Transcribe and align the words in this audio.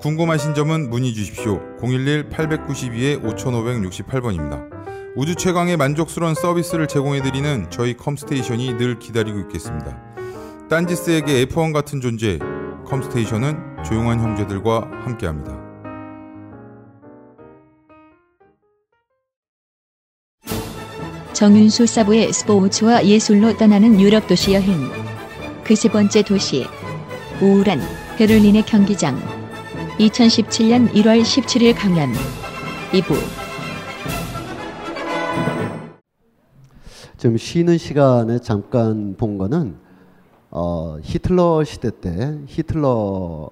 궁금하신 0.00 0.54
점은 0.54 0.88
문의 0.88 1.12
주십시오. 1.12 1.60
011-892-5568번입니다. 1.80 4.70
우주 5.14 5.34
최강의 5.34 5.76
만족스러운 5.76 6.34
서비스를 6.34 6.88
제공해드리는 6.88 7.66
저희 7.70 7.94
컴스테이션이 7.96 8.78
늘 8.78 8.98
기다리고 8.98 9.38
있겠습니다. 9.40 9.98
딴지스에게 10.70 11.44
F1 11.46 11.74
같은 11.74 12.00
존재, 12.00 12.38
컴스테이션은 12.86 13.82
조용한 13.84 14.20
형제들과 14.20 14.88
함께합니다. 15.04 15.58
정윤수 21.34 21.86
사부의 21.86 22.32
스포츠와 22.32 23.04
예술로 23.04 23.56
떠나는 23.56 24.00
유럽 24.00 24.26
도시 24.26 24.54
여행. 24.54 24.90
그 25.64 25.74
세 25.74 25.88
번째 25.88 26.22
도시. 26.22 26.66
우울한 27.40 27.80
베를린의 28.18 28.64
경기장. 28.66 29.39
2017년 30.00 30.90
1월 30.94 31.20
17일 31.20 31.74
강연. 31.76 32.10
2부. 32.90 33.14
지금 37.18 37.36
쉬는 37.36 37.76
시간에 37.76 38.38
잠깐 38.38 39.14
본 39.18 39.36
거는 39.36 39.76
어, 40.50 40.96
히틀러 41.02 41.64
시대 41.64 41.90
때 41.90 42.38
히틀러가 42.46 43.50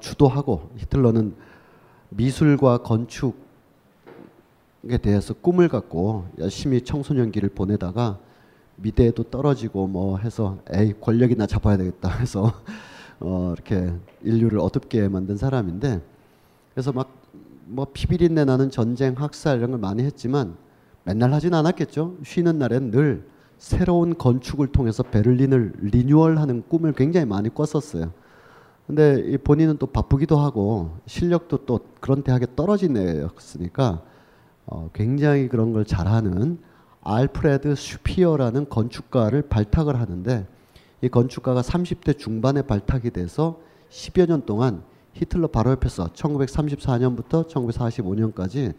주도하고 0.00 0.70
히틀러는 0.78 1.34
미술과 2.08 2.78
건축에 2.78 3.36
대해서 5.02 5.34
꿈을 5.34 5.68
갖고 5.68 6.24
열심히 6.38 6.80
청소년기를 6.80 7.50
보내다가 7.50 8.18
미대에도 8.76 9.24
떨어지고 9.24 9.88
뭐 9.88 10.16
해서 10.16 10.56
에이 10.72 10.94
권력이나 11.02 11.46
잡아야 11.46 11.76
되겠다 11.76 12.08
해서 12.08 12.50
어, 13.20 13.52
이렇게 13.54 13.92
인류를 14.26 14.58
어둡게 14.58 15.08
만든 15.08 15.36
사람인데 15.36 16.02
그래서 16.74 16.92
막 16.92 17.26
뭐 17.66 17.86
피비린내 17.92 18.44
나는 18.44 18.70
전쟁 18.70 19.14
학살 19.14 19.58
이런 19.58 19.72
걸 19.72 19.80
많이 19.80 20.02
했지만 20.04 20.56
맨날 21.04 21.32
하진 21.32 21.54
않았겠죠. 21.54 22.16
쉬는 22.24 22.58
날엔 22.58 22.90
늘 22.90 23.26
새로운 23.58 24.16
건축을 24.16 24.68
통해서 24.68 25.02
베를린을 25.02 25.72
리뉴얼하는 25.80 26.64
꿈을 26.68 26.92
굉장히 26.92 27.26
많이 27.26 27.52
꿨었어요. 27.52 28.12
근데 28.86 29.36
본인은 29.38 29.78
또 29.78 29.86
바쁘기도 29.86 30.38
하고 30.38 30.96
실력도 31.06 31.66
또 31.66 31.80
그런 32.00 32.22
대학에 32.22 32.46
떨어진 32.54 32.96
애였으니까 32.96 34.02
어, 34.66 34.90
굉장히 34.92 35.48
그런 35.48 35.72
걸 35.72 35.84
잘하는 35.84 36.58
알프레드 37.02 37.74
슈피어라는 37.74 38.68
건축가를 38.68 39.42
발탁을 39.42 39.98
하는데 39.98 40.46
이 41.02 41.08
건축가가 41.08 41.62
30대 41.62 42.18
중반에 42.18 42.62
발탁이 42.62 43.10
돼서 43.10 43.60
10여 43.96 44.28
년 44.28 44.44
동안 44.44 44.82
히틀러 45.14 45.48
바로 45.48 45.70
옆에서 45.70 46.08
1934년부터 46.08 47.48
1945년까지 47.48 48.74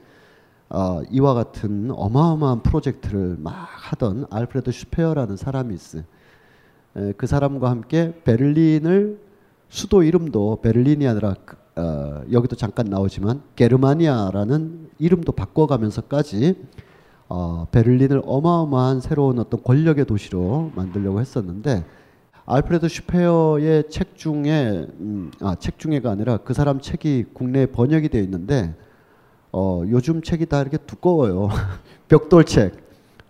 어, 0.70 1.02
이와 1.10 1.34
같은 1.34 1.90
어마어마한 1.92 2.62
프로젝트를 2.62 3.38
막 3.40 3.54
하던 3.54 4.28
알프레드 4.30 4.72
슈페어라는 4.72 5.38
사람이 5.38 5.74
있어요. 5.74 6.04
에, 6.98 7.14
그 7.14 7.26
사람과 7.26 7.72
함께 7.72 8.14
베를린을 8.26 9.20
수도 9.70 10.04
이름도 10.04 10.60
베를린이 10.62 11.08
아니라 11.08 11.34
어, 11.76 12.22
여기도 12.32 12.56
잠깐 12.56 12.86
나오지만 12.86 13.42
게르마니아라는 13.56 14.92
이름도 15.00 15.32
바꿔가면서까지 15.32 16.64
어, 17.30 17.66
베를린을 17.72 18.22
어마어마한 18.24 19.02
새로운 19.02 19.40
어떤 19.40 19.64
권력의 19.64 20.06
도시로 20.06 20.72
만들려고 20.76 21.20
했었는데 21.22 21.86
알프레드 22.48 22.88
슈페어의 22.88 23.90
책 23.90 24.16
중에 24.18 24.88
음, 25.00 25.32
아, 25.42 25.56
책 25.60 25.78
중에가 25.78 26.10
아니라 26.10 26.38
그 26.38 26.54
사람 26.54 26.80
책이 26.80 27.26
국내에 27.34 27.68
번역이 27.68 28.10
되어 28.10 28.24
있는데 28.24 28.74
어, 29.52 29.84
요즘 29.88 30.22
책이 30.24 30.48
다 30.48 30.62
이렇게 30.62 30.78
두꺼워요. 30.78 31.50
벽돌 32.10 32.44
책 32.44 32.88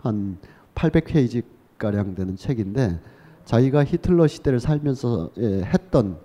한 0.07 0.38
800페이지 0.75 1.44
가량 1.78 2.16
되는 2.16 2.35
책인데 2.35 3.00
자기가 3.45 3.83
히틀러 3.85 4.28
시대를 4.28 4.59
살면서 4.59 5.31
예, 5.38 5.61
했던 5.63 6.17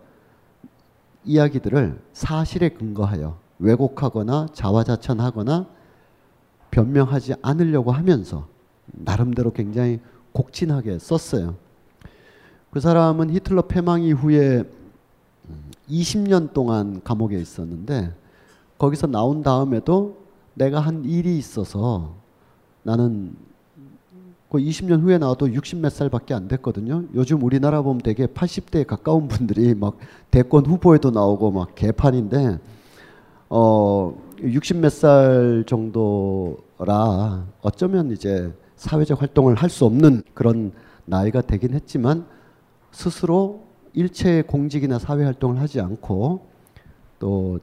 이야기들을 1.25 2.01
사실에 2.13 2.71
근거하여 2.71 3.39
왜곡하거나 3.59 4.49
자화자찬하거나 4.53 5.67
변명하지 6.71 7.35
않으려고 7.43 7.93
하면서 7.93 8.49
나름대로 8.87 9.53
굉장히 9.53 10.01
곡진하게 10.33 10.99
썼어요. 10.99 11.57
그 12.73 12.81
사람은 12.81 13.29
히틀러 13.29 13.63
패망 13.67 14.03
이후에 14.03 14.65
20년 15.91 16.55
동안 16.55 17.03
감옥에 17.05 17.37
있었는데 17.37 18.15
거기서 18.79 19.09
나온 19.09 19.43
다음에도 19.43 20.17
내가 20.55 20.81
한 20.81 21.05
일이 21.05 21.37
있어서 21.37 22.15
나는 22.83 23.37
그 24.49 24.57
20년 24.57 25.03
후에 25.03 25.19
나와도 25.19 25.49
60몇 25.49 25.91
살밖에 25.91 26.33
안 26.33 26.49
됐거든요. 26.49 27.05
요즘 27.15 27.43
우리나라 27.43 27.83
보면 27.83 28.01
되게 28.01 28.25
80대에 28.25 28.87
가까운 28.87 29.29
분들이 29.29 29.75
막 29.75 29.99
대권 30.31 30.65
후보에도 30.65 31.11
나오고 31.11 31.51
막 31.51 31.75
개판인데 31.75 32.59
어 33.51 34.15
60몇 34.39 34.89
살 34.89 35.65
정도라 35.67 37.47
어쩌면 37.61 38.13
이제 38.13 38.51
사회적 38.77 39.21
활동을 39.21 39.57
할 39.57 39.69
수 39.69 39.85
없는 39.85 40.23
그런 40.33 40.73
나이가 41.05 41.43
되긴 41.43 41.75
했지만 41.75 42.25
스스로 42.93 43.65
일체 43.95 44.43
공직이나 44.43 44.99
사회 44.99 45.25
활동을 45.25 45.61
하지 45.61 45.81
않고 45.81 46.47
또 47.19 47.59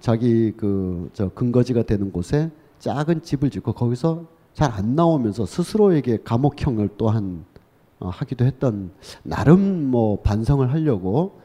자기 0.00 0.52
그 0.52 1.08
저 1.12 1.28
근거지가 1.30 1.82
되는 1.84 2.12
곳에 2.12 2.50
작은 2.80 3.22
집을 3.22 3.50
짓고 3.50 3.72
거기서 3.72 4.24
잘 4.52 4.72
안 4.72 4.94
나오면서 4.96 5.46
스스로에게 5.46 6.18
감옥형을 6.24 6.90
또한 6.98 7.44
어, 8.00 8.08
하기도 8.08 8.44
했던 8.44 8.90
나름 9.22 9.90
뭐 9.90 10.20
반성을 10.22 10.70
하려고 10.72 11.40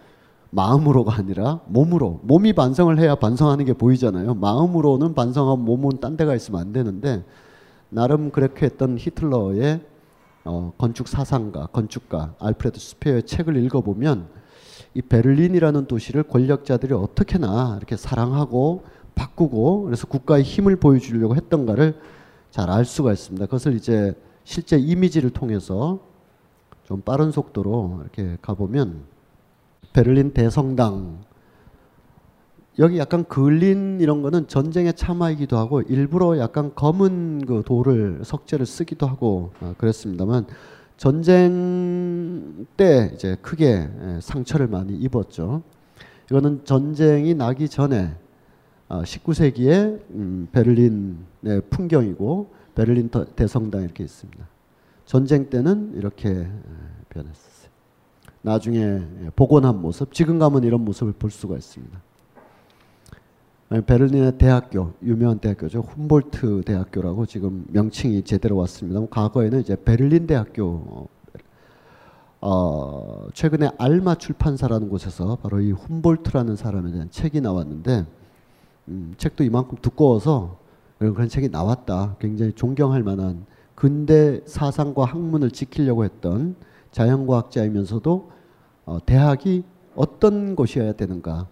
마음으로가 0.51 1.15
아니라 1.15 1.59
몸으로 1.67 2.21
몸이 2.23 2.53
반성을 2.53 2.97
해야 2.97 3.15
반성하는 3.15 3.65
게 3.65 3.73
보이잖아요. 3.73 4.35
마음으로는 4.35 5.13
반성하고 5.13 5.57
몸은 5.57 5.99
딴 5.99 6.15
데가 6.17 6.33
있으면 6.35 6.61
안 6.61 6.71
되는데 6.73 7.23
나름 7.89 8.31
그렇게 8.31 8.65
했던 8.65 8.97
히틀러의 8.97 9.81
어, 10.45 10.73
건축 10.77 11.07
사상가, 11.07 11.65
건축가 11.67 12.35
알프레드 12.39 12.79
스페어의 12.79 13.23
책을 13.23 13.57
읽어보면 13.57 14.27
이 14.93 15.01
베를린이라는 15.01 15.87
도시를 15.87 16.23
권력자들이 16.23 16.93
어떻게나 16.93 17.75
이렇게 17.77 17.97
사랑하고 17.97 18.85
바꾸고 19.15 19.83
그래서 19.83 20.07
국가의 20.07 20.43
힘을 20.43 20.75
보여주려고 20.77 21.35
했던가를 21.35 21.99
잘 22.51 22.69
알 22.69 22.85
수가 22.85 23.11
있습니다. 23.11 23.47
그것을 23.47 23.75
이제 23.75 24.13
실제 24.45 24.77
이미지를 24.77 25.31
통해서 25.31 25.99
좀 26.85 27.01
빠른 27.01 27.31
속도로 27.31 27.99
이렇게 28.01 28.37
가보면 28.41 29.03
베를린 29.91 30.33
대성당 30.33 31.24
여기 32.77 32.97
약간 32.97 33.23
그을린 33.23 33.99
이런 34.01 34.21
거는 34.21 34.47
전쟁의 34.47 34.95
참화이기도 34.95 35.57
하고 35.57 35.81
일부러 35.81 36.37
약간 36.39 36.73
검은 36.75 37.45
그 37.45 37.63
돌을 37.65 38.21
석재를 38.25 38.65
쓰기도 38.65 39.07
하고 39.07 39.51
어, 39.61 39.73
그랬습니다만 39.77 40.45
전쟁 40.97 42.65
때 42.75 43.11
이제 43.13 43.37
크게 43.41 43.89
상처를 44.21 44.67
많이 44.67 44.93
입었죠. 44.93 45.63
이거는 46.29 46.65
전쟁이 46.65 47.33
나기 47.33 47.69
전에 47.69 48.13
19세기의 48.89 49.95
어, 49.95 49.99
음, 50.11 50.47
베를린의 50.51 51.61
풍경이고 51.69 52.53
베를린 52.75 53.09
대성당 53.35 53.83
이렇게 53.83 54.03
있습니다. 54.03 54.45
전쟁 55.05 55.49
때는 55.49 55.93
이렇게 55.95 56.47
변했었어요. 57.09 57.69
나중에 58.41 59.01
복원한 59.35 59.81
모습, 59.81 60.13
지금 60.13 60.39
가면 60.39 60.63
이런 60.63 60.83
모습을 60.83 61.13
볼 61.13 61.31
수가 61.31 61.55
있습니다. 61.55 61.99
베를린의 63.69 64.37
대학교, 64.37 64.93
유명한 65.01 65.39
대학교죠. 65.39 65.81
훔볼트 65.81 66.63
대학교라고 66.65 67.25
지금 67.25 67.65
명칭이 67.69 68.21
제대로 68.23 68.57
왔습니다. 68.57 69.01
과거에는 69.09 69.59
이제 69.61 69.75
베를린 69.75 70.27
대학교, 70.27 71.07
어, 72.41 73.27
최근에 73.33 73.71
알마 73.79 74.15
출판사라는 74.15 74.89
곳에서 74.89 75.37
바로 75.37 75.61
이 75.61 75.71
훔볼트라는 75.71 76.55
사람에 76.55 76.91
대한 76.91 77.09
책이 77.09 77.41
나왔는데, 77.41 78.05
음, 78.89 79.15
책도 79.17 79.43
이만큼 79.43 79.79
두꺼워서 79.81 80.57
그런 80.99 81.27
책이 81.27 81.49
나왔다. 81.49 82.17
굉장히 82.19 82.53
존경할 82.53 83.01
만한 83.01 83.45
근대 83.73 84.41
사상과 84.45 85.05
학문을 85.05 85.51
지키려고 85.51 86.05
했던 86.05 86.55
자연과학자이면서도 86.91 88.31
어, 88.85 88.99
대학이 89.05 89.63
어떤 89.95 90.55
곳이어야 90.55 90.93
되는가. 90.93 91.47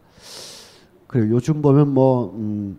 그리고 1.14 1.30
요즘 1.30 1.62
보면 1.62 1.94
뭐, 1.94 2.34
음, 2.36 2.76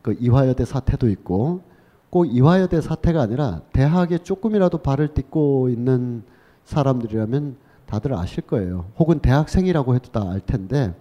그 0.00 0.16
이화여대 0.18 0.64
사태도 0.64 1.10
있고 1.10 1.60
꼭 2.08 2.24
이화여대 2.24 2.80
사태가 2.80 3.20
아니라 3.20 3.60
대학에 3.74 4.16
조금이라도 4.16 4.78
발을 4.78 5.08
딛고 5.08 5.68
있는 5.68 6.22
사람들이라면 6.64 7.56
다들 7.84 8.14
아실 8.14 8.42
거예요. 8.44 8.86
혹은 8.98 9.18
대학생이라고 9.18 9.94
해도 9.94 10.10
다 10.10 10.30
알 10.30 10.40
텐데 10.40 10.94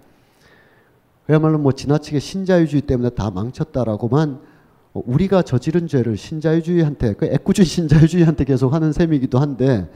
그야말로 1.25 1.57
뭐 1.57 1.71
지나치게 1.71 2.19
신자유주의 2.19 2.81
때문에 2.81 3.11
다 3.11 3.31
망쳤다라고만 3.31 4.41
우리가 4.91 5.43
저지른 5.43 5.87
죄를 5.87 6.17
신자유주의한테 6.17 7.13
그 7.13 7.27
애꿎은 7.27 7.63
신자유주의한테 7.63 8.43
계속 8.43 8.73
하는 8.73 8.91
셈이기도 8.91 9.39
한데 9.39 9.89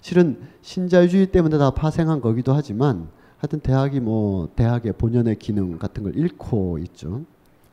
실은 0.00 0.40
신자유주의 0.62 1.26
때문에 1.26 1.56
다 1.56 1.70
파생한 1.70 2.20
거기도 2.20 2.52
하지만 2.52 3.06
하여튼 3.40 3.60
대학이 3.60 4.00
뭐 4.00 4.50
대학의 4.54 4.92
본연의 4.92 5.38
기능 5.38 5.78
같은 5.78 6.02
걸 6.02 6.14
잃고 6.14 6.78
있죠. 6.78 7.22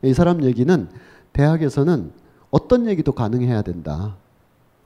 이 0.02 0.14
사람 0.14 0.42
얘기는 0.42 0.88
대학에서는 1.34 2.10
어떤 2.50 2.86
얘기도 2.86 3.12
가능해야 3.12 3.60
된다. 3.62 4.16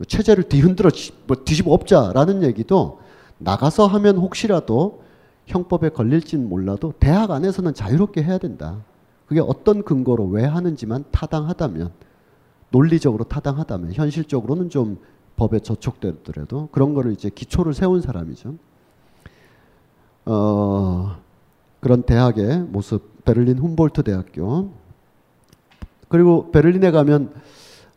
체제를 0.06 0.44
뒤흔들어 0.44 0.90
뭐 1.26 1.36
뒤집어 1.44 1.72
엎자라는 1.72 2.42
얘기도 2.42 2.98
나가서 3.38 3.86
하면 3.86 4.18
혹시라도 4.18 5.02
형법에 5.46 5.90
걸릴진 5.90 6.48
몰라도 6.48 6.92
대학 6.98 7.30
안에서는 7.30 7.74
자유롭게 7.74 8.22
해야 8.24 8.38
된다. 8.38 8.82
그게 9.26 9.40
어떤 9.40 9.84
근거로 9.84 10.26
왜 10.26 10.44
하는지만 10.44 11.04
타당하다면 11.12 11.92
논리적으로 12.70 13.24
타당하다면 13.24 13.92
현실적으로는 13.92 14.68
좀 14.68 14.98
법에 15.36 15.60
저촉되더라도 15.60 16.68
그런 16.72 16.92
거를 16.92 17.12
이제 17.12 17.30
기초를 17.30 17.72
세운 17.72 18.00
사람이죠. 18.00 18.56
어, 20.24 21.16
그런 21.80 22.02
대학의 22.02 22.60
모습 22.60 23.24
베를린 23.24 23.58
훔볼트 23.58 24.02
대학교 24.04 24.70
그리고 26.08 26.50
베를린에 26.52 26.90
가면 26.90 27.32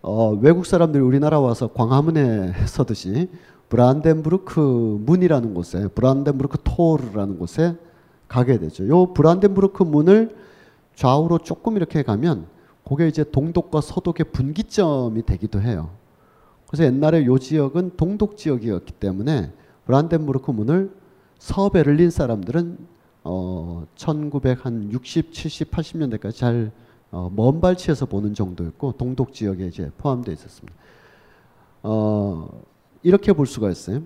어, 0.01 0.29
외국 0.31 0.65
사람들이 0.65 1.03
우리나라 1.03 1.39
와서 1.39 1.67
광화문에 1.67 2.53
서듯이 2.67 3.29
브란덴부르크 3.69 5.01
문이라는 5.05 5.53
곳에 5.53 5.87
브란덴부르크 5.89 6.59
토르라는 6.63 7.39
곳에 7.39 7.75
가게 8.27 8.59
되죠. 8.59 8.87
요 8.87 9.13
브란덴부르크 9.13 9.83
문을 9.83 10.35
좌우로 10.95 11.39
조금 11.39 11.75
이렇게 11.75 12.03
가면 12.03 12.45
그게 12.87 13.07
이제 13.07 13.23
동독과 13.23 13.81
서독의 13.81 14.27
분기점이 14.31 15.25
되기도 15.25 15.61
해요. 15.61 15.89
그래서 16.67 16.83
옛날에 16.85 17.25
요 17.25 17.37
지역은 17.37 17.91
동독 17.97 18.37
지역이었기 18.37 18.93
때문에 18.93 19.51
브란덴부르크 19.85 20.51
문을 20.51 20.91
서베를린 21.39 22.09
사람들은 22.09 22.77
어 23.23 23.85
1960, 23.95 25.33
70, 25.33 25.71
80년대까지 25.71 26.35
잘 26.35 26.71
어, 27.11 27.31
먼 27.33 27.61
발치에서 27.61 28.07
보는 28.07 28.33
정도였고 28.33 28.93
동독 28.97 29.33
지역에 29.33 29.67
이제 29.67 29.89
포함되어 29.97 30.33
있었습니다. 30.33 30.77
어, 31.83 32.49
이렇게 33.03 33.31
볼 33.31 33.45
수가 33.45 33.69
있어요. 33.69 34.01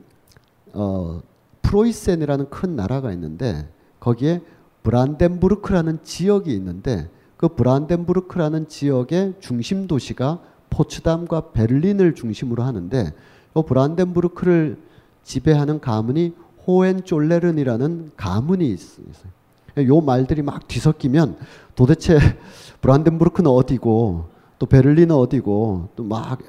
어, 0.74 1.22
프로이센이라는 1.64 2.50
큰 2.50 2.76
나라가 2.76 3.12
있는데 3.14 3.68
거기에 4.00 4.42
브란덴부르크라는 4.84 6.04
지역이 6.04 6.54
있는데 6.54 7.10
그 7.38 7.48
브란덴부르크라는 7.48 8.68
지역의 8.68 9.36
중심 9.40 9.88
도시가 9.88 10.42
포츠담과 10.70 11.52
베를린을 11.52 12.16
중심으로 12.16 12.64
하는데 12.64 13.14
이 13.56 13.64
브란덴부르크를 13.66 14.78
지배하는 15.24 15.80
가문이 15.80 16.34
호엔쫄레른이라는 16.70 18.12
가문이 18.16 18.70
있어요. 18.70 19.08
요 19.88 20.02
말들이 20.02 20.44
막 20.44 20.68
뒤섞이면 20.68 21.38
도대체 21.76 22.20
브란덴부르크는 22.82 23.50
어디고 23.50 24.26
또 24.60 24.66
베를린은 24.66 25.16
어디고 25.16 25.90
또 25.96 26.04
막 26.04 26.40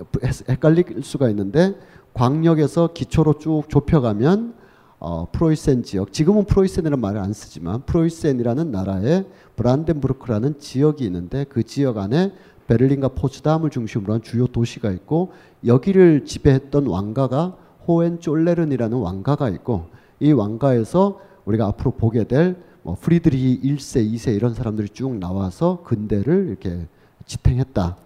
헷갈릴 0.49 1.02
수가 1.02 1.31
있는데 1.31 1.75
광역에서 2.12 2.88
기초로 2.93 3.38
쭉 3.38 3.62
좁혀가면 3.69 4.55
어, 4.99 5.26
프로이센 5.32 5.82
지역 5.82 6.12
지금은 6.12 6.44
프로이센이라는 6.44 7.00
말을 7.00 7.20
안 7.20 7.32
쓰지만 7.32 7.82
프로이센이라는 7.87 8.70
나라에 8.70 9.25
브란덴부르크라는 9.56 10.58
지역이 10.58 11.05
있는데 11.05 11.44
그 11.49 11.62
지역 11.62 11.96
안에 11.96 12.32
베를린과 12.67 13.08
포츠담을 13.08 13.70
중심으로 13.70 14.12
한 14.12 14.22
주요 14.22 14.46
도시가 14.46 14.90
있고 14.90 15.32
여기를 15.64 16.26
지배했던 16.26 16.87
왕가가 16.87 17.56
호엔쫄레른이라는 17.88 18.99
왕가가 18.99 19.49
있고 19.50 19.87
이 20.20 20.32
왕가에서 20.32 21.19
우리가 21.44 21.67
앞으로 21.67 21.93
보게 21.93 22.25
될 22.25 22.70
뭐 22.82 22.96
프리드리히 23.00 23.61
1세, 23.62 24.12
2세 24.12 24.34
이런 24.34 24.55
사람들이 24.55 24.88
쭉 24.88 25.14
나와서 25.17 25.82
근대를 25.84 26.49
이렇게 26.49 26.87
지탱했다. 27.26 27.96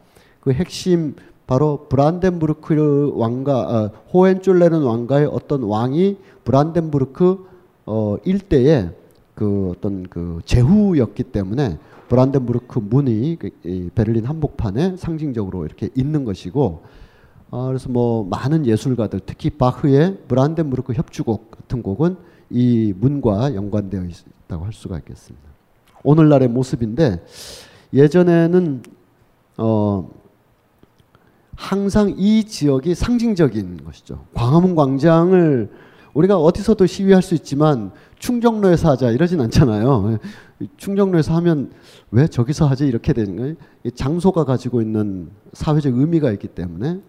그 0.40 0.52
핵심 0.52 1.14
바로 1.46 1.86
브란덴부르크 1.88 3.12
왕가 3.14 3.60
어, 3.60 3.90
호엔쫄레른 4.12 4.82
왕가의 4.82 5.26
어떤 5.26 5.62
왕이 5.62 6.16
브란덴부르크 6.44 7.46
어, 7.86 8.16
일대에 8.24 8.90
그 9.34 9.72
어떤 9.76 10.04
그 10.04 10.40
제후였기 10.44 11.24
때문에 11.24 11.78
브란덴부르크 12.08 12.78
문이 12.78 13.36
그, 13.38 13.50
베를린 13.94 14.24
한복판에 14.24 14.96
상징적으로 14.96 15.66
이렇게 15.66 15.90
있는 15.94 16.24
것이고 16.24 16.82
어, 17.54 17.68
그래서 17.68 17.88
뭐 17.88 18.24
많은 18.24 18.66
예술가들 18.66 19.20
특히 19.24 19.48
바흐의 19.48 20.22
브란덴부르크 20.26 20.92
협주곡 20.94 21.52
같은 21.52 21.84
곡은 21.84 22.16
이 22.50 22.92
문과 22.98 23.54
연관되어 23.54 24.02
있다고 24.46 24.64
할 24.64 24.72
수가 24.72 24.98
있겠습니다. 24.98 25.48
오늘날의 26.02 26.48
모습인데 26.48 27.24
예전에는 27.92 28.82
어 29.58 30.10
항상 31.54 32.12
이 32.18 32.42
지역이 32.42 32.96
상징적인 32.96 33.84
것이죠. 33.84 34.24
광화문 34.34 34.74
광장을 34.74 35.70
우리가 36.12 36.36
어디서도 36.36 36.86
시위할 36.86 37.22
수 37.22 37.36
있지만 37.36 37.92
충정로에서 38.18 38.90
하자 38.90 39.12
이러진 39.12 39.40
않잖아요. 39.42 40.18
충정로에서 40.76 41.36
하면 41.36 41.70
왜 42.10 42.26
저기서 42.26 42.66
하지 42.66 42.88
이렇게 42.88 43.12
되는 43.12 43.36
거예요. 43.36 43.54
장소가 43.94 44.42
가지고 44.42 44.82
있는 44.82 45.30
사회적 45.52 45.96
의미가 45.96 46.32
있기 46.32 46.48
때문에 46.48 47.00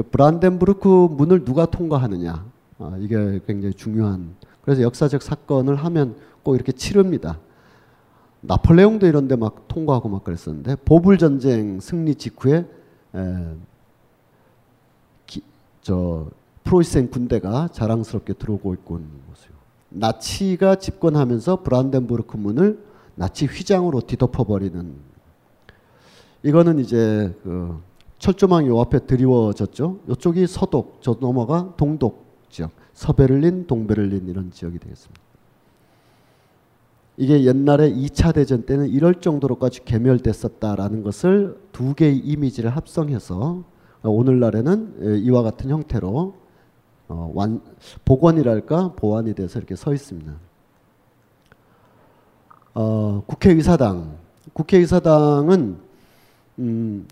브란덴부르크 0.00 1.08
문을 1.10 1.44
누가 1.44 1.66
통과하느냐 1.66 2.46
아, 2.78 2.96
이게 2.98 3.40
굉장히 3.46 3.74
중요한. 3.74 4.34
그래서 4.62 4.82
역사적 4.82 5.22
사건을 5.22 5.76
하면 5.76 6.16
꼭 6.42 6.54
이렇게 6.54 6.72
치릅니다. 6.72 7.38
나폴레옹도 8.40 9.06
이런데 9.06 9.36
막 9.36 9.68
통과하고 9.68 10.08
막 10.08 10.24
그랬었는데 10.24 10.76
보불 10.84 11.18
전쟁 11.18 11.78
승리 11.80 12.14
직후에 12.14 12.66
에, 13.14 13.54
기, 15.26 15.42
저 15.80 16.28
프로이센 16.64 17.10
군대가 17.10 17.68
자랑스럽게 17.68 18.34
들어오고 18.34 18.74
있고 18.74 18.96
있는 18.96 19.10
모습. 19.28 19.50
나치가 19.90 20.76
집권하면서 20.76 21.62
브란덴부르크 21.62 22.36
문을 22.36 22.82
나치 23.14 23.46
휘장으로 23.46 24.00
뒤덮어 24.00 24.44
버리는. 24.44 24.94
이거는 26.42 26.78
이제 26.80 27.36
그 27.44 27.80
철조망 28.22 28.68
요 28.68 28.80
앞에 28.80 29.00
드리워졌죠. 29.00 29.98
이쪽이 30.08 30.46
서독, 30.46 30.98
저 31.00 31.16
넘어가 31.20 31.74
동독 31.76 32.24
지역, 32.50 32.70
서베를린, 32.92 33.66
동베를린 33.66 34.28
이런 34.28 34.52
지역이 34.52 34.78
되겠습니다. 34.78 35.20
이게 37.16 37.42
옛날에 37.42 37.92
2차 37.92 38.32
대전 38.32 38.62
때는 38.62 38.86
이럴 38.90 39.16
정도로까지 39.16 39.84
개멸됐었다라는 39.84 41.02
것을 41.02 41.60
두 41.72 41.94
개의 41.94 42.16
이미지를 42.18 42.70
합성해서 42.70 43.64
오늘날에는 44.04 45.22
이와 45.24 45.42
같은 45.42 45.70
형태로 45.70 46.34
어, 47.08 47.32
완, 47.34 47.60
복원이랄까 48.04 48.92
보완이 48.92 49.34
돼서 49.34 49.58
이렇게 49.58 49.74
서 49.74 49.92
있습니다. 49.92 50.32
어, 52.74 53.24
국회의사당 53.26 54.16
국회의사당은 54.52 55.76
음, 56.60 57.06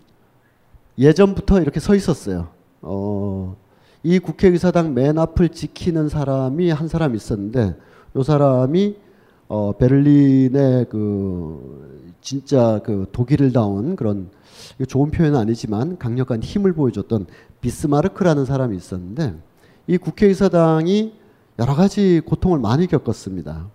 예전부터 0.97 1.61
이렇게 1.61 1.79
서 1.79 1.95
있었어요. 1.95 2.49
어, 2.81 3.55
이 4.03 4.19
국회의사당 4.19 4.93
맨 4.93 5.17
앞을 5.17 5.49
지키는 5.49 6.09
사람이 6.09 6.69
한 6.71 6.87
사람 6.87 7.15
있었는데 7.15 7.75
이 8.15 8.23
사람이 8.23 8.95
어, 9.47 9.73
베를린의 9.73 10.85
그 10.89 12.15
진짜 12.21 12.79
그 12.83 13.07
독일을 13.11 13.51
다운 13.51 13.95
그런 13.95 14.29
좋은 14.87 15.11
표현은 15.11 15.37
아니지만 15.37 15.97
강력한 15.97 16.41
힘을 16.41 16.73
보여줬던 16.73 17.25
비스마르크라는 17.61 18.45
사람이 18.45 18.75
있었는데 18.75 19.35
이 19.87 19.97
국회의사당이 19.97 21.13
여러 21.59 21.75
가지 21.75 22.21
고통을 22.25 22.59
많이 22.59 22.87
겪었습니다. 22.87 23.67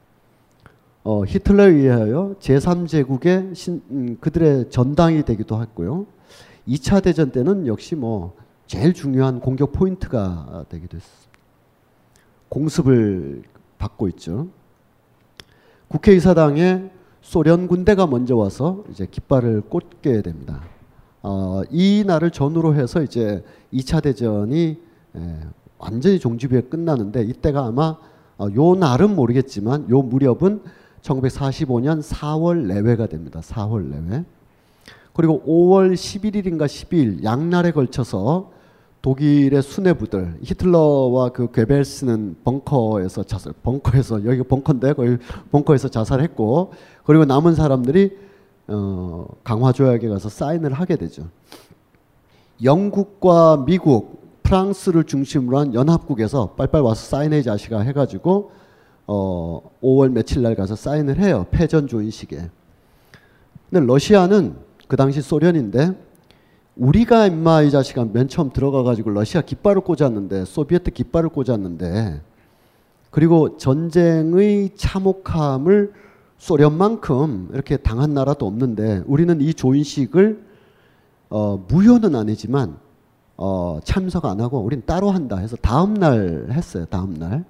어, 1.04 1.24
히틀러에 1.24 1.68
의하여 1.68 2.34
제3제국의 2.40 3.54
신, 3.54 3.82
음, 3.90 4.16
그들의 4.20 4.70
전당이 4.70 5.24
되기도 5.24 5.60
했고요. 5.62 6.06
2차 6.68 7.02
대전 7.02 7.30
때는 7.30 7.66
역시 7.66 7.94
뭐 7.94 8.34
제일 8.66 8.92
중요한 8.92 9.40
공격 9.40 9.72
포인트가 9.72 10.64
되기도 10.68 10.96
했습니다. 10.96 11.26
공습을 12.48 13.42
받고 13.78 14.08
있죠. 14.08 14.48
국회의사당에 15.88 16.90
소련 17.20 17.68
군대가 17.68 18.06
먼저 18.06 18.36
와서 18.36 18.84
이제 18.90 19.06
깃발을 19.06 19.62
꽂게 19.62 20.22
됩니다. 20.22 20.62
어, 21.22 21.62
이 21.70 22.04
날을 22.06 22.30
전후로 22.30 22.74
해서 22.74 23.02
이제 23.02 23.44
2차 23.72 24.02
대전이 24.02 24.80
에, 25.16 25.40
완전히 25.78 26.18
종지부에 26.18 26.62
끝나는데 26.62 27.22
이때가 27.22 27.66
아마 27.66 27.96
어, 28.38 28.48
요 28.54 28.74
날은 28.74 29.14
모르겠지만 29.16 29.88
요 29.90 30.02
무렵은 30.02 30.62
1945년 31.02 32.02
4월 32.02 32.66
내외가 32.66 33.06
됩니다. 33.06 33.40
4월 33.40 33.84
내외. 33.84 34.24
그리고 35.16 35.42
5월 35.46 35.94
11일인가 35.94 36.66
12일 36.66 37.24
양날에 37.24 37.70
걸쳐서 37.70 38.50
독일의 39.00 39.62
수뇌부들 39.62 40.40
히틀러와 40.42 41.30
그 41.30 41.50
괴벨스는 41.52 42.36
벙커에서 42.44 43.22
자살 43.22 43.54
벙커에서 43.62 44.26
여기 44.26 44.42
벙커인데 44.42 44.92
거기 44.92 45.16
벙커에서 45.52 45.88
자살했고 45.88 46.74
그리고 47.04 47.24
남은 47.24 47.54
사람들이 47.54 48.14
어, 48.68 49.26
강화 49.42 49.72
조약에 49.72 50.06
가서 50.06 50.28
사인을 50.28 50.74
하게 50.74 50.96
되죠. 50.96 51.28
영국과 52.62 53.64
미국, 53.64 54.42
프랑스를 54.42 55.04
중심으로 55.04 55.58
한 55.58 55.74
연합국에서 55.74 56.56
빨빨 56.58 56.82
와서 56.82 57.16
사인해 57.16 57.40
자시가 57.40 57.80
해가지고 57.80 58.50
어, 59.06 59.62
5월 59.82 60.10
며칠 60.10 60.42
날 60.42 60.54
가서 60.54 60.76
사인을 60.76 61.20
해요. 61.20 61.46
패전 61.52 61.86
조인식에. 61.86 62.50
근데 63.70 63.86
러시아는 63.86 64.66
그 64.86 64.96
당시 64.96 65.20
소련인데 65.20 65.92
우리가 66.76 67.26
임마 67.26 67.62
이 67.62 67.70
자식아 67.70 68.06
맨 68.12 68.28
처음 68.28 68.50
들어가 68.50 68.82
가지고 68.82 69.10
러시아 69.10 69.40
깃발을 69.40 69.82
꽂았는데 69.82 70.44
소비에트 70.44 70.90
깃발을 70.90 71.30
꽂았는데 71.30 72.20
그리고 73.10 73.56
전쟁의 73.56 74.70
참혹함을 74.76 75.92
소련만큼 76.38 77.48
이렇게 77.54 77.78
당한 77.78 78.12
나라도 78.12 78.46
없는데 78.46 79.02
우리는 79.06 79.40
이 79.40 79.54
조인식을 79.54 80.44
어, 81.30 81.64
무효는 81.66 82.14
아니지만 82.14 82.76
어, 83.38 83.80
참석 83.84 84.26
안 84.26 84.40
하고 84.40 84.60
우린 84.60 84.82
따로 84.84 85.10
한다 85.10 85.38
해서 85.38 85.56
다음 85.56 85.94
날 85.94 86.46
했어요. 86.50 86.84
다음 86.90 87.14
날. 87.14 87.44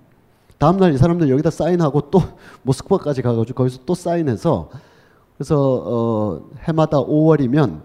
다음 0.58 0.78
날 0.78 0.94
이 0.94 0.98
사람들 0.98 1.28
여기다 1.28 1.50
사인하고 1.50 2.10
또 2.10 2.22
모스크바까지 2.62 3.22
가가지고 3.22 3.56
거기서 3.56 3.80
또 3.84 3.94
사인해서 3.94 4.70
그래서 5.36 5.82
어, 5.84 6.50
해마다 6.62 6.98
5월이면 6.98 7.82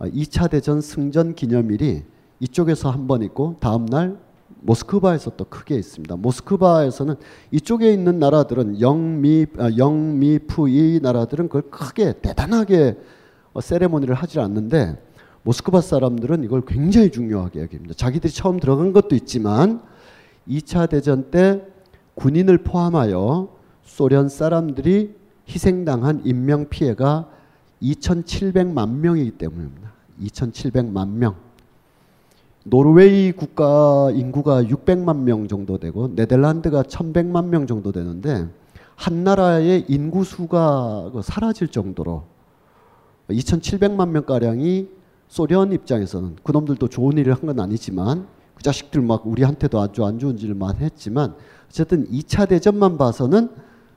2차 0.00 0.44
어, 0.44 0.48
대전 0.48 0.80
승전 0.80 1.34
기념일이 1.34 2.04
이쪽에서 2.40 2.90
한 2.90 3.06
번 3.06 3.22
있고 3.22 3.56
다음 3.60 3.86
날 3.86 4.18
모스크바에서 4.60 5.32
또 5.36 5.44
크게 5.44 5.76
있습니다. 5.76 6.16
모스크바에서는 6.16 7.16
이쪽에 7.50 7.92
있는 7.92 8.18
나라들은 8.18 8.80
영미 8.80 9.46
아, 9.58 9.70
영미푸이 9.76 11.00
나라들은 11.02 11.48
그걸 11.48 11.62
크게 11.70 12.14
대단하게 12.20 12.96
어, 13.52 13.60
세레모니를 13.60 14.14
하지 14.14 14.38
않는데 14.38 15.02
모스크바 15.42 15.80
사람들은 15.80 16.44
이걸 16.44 16.62
굉장히 16.66 17.10
중요하게 17.10 17.62
여깁니다. 17.62 17.94
자기들이 17.94 18.32
처음 18.32 18.58
들어간 18.60 18.92
것도 18.92 19.14
있지만 19.14 19.80
2차 20.48 20.88
대전 20.88 21.30
때 21.30 21.64
군인을 22.14 22.58
포함하여 22.58 23.48
소련 23.84 24.28
사람들이 24.28 25.14
희생당한 25.48 26.22
인명 26.24 26.68
피해가 26.68 27.28
2,700만 27.82 28.90
명이기 28.90 29.32
때문입니다. 29.32 29.92
2,700만 30.22 31.08
명. 31.10 31.34
노르웨이 32.64 33.32
국가 33.32 34.10
인구가 34.12 34.62
600만 34.62 35.18
명 35.18 35.46
정도 35.46 35.78
되고 35.78 36.08
네덜란드가 36.08 36.82
1,100만 36.82 37.46
명 37.46 37.66
정도 37.66 37.92
되는데 37.92 38.48
한 38.96 39.24
나라의 39.24 39.84
인구 39.88 40.24
수가 40.24 41.10
그 41.12 41.22
사라질 41.22 41.68
정도로 41.68 42.24
2,700만 43.28 44.08
명 44.08 44.24
가량이 44.24 44.88
소련 45.28 45.72
입장에서는 45.72 46.36
그놈들도 46.42 46.88
좋은 46.88 47.18
일을 47.18 47.34
한 47.34 47.42
건 47.42 47.60
아니지만 47.60 48.26
그 48.54 48.62
자식들 48.62 49.02
막 49.02 49.26
우리한테도 49.26 49.80
아주 49.80 50.04
안 50.04 50.18
좋은 50.18 50.38
일만 50.38 50.78
했지만 50.78 51.34
어쨌든 51.68 52.08
2차 52.10 52.48
대전만 52.48 52.96
봐서는 52.96 53.50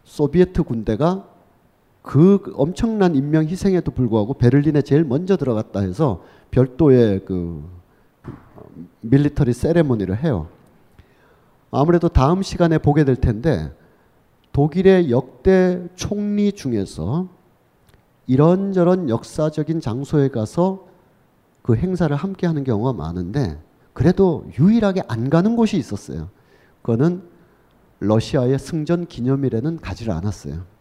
소비에트 0.03 0.63
군대가 0.63 1.28
그 2.09 2.41
엄청난 2.55 3.13
인명 3.13 3.45
희생에도 3.45 3.91
불구하고 3.91 4.33
베를린에 4.33 4.81
제일 4.81 5.03
먼저 5.03 5.37
들어갔다 5.37 5.81
해서 5.81 6.23
별도의 6.49 7.23
그 7.23 7.63
밀리터리 9.01 9.53
세레모니를 9.53 10.23
해요. 10.23 10.47
아무래도 11.69 12.09
다음 12.09 12.41
시간에 12.41 12.79
보게 12.79 13.03
될 13.03 13.15
텐데 13.15 13.71
독일의 14.53 15.11
역대 15.11 15.87
총리 15.93 16.51
중에서 16.51 17.27
이런저런 18.25 19.07
역사적인 19.07 19.79
장소에 19.79 20.29
가서 20.29 20.87
그 21.61 21.75
행사를 21.75 22.15
함께 22.15 22.47
하는 22.47 22.63
경우가 22.63 22.93
많은데 22.93 23.61
그래도 23.93 24.49
유일하게 24.57 25.03
안 25.07 25.29
가는 25.29 25.55
곳이 25.55 25.77
있었어요. 25.77 26.29
그거는 26.81 27.21
러시아의 27.99 28.57
승전 28.57 29.05
기념일에는 29.05 29.77
가지를 29.77 30.11
않았어요. 30.11 30.78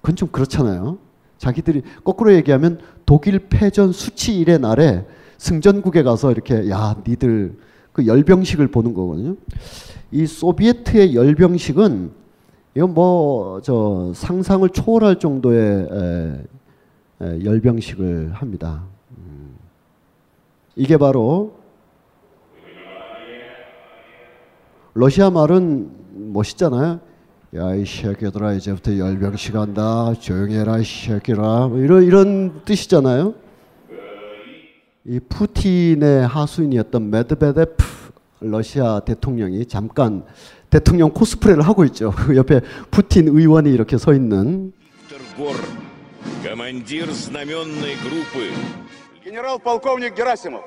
그건 0.00 0.16
좀 0.16 0.28
그렇잖아요. 0.28 0.98
자기들이 1.38 1.82
거꾸로 2.04 2.34
얘기하면 2.34 2.80
독일 3.06 3.48
패전 3.48 3.92
수치일의 3.92 4.58
날에 4.58 5.06
승전국에 5.38 6.02
가서 6.02 6.30
이렇게 6.30 6.68
야 6.70 6.96
니들 7.06 7.56
그 7.92 8.06
열병식을 8.06 8.68
보는 8.68 8.94
거거든요. 8.94 9.36
이 10.10 10.26
소비에트의 10.26 11.14
열병식은 11.14 12.12
이건 12.76 12.94
뭐 12.94 13.60
저 13.62 14.12
상상을 14.14 14.68
초월할 14.70 15.18
정도의 15.18 15.88
에, 15.90 16.42
에, 17.22 17.44
열병식을 17.44 18.32
합니다. 18.32 18.84
음. 19.18 19.56
이게 20.76 20.96
바로 20.96 21.54
러시아 24.94 25.30
말은 25.30 26.32
멋있잖아요. 26.32 27.00
야 27.55 27.73
이 27.75 27.85
새끼들아 27.85 28.53
이제부터 28.53 28.97
열병식 28.97 29.55
한다. 29.55 30.13
조용히 30.19 30.55
해라 30.55 30.77
이 30.77 30.83
새끼라. 30.83 31.67
뭐 31.67 31.79
이런 31.79 32.03
이런 32.03 32.65
뜻이잖아요. 32.65 33.33
이 35.05 35.19
푸틴의 35.29 36.27
하수인이었던 36.27 37.09
메드베데프 37.11 37.83
러시아 38.41 38.99
대통령이 38.99 39.65
잠깐 39.67 40.25
대통령 40.69 41.11
코스프레를 41.11 41.61
하고 41.63 41.85
있죠. 41.85 42.11
그 42.11 42.35
옆에 42.35 42.59
푸틴 42.91 43.27
의원이 43.29 43.71
이렇게 43.71 43.97
서 43.97 44.13
있는 44.13 44.73
генерал-полковник 49.23 50.13
Герасимов. 50.13 50.63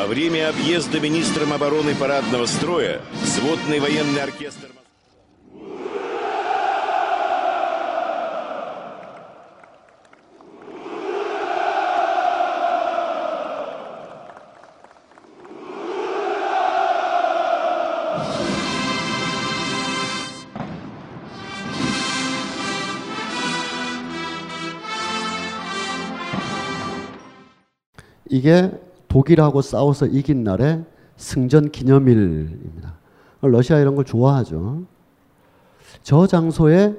Во 0.00 0.06
время 0.06 0.48
объезда 0.48 0.98
министром 0.98 1.52
обороны 1.52 1.94
парадного 1.94 2.46
строя 2.46 3.02
сводный 3.22 3.80
военный 3.80 4.22
оркестр 4.22 4.68
이게 28.30 28.70
독일하고 29.10 29.60
싸워서 29.60 30.06
이긴 30.06 30.44
날의 30.44 30.84
승전 31.16 31.72
기념일입니다. 31.72 32.94
러시아 33.42 33.78
이런 33.78 33.96
걸 33.96 34.04
좋아하죠. 34.04 34.84
저 36.02 36.26
장소에 36.26 36.96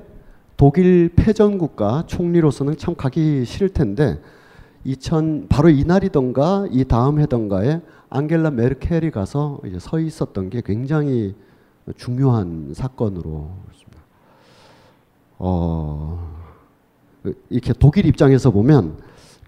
독일 0.57 1.09
패전 1.15 1.57
국가 1.57 2.03
총리로서는 2.05 2.77
참 2.77 2.95
가기 2.95 3.45
싫을 3.45 3.69
텐데 3.69 4.21
2000 4.83 5.47
바로 5.47 5.69
이날이던가 5.69 6.67
이 6.69 6.83
다음 6.83 7.19
해던가에 7.19 7.81
앙겔라 8.09 8.51
메르켈이 8.51 9.11
가서 9.11 9.61
이제 9.65 9.79
서 9.79 9.97
있었던 9.97 10.49
게 10.49 10.61
굉장히 10.63 11.33
중요한 11.95 12.73
사건으로 12.75 13.51
어, 15.39 16.31
이렇게 17.49 17.73
독일 17.73 18.05
입장에서 18.05 18.51
보면 18.51 18.97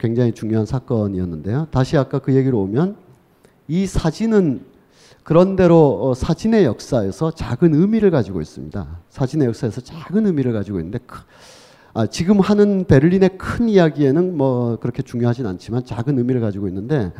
굉장히 0.04 0.34
중요한 0.34 0.66
사건이었는데요. 0.66 1.68
다시 1.72 1.98
아까 1.98 2.20
그 2.20 2.36
얘기로 2.36 2.60
오면 2.60 2.98
이 3.70 3.88
사진은 3.88 4.66
그런대로 5.24 6.00
어, 6.02 6.14
사진의 6.14 6.66
역사에서 6.66 7.32
작은 7.32 7.74
의미를 7.74 8.12
가지고 8.12 8.42
있습니다. 8.42 8.86
사진의 9.08 9.48
역사에서 9.48 9.80
작은 9.80 10.26
의미를 10.26 10.52
가지고 10.52 10.80
있는데 10.80 11.00
크, 11.08 11.22
아, 11.94 12.06
지금 12.06 12.42
하는 12.42 12.84
베를린의 12.84 13.38
큰 13.38 13.70
이야기에는 13.70 14.36
뭐 14.36 14.76
그렇게 14.82 15.02
중요하진 15.04 15.46
않지만 15.46 15.86
작은 15.86 16.18
의미를 16.18 16.42
가지고 16.42 16.68
있는데 16.68 17.14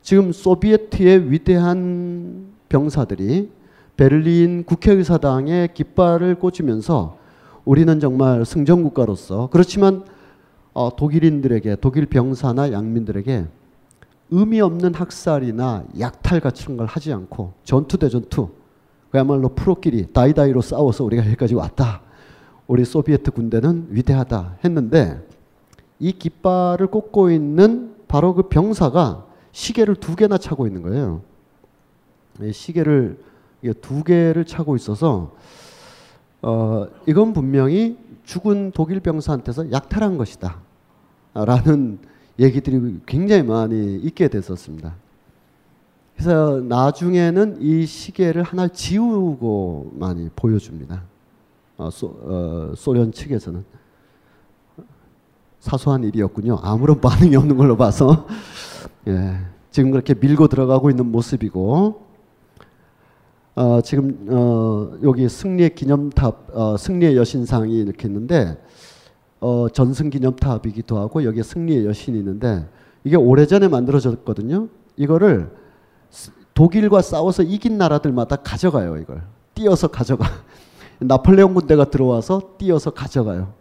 지금 0.00 0.30
소비에트의 0.30 1.32
위대한 1.32 2.46
병사들이 2.68 3.50
베를린 3.96 4.66
국회의사당에 4.66 5.70
깃발을 5.74 6.36
꽂으면서 6.36 7.18
우리는 7.64 7.98
정말 7.98 8.44
승전 8.44 8.84
국가로서 8.84 9.48
그렇지만 9.50 10.04
어, 10.72 10.94
독일인들에게 10.94 11.76
독일 11.80 12.06
병사나 12.06 12.72
양민들에게 12.72 13.46
의미 14.30 14.60
없는 14.60 14.94
학살이나 14.94 15.84
약탈 15.98 16.40
같은 16.40 16.76
걸 16.76 16.86
하지 16.86 17.12
않고 17.12 17.52
전투 17.64 17.98
대 17.98 18.08
전투 18.08 18.50
그야말로 19.10 19.48
프로끼리 19.48 20.12
다이다이로 20.12 20.60
싸워서 20.60 21.04
우리가 21.04 21.24
여기까지 21.26 21.56
왔다. 21.56 22.02
우리 22.68 22.84
소비에트 22.84 23.32
군대는 23.32 23.88
위대하다 23.90 24.58
했는데 24.64 25.26
이 25.98 26.12
깃발을 26.12 26.86
꽂고 26.86 27.30
있는 27.30 27.96
바로 28.06 28.34
그 28.34 28.44
병사가 28.44 29.26
시계를 29.50 29.96
두 29.96 30.14
개나 30.14 30.38
차고 30.38 30.68
있는 30.68 30.82
거예요. 30.82 31.22
시계를 32.52 33.18
두 33.80 34.04
개를 34.04 34.44
차고 34.44 34.76
있어서 34.76 35.32
어, 36.42 36.86
이건 37.06 37.32
분명히 37.32 37.98
죽은 38.30 38.70
독일 38.72 39.00
병사한테서 39.00 39.72
약탈한 39.72 40.16
것이다. 40.16 40.60
라는 41.34 41.98
얘기들이 42.38 43.00
굉장히 43.04 43.42
많이 43.42 43.96
있게 43.96 44.28
됐었습니다. 44.28 44.94
그래서 46.14 46.60
나중에는 46.60 47.60
이 47.60 47.86
시계를 47.86 48.44
하나를 48.44 48.70
지우고 48.70 49.90
많이 49.94 50.28
보여줍니다. 50.36 51.02
어, 51.76 51.90
소, 51.90 52.06
어, 52.22 52.72
소련 52.76 53.10
측에서는 53.10 53.64
사소한 55.58 56.04
일이었군요. 56.04 56.60
아무런 56.62 57.00
반응이 57.02 57.34
없는 57.34 57.56
걸로 57.56 57.76
봐서 57.76 58.28
예, 59.08 59.38
지금 59.72 59.90
그렇게 59.90 60.14
밀고 60.14 60.46
들어가고 60.46 60.88
있는 60.90 61.10
모습이고 61.10 62.09
어, 63.54 63.80
지금 63.80 64.26
어, 64.30 64.92
여기 65.02 65.28
승리의 65.28 65.74
기념탑, 65.74 66.50
어, 66.52 66.76
승리의 66.76 67.16
여신상이 67.16 67.80
이렇게 67.80 68.06
있는데 68.08 68.56
어, 69.40 69.68
전승 69.72 70.10
기념탑이기도 70.10 70.98
하고 70.98 71.24
여기에 71.24 71.42
승리의 71.42 71.86
여신이 71.86 72.18
있는데 72.18 72.68
이게 73.04 73.16
오래전에 73.16 73.68
만들어졌거든요. 73.68 74.68
이거를 74.96 75.50
독일과 76.54 77.00
싸워서 77.02 77.42
이긴 77.42 77.78
나라들마다 77.78 78.36
가져가요. 78.36 78.98
이걸 78.98 79.22
띄어서 79.54 79.88
가져가. 79.88 80.26
나폴레옹 81.00 81.54
군대가 81.54 81.86
들어와서 81.86 82.56
띄어서 82.58 82.90
가져가요. 82.90 83.54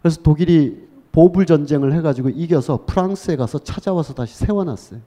그래서 0.00 0.22
독일이 0.22 0.88
보불 1.12 1.44
전쟁을 1.44 1.92
해가지고 1.92 2.30
이겨서 2.30 2.84
프랑스에 2.86 3.36
가서 3.36 3.58
찾아와서 3.58 4.14
다시 4.14 4.36
세워놨어요. 4.36 5.00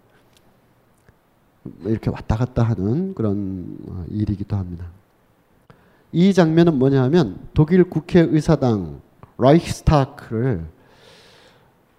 이렇게 1.86 2.10
왔다 2.10 2.36
갔다 2.36 2.64
하는 2.64 3.14
그런 3.14 3.78
어, 3.88 4.06
일이기도 4.10 4.56
합니다. 4.56 4.86
이 6.12 6.34
장면은 6.34 6.78
뭐냐면 6.78 7.40
독일 7.54 7.86
국회의사당 7.86 9.02
라이히스타크를 9.38 10.66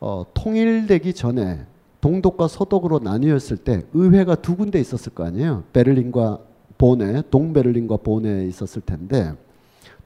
어, 0.00 0.26
통일되기 0.34 1.14
전에 1.14 1.66
동독과 2.00 2.48
서독으로 2.48 2.98
나뉘었을 2.98 3.56
때 3.56 3.86
의회가 3.94 4.36
두 4.36 4.56
군데 4.56 4.78
있었을 4.78 5.14
거 5.14 5.24
아니에요. 5.24 5.64
베를린과 5.72 6.38
본에, 6.76 7.22
동베를린과 7.30 7.98
본에 7.98 8.46
있었을 8.46 8.82
텐데 8.82 9.32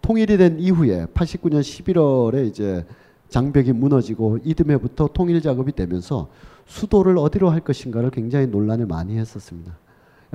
통일이 0.00 0.36
된 0.36 0.60
이후에 0.60 1.06
89년 1.06 1.60
11월에 1.60 2.46
이제 2.46 2.86
장벽이 3.28 3.72
무너지고 3.72 4.38
이듬해부터 4.44 5.08
통일 5.12 5.42
작업이 5.42 5.72
되면서 5.72 6.28
수도를 6.68 7.18
어디로 7.18 7.50
할 7.50 7.60
것인가를 7.60 8.10
굉장히 8.10 8.46
논란을 8.46 8.86
많이 8.86 9.18
했었습니다. 9.18 9.76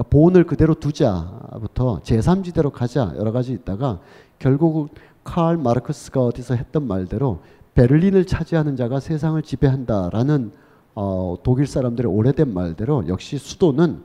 본을 0.10 0.46
그대로 0.46 0.74
두자부터 0.74 2.02
제3지대로 2.04 2.72
가자 2.72 3.13
여러 3.17 3.32
가지 3.32 3.54
있다가 3.54 4.00
결국 4.39 4.89
칼 5.24 5.56
마르크스가 5.58 6.22
어디서 6.26 6.56
했던 6.56 6.88
말대로 6.88 7.39
베를린을 7.76 8.26
차지하는 8.26 8.76
자가 8.76 9.00
세상을 9.00 9.41
지배한다라는 9.41 10.52
어, 10.96 11.38
독일 11.43 11.67
사람들의 11.67 12.12
오래된 12.12 12.54
말대로 12.54 13.08
역시 13.08 13.38
수도는 13.38 14.02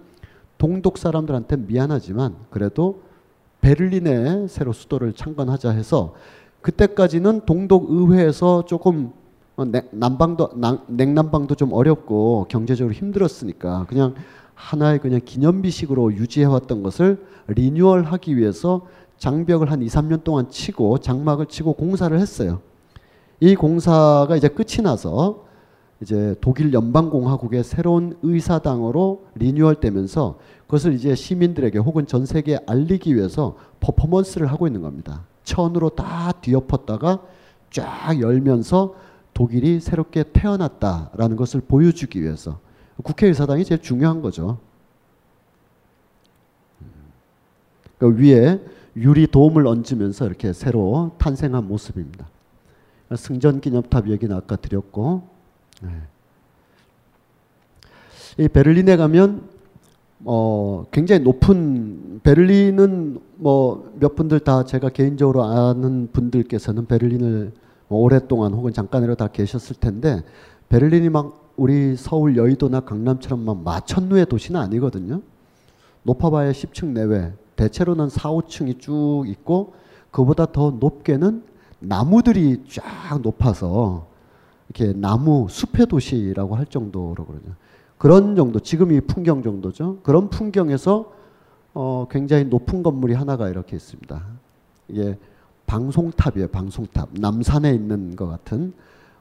동독 0.59 0.99
사람들한테 0.99 1.57
미안하지만 1.57 2.37
그래도 2.51 3.03
베를린에 3.61 4.49
새로 4.49 4.73
수도를 4.73 5.15
창건하자 5.15 5.71
해서 5.71 6.15
그때까지는 6.61 7.43
동독 7.47 7.91
의회에서 7.91 8.65
조금 8.67 9.13
어, 9.59 9.65
남방도 9.91 10.51
냉남방도 10.87 11.57
좀 11.57 11.73
어렵고 11.73 12.47
경제적으로 12.49 12.95
힘들었으니까 12.95 13.87
그냥 13.89 14.15
하나의 14.55 15.01
그냥 15.01 15.21
기념비식으로 15.25 16.15
유지해왔던 16.15 16.85
것을 16.85 17.27
리뉴얼하기 17.49 18.37
위해서 18.37 18.87
장벽을 19.19 19.73
한 19.73 19.83
2, 19.83 19.87
3년 19.87 20.23
동안 20.23 20.49
치고 20.49 20.99
장막을 20.99 21.47
치고 21.47 21.73
공사를 21.73 22.17
했어요. 22.19 22.61
이 23.41 23.57
공사가 23.57 24.37
이제 24.37 24.47
끝이 24.47 24.81
나서 24.85 25.45
이제 26.01 26.37
독일 26.41 26.73
연방공화국의 26.73 27.65
새로운 27.65 28.17
의사당으로 28.23 29.25
리뉴얼되면서 29.35 30.39
그것을 30.67 30.93
이제 30.93 31.17
시민들에게 31.17 31.81
혹은 31.81 32.07
전 32.07 32.27
세계에 32.27 32.61
알리기 32.65 33.17
위해서 33.17 33.57
퍼포먼스를 33.81 34.47
하고 34.47 34.69
있는 34.69 34.83
겁니다. 34.83 35.25
천으로 35.43 35.91
다 35.91 36.31
뒤엎었다가 36.41 37.23
쫙 37.71 38.21
열면서 38.21 38.95
독일이 39.39 39.79
새롭게 39.79 40.25
태어났다라는 40.33 41.37
것을 41.37 41.61
보여주기 41.61 42.21
위해서 42.21 42.59
국회의사당이 43.05 43.65
제일 43.65 43.81
중요한 43.81 44.21
거죠. 44.21 44.59
그 47.99 48.17
위에 48.19 48.61
유리 48.97 49.29
도움을 49.29 49.69
얹으면서 49.69 50.27
이렇게 50.27 50.53
새로 50.53 51.13
탄생한 51.19 51.69
모습입니다. 51.69 52.27
승전 53.15 53.61
기념탑 53.61 54.09
얘기는 54.09 54.37
아까 54.37 54.57
드렸고, 54.57 55.23
네. 55.83 55.91
이 58.39 58.49
베를린에 58.49 58.97
가면 58.97 59.49
어, 60.25 60.85
굉장히 60.91 61.23
높은 61.23 62.19
베를린은 62.25 63.21
뭐 63.37 63.89
몇 64.01 64.17
분들 64.17 64.41
다 64.41 64.65
제가 64.65 64.89
개인적으로 64.89 65.45
아는 65.45 66.09
분들께서는 66.13 66.87
베를린을 66.87 67.53
뭐 67.89 68.01
오랫동안 68.01 68.53
혹은 68.53 68.73
잠깐이라도 68.73 69.17
다 69.17 69.29
계셨을 69.29 69.77
텐데 69.77 70.23
베를린이 70.69 71.09
막 71.09 71.53
우리 71.57 71.97
서울 71.97 72.37
여의도나 72.37 72.81
강남처럼 72.81 73.45
막 73.45 73.63
마천루의 73.63 74.27
도시는 74.27 74.61
아니거든요. 74.61 75.23
높아봐야 76.05 76.53
10층 76.53 76.89
내외. 76.89 77.33
대체로는 77.57 78.09
4, 78.09 78.31
5층이 78.31 78.79
쭉 78.79 79.25
있고 79.27 79.75
그보다 80.11 80.47
더 80.47 80.71
높게는 80.71 81.43
나무들이 81.81 82.63
쫙 82.69 83.21
높아서 83.21 84.07
이렇게 84.69 84.93
나무 84.99 85.47
숲의 85.49 85.87
도시라고 85.87 86.55
할 86.55 86.67
정도로 86.67 87.25
그러죠. 87.25 87.49
그런 87.97 88.37
정도, 88.37 88.61
지금 88.61 88.93
이 88.93 89.01
풍경 89.01 89.43
정도죠. 89.43 89.99
그런 90.03 90.31
풍경에서 90.31 91.13
어, 91.75 92.07
굉장히 92.11 92.45
높은 92.45 92.83
건물이 92.83 93.15
하나가 93.15 93.49
이렇게 93.49 93.77
있습니다. 93.77 94.23
이게 94.89 95.19
방송탑이에요. 95.69 96.49
방송탑. 96.49 97.11
남산에 97.21 97.73
있는 97.73 98.17
것 98.17 98.27
같은 98.27 98.73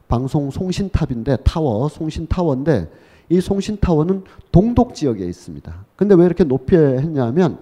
방송 0.07 0.49
송신탑인데 0.49 1.38
타워, 1.43 1.88
송신타워인데 1.89 2.89
이 3.29 3.41
송신타워는 3.41 4.23
동독 4.51 4.95
지역에 4.95 5.25
있습니다. 5.25 5.86
근데 5.95 6.15
왜 6.15 6.25
이렇게 6.25 6.43
높이 6.45 6.75
했냐면 6.75 7.60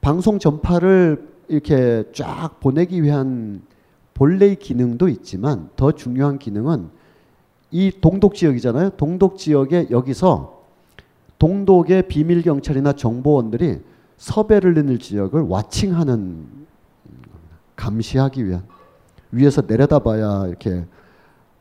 방송 0.00 0.38
전파를 0.38 1.28
이렇게 1.48 2.04
쫙 2.12 2.58
보내기 2.60 3.02
위한 3.02 3.62
본래의 4.14 4.56
기능도 4.56 5.08
있지만 5.08 5.70
더 5.76 5.92
중요한 5.92 6.38
기능은 6.38 6.88
이 7.70 7.92
동독 8.00 8.34
지역이잖아요. 8.34 8.90
동독 8.96 9.38
지역에 9.38 9.86
여기서 9.90 10.64
동독의 11.38 12.08
비밀 12.08 12.42
경찰이나 12.42 12.94
정보원들이 12.94 13.80
서베를린 14.16 14.98
지역을 14.98 15.42
와칭하는 15.42 16.55
감시하기 17.76 18.46
위한 18.46 18.64
위에서 19.32 19.62
내려다봐야 19.66 20.46
이렇게 20.48 20.86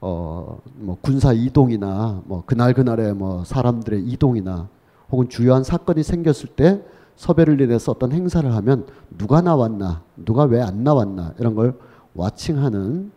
어 0.01 0.57
뭐 0.77 0.97
군사 1.01 1.31
이동이나 1.33 2.21
뭐 2.25 2.43
그날 2.45 2.73
그날의 2.73 3.13
뭐 3.15 3.43
사람들의 3.45 4.03
이동이나 4.05 4.67
혹은 5.11 5.29
주요한 5.29 5.63
사건이 5.63 6.03
생겼을 6.03 6.49
때 6.49 6.83
서베를린에서 7.15 7.93
어떤 7.93 8.11
행사를 8.11 8.53
하면 8.55 8.85
누가 9.17 9.41
나왔나 9.41 10.03
누가 10.17 10.43
왜 10.43 10.61
안 10.61 10.83
나왔나 10.83 11.33
이런 11.39 11.55
걸 11.55 11.79
와칭하는 12.13 13.11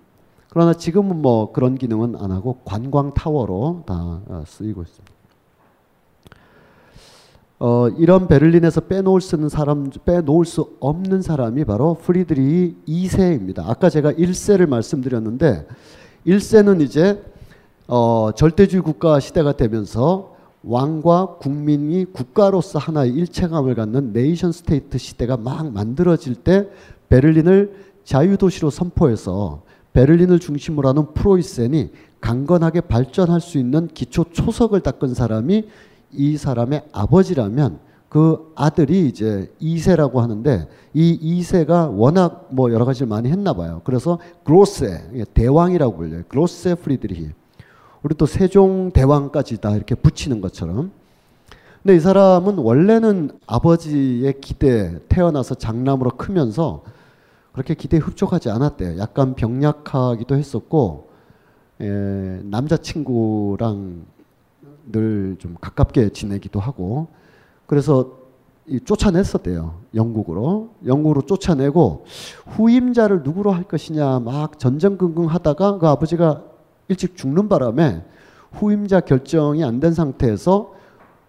그러나 0.50 0.72
지금은 0.72 1.20
뭐 1.20 1.52
그런 1.52 1.74
기능은 1.76 2.16
안 2.16 2.30
하고 2.30 2.58
관광 2.64 3.12
타워로 3.12 3.82
다 3.86 3.94
어, 4.26 4.44
쓰이고 4.46 4.82
있습니다. 4.82 5.12
어, 7.60 7.88
이런 7.88 8.28
베를린에서 8.28 8.82
빼놓을 8.82 9.20
수 9.20 9.34
있는 9.34 9.48
사람, 9.48 9.90
빼놓을 10.04 10.44
수 10.44 10.76
없는 10.78 11.22
사람이 11.22 11.64
바로 11.64 11.94
프리드리히 11.94 12.76
2세입니다. 12.86 13.68
아까 13.68 13.90
제가 13.90 14.12
1세를 14.12 14.68
말씀드렸는데 14.68 15.66
1세는 16.26 16.80
이제 16.82 17.20
어, 17.88 18.30
절대주의 18.36 18.82
국가 18.82 19.18
시대가 19.18 19.52
되면서 19.52 20.36
왕과 20.62 21.38
국민이 21.40 22.04
국가로서 22.04 22.78
하나의 22.78 23.12
일체감을 23.12 23.74
갖는 23.74 24.12
nation 24.12 24.52
state 24.52 24.98
시대가 24.98 25.36
막 25.36 25.72
만들어질 25.72 26.36
때 26.36 26.68
베를린을 27.08 27.88
자유도시로 28.04 28.70
선포해서 28.70 29.62
베를린을 29.94 30.38
중심으로 30.38 30.88
하는 30.88 31.12
프로이센이 31.14 31.90
강건하게 32.20 32.82
발전할 32.82 33.40
수 33.40 33.58
있는 33.58 33.88
기초 33.88 34.24
초석을 34.24 34.80
닦은 34.80 35.14
사람이 35.14 35.68
이 36.12 36.36
사람의 36.36 36.84
아버지라면 36.92 37.80
그 38.08 38.52
아들이 38.54 39.06
이제 39.06 39.52
2세라고 39.60 40.16
하는데 40.16 40.66
이 40.94 41.40
2세가 41.40 41.90
워낙 41.94 42.48
뭐 42.50 42.72
여러 42.72 42.84
가지를 42.84 43.06
많이 43.06 43.30
했나 43.30 43.52
봐요. 43.52 43.82
그래서 43.84 44.18
그로세 44.44 45.24
대왕이라고 45.34 45.96
불려요. 45.96 46.22
그로세 46.28 46.76
프리드리히. 46.76 47.30
우리 48.02 48.14
또 48.14 48.26
세종 48.26 48.92
대왕까지 48.92 49.60
다 49.60 49.74
이렇게 49.74 49.94
붙이는 49.94 50.40
것처럼. 50.40 50.90
근데 51.82 51.96
이 51.96 52.00
사람은 52.00 52.58
원래는 52.58 53.30
아버지의 53.46 54.40
기대 54.40 54.98
태어나서 55.08 55.54
장남으로 55.54 56.10
크면서 56.12 56.82
그렇게 57.52 57.74
기대에 57.74 58.00
흡족하지 58.00 58.50
않았대요. 58.50 58.98
약간 58.98 59.34
병약하기도 59.34 60.34
했었고 60.34 61.08
에, 61.80 61.86
남자친구랑 62.44 64.06
늘 64.92 65.36
좀 65.38 65.56
가깝게 65.60 66.10
지내기도 66.10 66.60
하고 66.60 67.08
그래서 67.66 68.18
이 68.66 68.80
쫓아냈었대요. 68.80 69.74
영국으로. 69.94 70.70
영국으로 70.86 71.22
쫓아내고 71.22 72.04
후임자를 72.46 73.22
누구로 73.22 73.50
할 73.52 73.64
것이냐 73.64 74.20
막 74.20 74.58
전전긍긍 74.58 75.26
하다가 75.26 75.78
그 75.78 75.86
아버지가 75.88 76.42
일찍 76.88 77.16
죽는 77.16 77.48
바람에 77.48 78.04
후임자 78.52 79.00
결정이 79.00 79.62
안 79.64 79.80
된 79.80 79.92
상태에서 79.94 80.72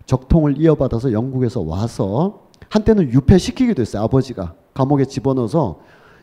적통을 0.06 0.60
이어받아서 0.60 1.12
영국에서 1.14 1.62
와서 1.62 2.48
한때는 2.70 3.10
유폐시키기도 3.14 3.82
했어요. 3.82 4.04
아버지가 4.04 4.54
감옥에 4.74 5.06
집어넣어서 5.06 5.80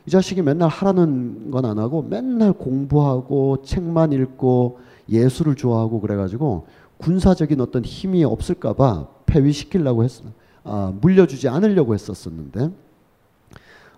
이 0.07 0.11
자식이 0.11 0.43
맨날 0.43 0.69
하라는 0.69 1.51
건 1.51 1.65
안 1.65 1.79
하고 1.79 2.03
맨날 2.03 2.53
공부하고 2.53 3.63
책만 3.63 4.13
읽고 4.13 4.79
예술을 5.09 5.55
좋아하고 5.57 6.01
그래가지고 6.01 6.67
군사적인 6.99 7.61
어떤 7.61 7.85
힘이 7.85 8.25
없을까봐 8.25 9.09
폐위시키려고 9.27 10.05
했어. 10.05 10.25
아, 10.65 10.93
물려주지 11.01 11.49
않으려고 11.49 11.95
했었었는데 11.95 12.71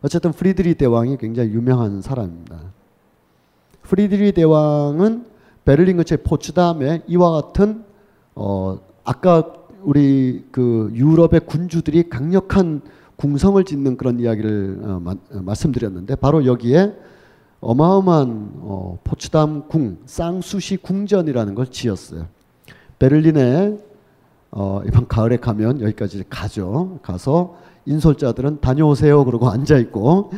어쨌든 0.02 0.32
프리드리히 0.32 0.74
대왕이 0.74 1.16
굉장히 1.16 1.50
유명한 1.50 2.02
사람입니다. 2.02 2.60
프리드리히 3.82 4.32
대왕은 4.32 5.26
베를린 5.64 5.96
근처의 5.96 6.18
포츠담에 6.24 7.02
이와 7.06 7.30
같은 7.30 7.84
어 8.34 8.78
아까 9.04 9.52
우리 9.82 10.44
그 10.50 10.90
유럽의 10.94 11.40
군주들이 11.40 12.08
강력한 12.08 12.82
궁성을 13.16 13.62
짓는 13.64 13.96
그런 13.96 14.20
이야기를 14.20 14.80
어, 14.82 15.00
마, 15.02 15.10
어, 15.12 15.42
말씀드렸는데 15.42 16.14
바로 16.16 16.46
여기에 16.46 16.94
어마어마한 17.60 18.50
어, 18.60 18.98
포츠담 19.02 19.68
궁 19.68 19.98
상수시 20.06 20.78
궁전이라는 20.78 21.54
걸 21.54 21.66
지었어요. 21.66 22.28
베를린에 22.98 23.78
어, 24.50 24.80
이번 24.86 25.06
가을에 25.06 25.36
가면 25.36 25.82
여기까지 25.82 26.24
가죠. 26.28 26.98
가서 27.02 27.56
인솔자들은 27.86 28.60
다녀오세요 28.60 29.24
그러고 29.24 29.48
앉아 29.48 29.78
있고 29.78 30.30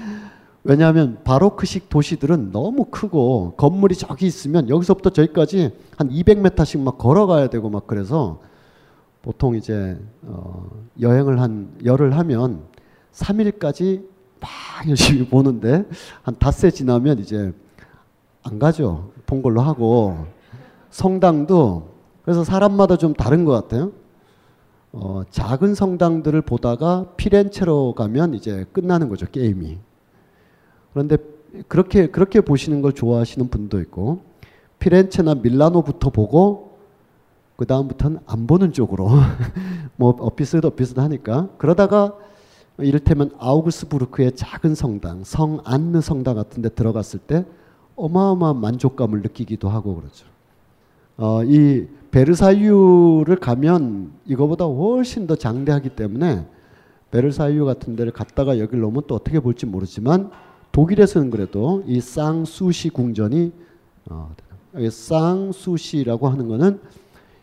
왜냐하면 0.62 1.18
바로크식 1.24 1.88
도시들은 1.88 2.52
너무 2.52 2.86
크고 2.86 3.54
건물이 3.56 3.94
저기 3.94 4.26
있으면 4.26 4.68
여기서부터 4.68 5.10
저기까지 5.10 5.72
한 5.96 6.10
200m씩 6.10 6.80
막 6.80 6.98
걸어가야 6.98 7.48
되고 7.48 7.70
막 7.70 7.86
그래서 7.86 8.40
보통 9.22 9.56
이제 9.56 9.98
어, 10.22 10.70
여행을 11.00 11.40
한 11.40 11.72
열흘 11.84 12.12
하면 12.12 12.62
3일까지 13.12 14.04
막 14.40 14.50
열심히 14.88 15.26
보는데 15.26 15.84
한 16.22 16.36
닷새 16.38 16.70
지나면 16.70 17.18
이제 17.18 17.52
안 18.42 18.58
가죠. 18.58 19.10
본 19.26 19.42
걸로 19.42 19.60
하고 19.60 20.26
성당도 20.90 21.88
그래서 22.30 22.44
사람마다 22.44 22.96
좀 22.96 23.12
다른 23.12 23.44
것 23.44 23.50
같아요. 23.50 23.90
어, 24.92 25.22
작은 25.30 25.74
성당들을 25.74 26.40
보다가 26.42 27.06
피렌체로 27.16 27.92
가면 27.94 28.34
이제 28.34 28.66
끝나는 28.70 29.08
거죠 29.08 29.26
게임이. 29.26 29.78
그런데 30.92 31.16
그렇게 31.66 32.06
그렇게 32.06 32.40
보시는 32.40 32.82
걸 32.82 32.92
좋아하시는 32.92 33.48
분도 33.48 33.80
있고 33.80 34.20
피렌체나 34.78 35.34
밀라노부터 35.34 36.10
보고 36.10 36.78
그 37.56 37.66
다음부터는 37.66 38.20
안 38.26 38.46
보는 38.46 38.72
쪽으로 38.74 39.08
뭐 39.96 40.14
엇비슷 40.16 40.64
엇비슷하니까 40.64 41.48
그러다가 41.58 42.14
이를테면 42.78 43.32
아우구스부르크의 43.40 44.36
작은 44.36 44.76
성당 44.76 45.24
성 45.24 45.62
안느 45.64 46.00
성당 46.00 46.36
같은 46.36 46.62
데 46.62 46.68
들어갔을 46.68 47.18
때 47.18 47.44
어마어마한 47.96 48.60
만족감을 48.60 49.20
느끼기도 49.22 49.68
하고 49.68 49.96
그러죠. 49.96 50.26
어, 51.16 51.42
이 51.42 51.88
베르사유를 52.10 53.36
가면 53.36 54.12
이거보다 54.26 54.64
훨씬 54.64 55.26
더 55.26 55.36
장대하기 55.36 55.90
때문에 55.90 56.46
베르사유 57.10 57.64
같은 57.64 57.96
데를 57.96 58.12
갔다가 58.12 58.58
여기를 58.58 58.82
오면 58.84 59.02
또 59.06 59.14
어떻게 59.14 59.40
볼지 59.40 59.66
모르지만 59.66 60.30
독일에서는 60.72 61.30
그래도 61.30 61.82
이 61.86 62.00
쌍수시 62.00 62.90
궁전이 62.90 63.52
어, 64.10 64.34
쌍수시라고 64.88 66.28
하는 66.28 66.48
것은 66.48 66.80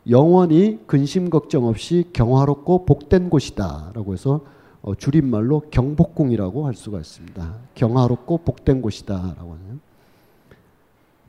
영원히 0.10 0.80
근심 0.88 1.30
걱정 1.30 1.65
없이 1.65 2.06
경화롭고 2.13 2.86
복된 2.86 3.30
곳이다라고 3.30 4.13
해서 4.13 4.41
어, 4.82 4.95
줄임말로 4.95 5.63
경복궁이라고 5.69 6.65
할 6.65 6.73
수가 6.73 6.99
있습니다. 6.99 7.56
경화롭고 7.75 8.38
복된 8.39 8.82
곳이다라고 8.82 9.51
하는 9.53 9.80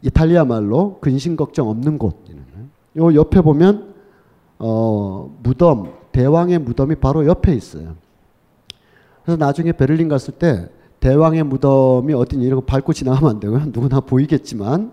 이탈리아 0.03 0.44
말로 0.44 0.98
근심 1.01 1.35
걱정 1.35 1.68
없는 1.68 1.98
곳. 1.98 2.28
요 2.96 3.14
옆에 3.14 3.40
보면 3.40 3.94
어, 4.59 5.37
무덤 5.42 5.92
대왕의 6.12 6.59
무덤이 6.61 6.96
바로 6.96 7.27
옆에 7.27 7.55
있어요. 7.55 7.94
그래서 9.22 9.37
나중에 9.38 9.72
베를린 9.72 10.09
갔을 10.09 10.35
때 10.35 10.68
대왕의 11.01 11.44
무덤이 11.44 12.12
어딘지 12.14 12.46
이러고 12.46 12.62
밟고 12.62 12.92
지나가면 12.92 13.31
안 13.31 13.40
되고요. 13.40 13.66
누구나 13.72 14.01
보이겠지만 14.01 14.92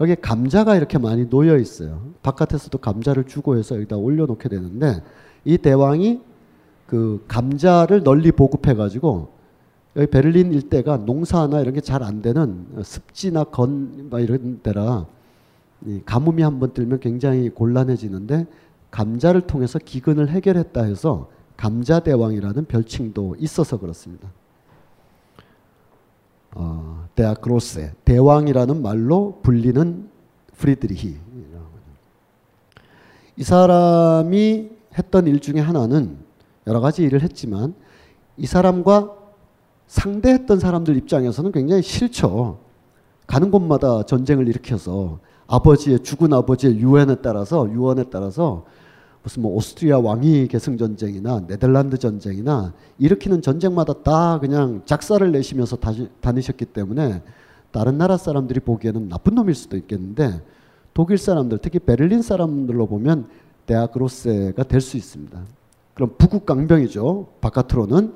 여기 0.00 0.14
감자가 0.16 0.76
이렇게 0.76 0.96
많이 0.98 1.28
놓여 1.28 1.58
있어요. 1.58 2.00
바깥에서도 2.22 2.76
감자를 2.78 3.24
주고 3.24 3.56
해서 3.56 3.76
여기다 3.76 3.96
올려놓게 3.96 4.48
되는데 4.48 5.02
이 5.44 5.58
대왕이 5.58 6.20
그 6.86 7.24
감자를 7.28 8.02
널리 8.02 8.32
보급해 8.32 8.74
가지고 8.74 9.28
여기 9.96 10.06
베를린 10.08 10.52
일대가 10.52 10.96
농사나 10.96 11.60
이런 11.60 11.74
게 11.74 11.80
잘 11.80 12.02
안 12.02 12.22
되는 12.22 12.66
습지나 12.82 13.44
건 13.44 14.08
이런 14.18 14.60
데라 14.62 15.06
가뭄이 16.06 16.42
한 16.42 16.58
번 16.60 16.72
들면 16.72 17.00
굉장히 17.00 17.50
곤란해지는데 17.50 18.46
감자를 18.90 19.42
통해서 19.42 19.78
기근을 19.78 20.28
해결했다 20.30 20.82
해서 20.84 21.28
감자 21.56 22.00
대왕이라는 22.00 22.64
별칭도 22.66 23.36
있어서 23.38 23.78
그렇습니다. 23.78 24.28
어, 26.54 27.06
데아크로세 27.16 27.92
대왕이라는 28.04 28.80
말로 28.80 29.40
불리는 29.42 30.08
프리드리히 30.56 31.16
이 33.36 33.42
사람이 33.42 34.70
했던 34.96 35.26
일 35.26 35.40
중에 35.40 35.58
하나는 35.60 36.16
여러 36.68 36.80
가지 36.80 37.02
일을 37.02 37.22
했지만 37.22 37.74
이 38.36 38.46
사람과 38.46 39.12
상대했던 39.88 40.60
사람들 40.60 40.96
입장에서는 40.96 41.50
굉장히 41.52 41.82
싫죠. 41.82 42.60
가는 43.26 43.50
곳마다 43.50 44.04
전쟁을 44.04 44.46
일으켜서 44.48 45.18
아버지의 45.46 46.00
죽은 46.00 46.32
아버지의 46.32 46.78
유언에 46.78 47.16
따라서 47.16 47.70
유언에 47.70 48.04
따라서 48.10 48.64
무슨 49.22 49.42
뭐 49.42 49.54
오스트리아 49.54 49.98
왕위 49.98 50.48
계승 50.48 50.76
전쟁이나 50.76 51.46
네덜란드 51.46 51.96
전쟁이나 51.96 52.74
일으키는 52.98 53.42
전쟁마다 53.42 53.94
다 54.02 54.38
그냥 54.38 54.82
작사를 54.84 55.30
내시면서 55.32 55.76
다시, 55.76 56.08
다니셨기 56.20 56.66
때문에 56.66 57.22
다른 57.70 57.98
나라 57.98 58.16
사람들이 58.16 58.60
보기에는 58.60 59.08
나쁜 59.08 59.34
놈일 59.34 59.54
수도 59.54 59.76
있겠는데 59.76 60.42
독일 60.92 61.18
사람들 61.18 61.58
특히 61.58 61.78
베를린 61.78 62.22
사람들로 62.22 62.86
보면 62.86 63.28
데아그로세가 63.66 64.62
될 64.64 64.80
수 64.80 64.96
있습니다. 64.96 65.40
그럼 65.94 66.14
북극 66.18 66.44
강병이죠. 66.44 67.28
바깥으로는 67.40 68.12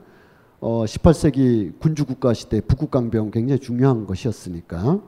어 0.60 0.84
18세기 0.84 1.78
군주 1.78 2.04
국가 2.04 2.34
시대 2.34 2.60
북극 2.60 2.90
강병 2.90 3.30
굉장히 3.30 3.60
중요한 3.60 4.06
것이었으니까 4.06 5.00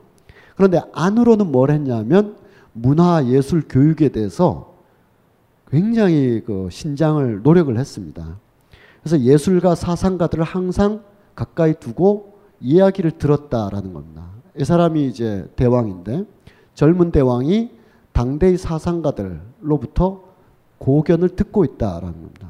그런데 0.55 0.81
안으로는 0.93 1.51
뭘 1.51 1.71
했냐면 1.71 2.35
문화 2.73 3.25
예술 3.27 3.63
교육에 3.67 4.09
대해서 4.09 4.73
굉장히 5.69 6.41
그 6.45 6.67
신장을 6.69 7.41
노력을 7.43 7.77
했습니다. 7.77 8.37
그래서 9.01 9.19
예술가 9.21 9.75
사상가들을 9.75 10.43
항상 10.43 11.01
가까이 11.33 11.73
두고 11.79 12.33
이야기를 12.59 13.11
들었다라는 13.11 13.93
겁니다. 13.93 14.25
이 14.57 14.65
사람이 14.65 15.07
이제 15.07 15.49
대왕인데 15.55 16.25
젊은 16.75 17.11
대왕이 17.11 17.71
당대의 18.11 18.57
사상가들로부터 18.57 20.23
고견을 20.77 21.29
듣고 21.29 21.63
있다라는 21.63 22.13
겁니다. 22.13 22.47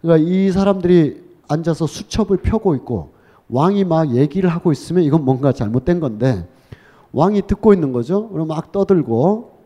그러니까 0.00 0.28
이 0.28 0.50
사람들이 0.52 1.22
앉아서 1.48 1.86
수첩을 1.86 2.38
펴고 2.38 2.74
있고 2.76 3.10
왕이 3.48 3.84
막 3.84 4.14
얘기를 4.14 4.48
하고 4.50 4.70
있으면 4.70 5.02
이건 5.02 5.24
뭔가 5.24 5.52
잘못된 5.52 6.00
건데 6.00 6.46
왕이 7.12 7.42
듣고 7.46 7.72
있는 7.72 7.92
거죠. 7.92 8.28
그럼 8.28 8.48
막 8.48 8.72
떠들고 8.72 9.58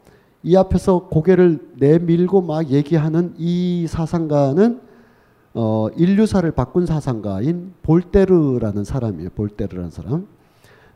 이 0.42 0.56
앞에서 0.56 1.08
고개를 1.08 1.72
내밀고 1.78 2.42
막 2.42 2.70
얘기하는 2.70 3.34
이 3.38 3.86
사상가는 3.88 4.80
어, 5.54 5.88
인류사를 5.96 6.50
바꾼 6.52 6.86
사상가인 6.86 7.74
볼테르라는 7.82 8.84
사람이에요. 8.84 9.30
볼테르라는 9.30 9.90
사람. 9.90 10.26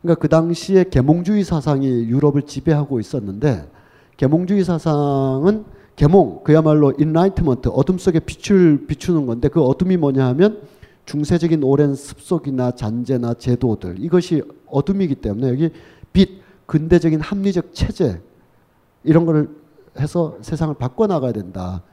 그러니까 0.01 0.21
그 0.21 0.29
당시에 0.29 0.85
계몽주의 0.89 1.43
사상이 1.43 1.87
유럽을 1.87 2.43
지배하고 2.43 2.99
있었는데 2.99 3.69
계몽주의 4.17 4.63
사상은 4.63 5.65
계몽 5.95 6.43
그야말로 6.43 6.93
인라이트먼트 6.97 7.69
어둠 7.69 7.97
속에 7.97 8.19
빛을 8.19 8.85
비추는 8.87 9.25
건데 9.25 9.47
그 9.47 9.61
어둠이 9.61 9.97
뭐냐 9.97 10.25
하면 10.27 10.61
중세적인 11.05 11.63
오랜 11.63 11.95
습속이나 11.95 12.71
잔재나 12.71 13.35
제도들 13.35 13.95
이것이 13.99 14.43
어둠이기 14.67 15.15
때문에 15.15 15.49
여기 15.49 15.71
빛 16.17 16.41
근대적인 16.65 17.21
합리적 17.21 17.75
체제 17.75 18.19
이런 19.03 19.27
거를 19.27 19.49
해서 19.99 20.35
세상을 20.41 20.73
바꿔 20.73 21.05
나가야 21.05 21.31
된다. 21.31 21.83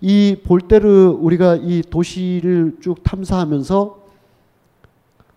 이 0.00 0.40
볼테르 0.44 1.18
우리가 1.20 1.56
이 1.56 1.82
도시를 1.82 2.78
쭉 2.80 3.02
탐사하면서 3.02 4.06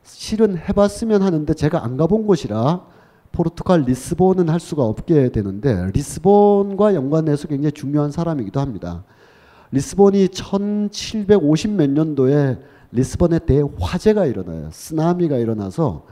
실은 0.04 0.58
해봤으면 0.58 1.21
하는데 1.21 1.54
제가 1.54 1.84
안 1.84 1.97
가본 1.97 2.25
곳이라 2.28 2.86
포르투갈 3.34 3.82
리스본은 3.82 4.47
할 4.47 4.62
수가 4.62 4.84
없게 4.86 5.34
되는데 5.34 5.91
리스본과 5.91 6.95
연관해서 6.95 7.49
굉장히 7.49 7.73
중요한 7.73 8.10
사람이기도 8.10 8.62
합니다. 8.62 9.04
리스본이 9.71 10.30
1750 10.30 11.71
몇 11.71 11.89
년도에 11.89 12.58
리스본에 12.93 13.39
대화재가 13.39 14.25
일어나요. 14.28 14.69
쓰나미가 14.71 15.36
일어나서 15.36 16.06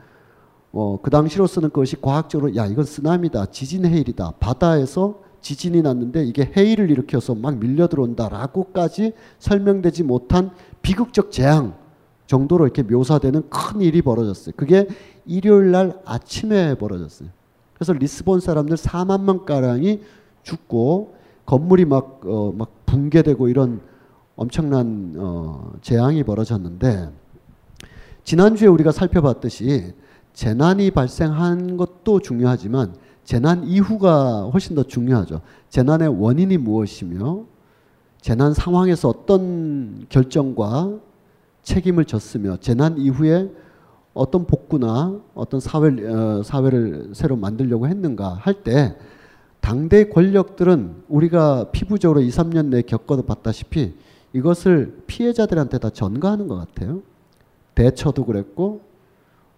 어, 0.71 0.99
그 1.01 1.09
당시로서는 1.09 1.69
그것이 1.69 1.99
과학적으로 2.01 2.55
야 2.55 2.65
이건 2.65 2.85
쓰나미다, 2.85 3.47
지진 3.47 3.85
해일이다, 3.85 4.33
바다에서 4.39 5.21
지진이 5.41 5.81
났는데 5.81 6.23
이게 6.25 6.51
해일을 6.55 6.89
일으켜서 6.89 7.35
막 7.35 7.57
밀려 7.57 7.87
들어온다라고까지 7.87 9.13
설명되지 9.39 10.03
못한 10.03 10.51
비극적 10.81 11.31
재앙 11.31 11.75
정도로 12.25 12.65
이렇게 12.65 12.83
묘사되는 12.83 13.49
큰 13.49 13.81
일이 13.81 14.01
벌어졌어요. 14.01 14.53
그게 14.57 14.87
일요일 15.25 15.71
날 15.71 15.99
아침에 16.05 16.75
벌어졌어요. 16.75 17.29
그래서 17.73 17.93
리스본 17.93 18.39
사람들 18.41 18.75
4만 18.75 19.21
명 19.21 19.45
가량이 19.45 20.01
죽고 20.43 21.15
건물이 21.45 21.85
막, 21.85 22.21
어, 22.25 22.53
막 22.55 22.85
붕괴되고 22.85 23.47
이런 23.47 23.81
엄청난 24.35 25.13
어, 25.17 25.71
재앙이 25.81 26.23
벌어졌는데 26.23 27.09
지난주에 28.23 28.67
우리가 28.67 28.91
살펴봤듯이 28.91 29.93
재난이 30.37 30.91
발생한 30.91 31.77
것도 31.77 32.19
중요하지만 32.19 32.93
재난 33.23 33.63
이후가 33.63 34.51
훨씬 34.53 34.75
더 34.75 34.83
중요하죠. 34.83 35.41
재난의 35.69 36.09
원인이 36.09 36.57
무엇이며 36.57 37.45
재난 38.21 38.53
상황에서 38.53 39.09
어떤 39.09 40.05
결정과 40.09 40.99
책임을 41.63 42.05
졌으며 42.05 42.57
재난 42.57 42.99
이후에 42.99 43.49
어떤 44.13 44.45
복구나 44.45 45.19
어떤 45.33 45.59
사회를, 45.59 46.07
어, 46.11 46.43
사회를 46.43 47.13
새로 47.15 47.35
만들려고 47.35 47.87
했는가 47.87 48.35
할 48.35 48.61
때 48.63 48.95
당대 49.59 50.07
권력들은 50.07 51.05
우리가 51.09 51.71
피부적으로 51.71 52.21
2, 52.21 52.29
3년 52.29 52.67
내에 52.67 52.83
겪어 52.83 53.19
봤다시피 53.23 53.95
이것을 54.33 55.01
피해자들한테 55.07 55.79
다 55.79 55.89
전가하는 55.89 56.47
것 56.47 56.57
같아요. 56.57 57.01
대처도 57.73 58.25
그랬고 58.25 58.86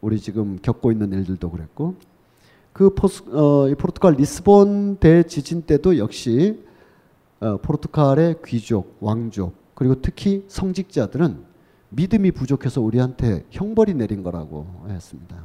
우리 0.02 0.20
지금 0.20 0.58
겪고 0.62 0.92
있는 0.92 1.12
일들도 1.12 1.50
그랬고 1.52 1.96
그 2.74 2.94
포스, 2.94 3.24
어, 3.30 3.74
포르투갈 3.76 4.14
리스본 4.14 4.98
대지진 4.98 5.64
때도 5.64 5.98
역시 5.98 6.64
어, 7.40 7.58
포르투갈의 7.58 8.38
귀족, 8.46 8.98
왕족 9.00 9.54
그리고 9.76 9.96
특히 10.02 10.46
성직자들은 10.48 11.44
믿음이 11.90 12.32
부족해서 12.32 12.82
우리한테 12.82 13.46
형벌이 13.50 13.94
내린 13.96 14.24
거라고 14.24 14.68
했습니다. 14.88 15.44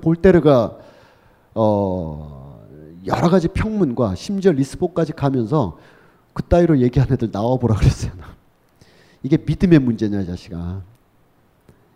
볼테르가 0.00 0.78
어, 1.54 2.64
여러 3.06 3.28
가지 3.28 3.48
평문과 3.48 4.14
심지어 4.14 4.52
리스본까지 4.52 5.12
가면서 5.12 5.78
그 6.32 6.42
따위로 6.44 6.78
얘기한 6.80 7.10
애들 7.10 7.30
나와보라 7.32 7.74
그랬어요. 7.74 8.12
이게 9.22 9.36
믿음의 9.36 9.80
문제냐, 9.80 10.20
이 10.20 10.26
자식아. 10.26 10.82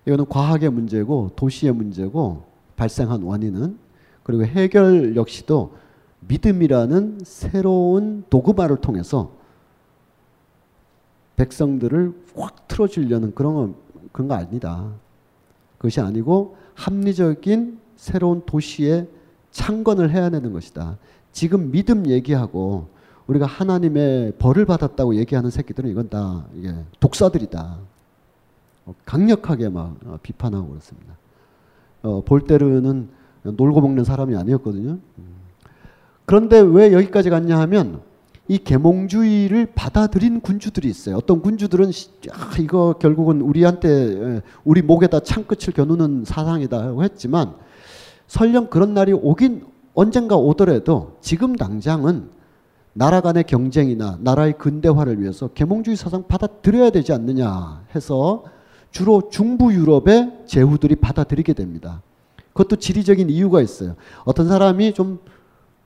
이거는 0.04 0.26
과학의 0.28 0.70
문제고 0.70 1.30
도시의 1.36 1.72
문제고 1.72 2.44
발생한 2.76 3.22
원인은 3.22 3.78
그리고 4.22 4.44
해결 4.44 5.16
역시도 5.16 5.74
믿음이라는 6.20 7.20
새로운 7.24 8.24
도구마를 8.30 8.76
통해서 8.76 9.32
백성들을 11.36 12.14
확 12.36 12.68
틀어주려는 12.68 13.34
그런 13.34 13.54
거, 13.54 13.74
그런 14.12 14.28
거 14.28 14.34
아니다. 14.34 14.92
그것이 15.78 16.00
아니고 16.00 16.56
합리적인 16.74 17.78
새로운 17.96 18.42
도시에 18.46 19.08
창건을 19.50 20.10
해야 20.10 20.30
되는 20.30 20.52
것이다. 20.52 20.98
지금 21.32 21.70
믿음 21.70 22.06
얘기하고 22.06 22.88
우리가 23.26 23.46
하나님의 23.46 24.34
벌을 24.38 24.66
받았다고 24.66 25.16
얘기하는 25.16 25.50
새끼들은 25.50 25.90
이건 25.90 26.08
다 26.08 26.46
이게 26.54 26.74
독사들이다. 27.00 27.91
어, 28.86 28.94
강력하게 29.04 29.68
막 29.68 29.96
어, 30.04 30.18
비판하고 30.22 30.68
그렇습니다. 30.68 31.16
어, 32.02 32.22
볼테르는 32.24 33.08
놀고 33.42 33.80
먹는 33.80 34.04
사람이 34.04 34.36
아니었거든요. 34.36 34.98
음. 35.18 35.24
그런데 36.24 36.60
왜 36.60 36.92
여기까지 36.92 37.30
갔냐 37.30 37.58
하면 37.60 38.00
이 38.48 38.58
계몽주의를 38.58 39.72
받아들인 39.74 40.40
군주들이 40.40 40.88
있어요. 40.88 41.16
어떤 41.16 41.40
군주들은 41.40 41.90
아, 42.32 42.56
이거 42.60 42.94
결국은 42.98 43.40
우리한테 43.40 44.42
우리 44.64 44.82
목에다 44.82 45.20
창끝을 45.20 45.72
겨누는 45.74 46.24
사상이다 46.24 47.00
했지만 47.00 47.54
설령 48.26 48.68
그런 48.68 48.94
날이 48.94 49.12
오긴 49.12 49.66
언젠가 49.94 50.36
오더라도 50.36 51.16
지금 51.20 51.56
당장은 51.56 52.30
나라 52.94 53.20
간의 53.20 53.44
경쟁이나 53.44 54.18
나라의 54.20 54.58
근대화를 54.58 55.20
위해서 55.20 55.48
계몽주의 55.48 55.96
사상 55.96 56.26
받아들여야 56.26 56.90
되지 56.90 57.12
않느냐 57.12 57.84
해서 57.94 58.44
주로 58.92 59.28
중부 59.30 59.72
유럽의 59.72 60.44
제후들이 60.46 60.96
받아들이게 60.96 61.54
됩니다. 61.54 62.02
그것도 62.52 62.76
지리적인 62.76 63.30
이유가 63.30 63.60
있어요. 63.60 63.96
어떤 64.24 64.46
사람이 64.46 64.92
좀 64.92 65.18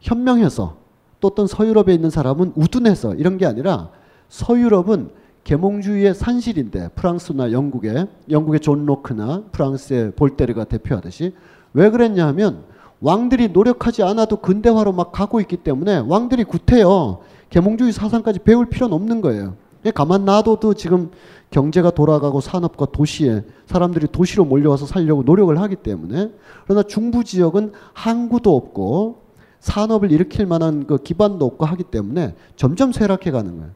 현명해서 0.00 0.76
또 1.20 1.28
어떤 1.28 1.46
서유럽에 1.46 1.94
있는 1.94 2.10
사람은 2.10 2.52
우둔해서 2.56 3.14
이런 3.14 3.38
게 3.38 3.46
아니라 3.46 3.90
서유럽은 4.28 5.10
계몽주의의 5.44 6.14
산실인데 6.14 6.88
프랑스나 6.96 7.52
영국의 7.52 8.08
영국의 8.28 8.58
존 8.60 8.84
로크나 8.84 9.44
프랑스의 9.52 10.12
볼테르가 10.16 10.64
대표하듯이 10.64 11.32
왜 11.72 11.90
그랬냐 11.90 12.26
하면 12.28 12.64
왕들이 13.00 13.48
노력하지 13.48 14.02
않아도 14.02 14.38
근대화로 14.38 14.92
막 14.92 15.12
가고 15.12 15.40
있기 15.40 15.58
때문에 15.58 15.98
왕들이 15.98 16.42
구태여 16.42 17.20
계몽주의 17.50 17.92
사상까지 17.92 18.40
배울 18.40 18.66
필요는 18.68 18.92
없는 18.92 19.20
거예요. 19.20 19.54
가만 19.90 20.24
놔둬도 20.24 20.74
지금 20.74 21.10
경제가 21.50 21.90
돌아가고 21.90 22.40
산업과 22.40 22.86
도시에 22.86 23.44
사람들이 23.66 24.08
도시로 24.08 24.44
몰려와서 24.44 24.86
살려고 24.86 25.22
노력을 25.22 25.56
하기 25.60 25.76
때문에 25.76 26.32
그러나 26.64 26.82
중부 26.82 27.24
지역은 27.24 27.72
항구도 27.92 28.54
없고 28.54 29.22
산업을 29.60 30.12
일으킬 30.12 30.46
만한 30.46 30.86
그 30.86 30.98
기반도 30.98 31.44
없고 31.46 31.64
하기 31.66 31.84
때문에 31.84 32.34
점점 32.56 32.92
쇠락해 32.92 33.30
가는 33.30 33.56
거예요. 33.56 33.70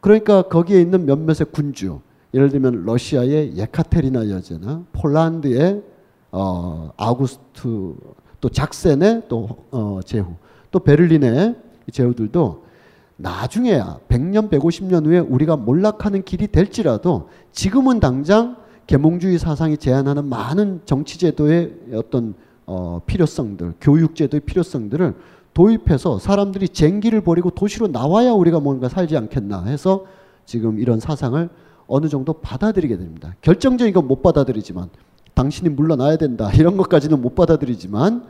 그러니까 0.00 0.42
거기에 0.42 0.80
있는 0.80 1.04
몇몇의 1.06 1.46
군주 1.52 2.00
예를 2.32 2.48
들면 2.48 2.84
러시아의 2.84 3.56
예카테리나 3.56 4.30
여제나 4.30 4.84
폴란드의 4.92 5.82
어, 6.32 6.90
아우구스트 6.96 7.94
또 8.40 8.48
작센의 8.48 9.22
또 9.28 9.48
어, 9.70 10.00
제후 10.04 10.34
또 10.70 10.78
베를린의 10.78 11.56
제후들도 11.92 12.64
나중에야 13.20 14.00
100년 14.08 14.50
150년 14.50 15.06
후에 15.06 15.18
우리가 15.18 15.56
몰락하는 15.56 16.22
길이 16.24 16.46
될지라도 16.48 17.28
지금은 17.52 18.00
당장 18.00 18.56
계몽주의 18.86 19.38
사상이 19.38 19.76
제안하는 19.76 20.28
많은 20.28 20.80
정치 20.84 21.18
제도의 21.18 21.74
어떤 21.94 22.34
어, 22.66 23.00
필요성들, 23.06 23.74
교육 23.80 24.14
제도의 24.14 24.40
필요성들을 24.40 25.14
도입해서 25.54 26.18
사람들이 26.18 26.68
쟁기를 26.68 27.20
버리고 27.20 27.50
도시로 27.50 27.88
나와야 27.88 28.32
우리가 28.32 28.60
뭔가 28.60 28.88
살지 28.88 29.16
않겠나 29.16 29.64
해서 29.64 30.06
지금 30.46 30.78
이런 30.78 31.00
사상을 31.00 31.48
어느 31.86 32.08
정도 32.08 32.34
받아들이게 32.34 32.96
됩니다. 32.96 33.34
결정적인 33.42 33.92
건 33.92 34.06
못 34.06 34.22
받아들이지만 34.22 34.88
당신이 35.34 35.70
물러나야 35.70 36.16
된다 36.16 36.50
이런 36.52 36.76
것까지는 36.76 37.20
못 37.20 37.34
받아들이지만 37.34 38.24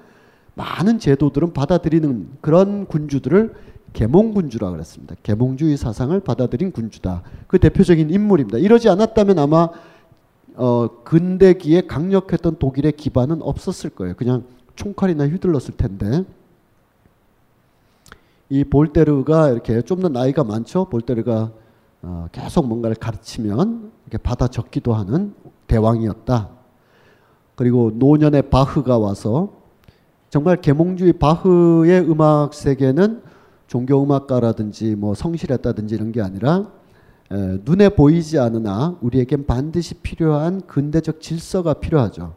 많은 0.55 0.99
제도들은 0.99 1.53
받아들이는 1.53 2.29
그런 2.41 2.87
군주들을 2.87 3.55
계몽군주라 3.93 4.71
그랬습니다. 4.71 5.15
계몽주의 5.23 5.77
사상을 5.77 6.19
받아들인 6.21 6.73
군주다. 6.73 7.23
그 7.47 7.59
대표적인 7.59 8.11
인물입니다. 8.11 8.59
이러지 8.59 8.89
않았다면 8.89 9.39
아마 9.39 9.69
어, 10.55 10.89
근대기에 11.05 11.83
강력했던 11.83 12.59
독일의 12.59 12.93
기반은 12.93 13.43
없었을 13.43 13.91
거예요. 13.91 14.15
그냥 14.17 14.45
총칼이나 14.77 15.27
휘둘렀을 15.29 15.77
텐데. 15.77 16.25
이 18.49 18.65
볼테르가 18.65 19.51
이렇게 19.51 19.81
좀 19.83 20.01
더 20.01 20.09
나이가 20.09 20.43
많죠. 20.45 20.87
볼테르가 20.87 21.53
어, 22.03 22.29
계속 22.33 22.67
뭔가를 22.67 22.97
가르치면 22.97 23.93
이렇게 24.07 24.19
받아 24.19 24.49
적기도 24.49 24.95
하는 24.95 25.35
대왕이었다. 25.67 26.49
그리고 27.55 27.93
노년의 27.95 28.51
바흐가 28.51 28.99
와서 28.99 29.53
정말 30.31 30.61
계몽주의 30.61 31.13
바흐의 31.15 32.11
음악 32.11 32.55
세계는 32.55 33.23
종교 33.71 34.03
음악가라든지 34.03 34.97
뭐 34.97 35.15
성실했다든지 35.15 35.95
이런 35.95 36.11
게 36.11 36.21
아니라 36.21 36.73
에, 37.31 37.61
눈에 37.65 37.91
보이지 37.91 38.37
않으나 38.37 38.99
우리에겐 39.01 39.47
반드시 39.47 39.95
필요한 39.95 40.61
근대적 40.67 41.21
질서가 41.21 41.75
필요하죠. 41.75 42.35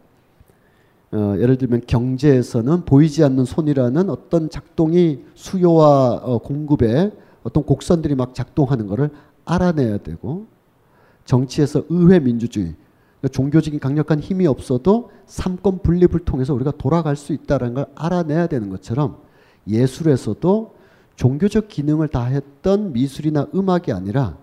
어, 1.11 1.35
예를 1.39 1.57
들면 1.57 1.81
경제에서는 1.87 2.85
보이지 2.85 3.23
않는 3.23 3.45
손이라는 3.45 4.11
어떤 4.11 4.51
작동이 4.51 5.25
수요와 5.33 6.21
어, 6.23 6.37
공급에 6.37 7.11
어떤 7.41 7.63
곡선들이 7.63 8.13
막 8.13 8.35
작동하는 8.35 8.85
것을 8.85 9.09
알아내야 9.43 9.97
되고 9.97 10.45
정치에서 11.25 11.81
의회 11.89 12.19
민주주의 12.19 12.75
그러니까 13.21 13.29
종교적인 13.29 13.79
강력한 13.79 14.19
힘이 14.19 14.45
없어도 14.45 15.09
삼권 15.25 15.79
분립을 15.79 16.19
통해서 16.25 16.53
우리가 16.53 16.73
돌아갈 16.77 17.15
수 17.15 17.33
있다는 17.33 17.73
걸 17.73 17.87
알아내야 17.95 18.45
되는 18.45 18.69
것처럼 18.69 19.17
예술에서도 19.67 20.82
종교적 21.15 21.67
기능을 21.67 22.07
다했던 22.07 22.93
미술이나 22.93 23.47
음악이 23.53 23.91
아니라 23.91 24.37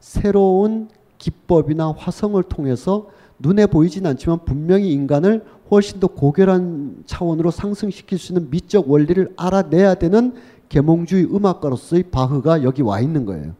새로운 0.00 0.88
기법이나 1.18 1.92
화성을 1.96 2.42
통해서 2.44 3.08
눈에 3.38 3.66
보이진 3.66 4.06
않지만 4.06 4.44
분명히 4.44 4.92
인간을 4.92 5.44
훨씬 5.70 6.00
더 6.00 6.06
고결한 6.06 7.02
차원으로 7.06 7.50
상승시킬 7.50 8.18
수 8.18 8.32
있는 8.32 8.50
미적 8.50 8.90
원리를 8.90 9.32
알아내야 9.36 9.94
되는 9.94 10.34
계몽주의 10.68 11.24
음악가로서의 11.34 12.04
바흐가 12.04 12.62
여기 12.62 12.82
와 12.82 13.00
있는 13.00 13.26
거예요. 13.26 13.54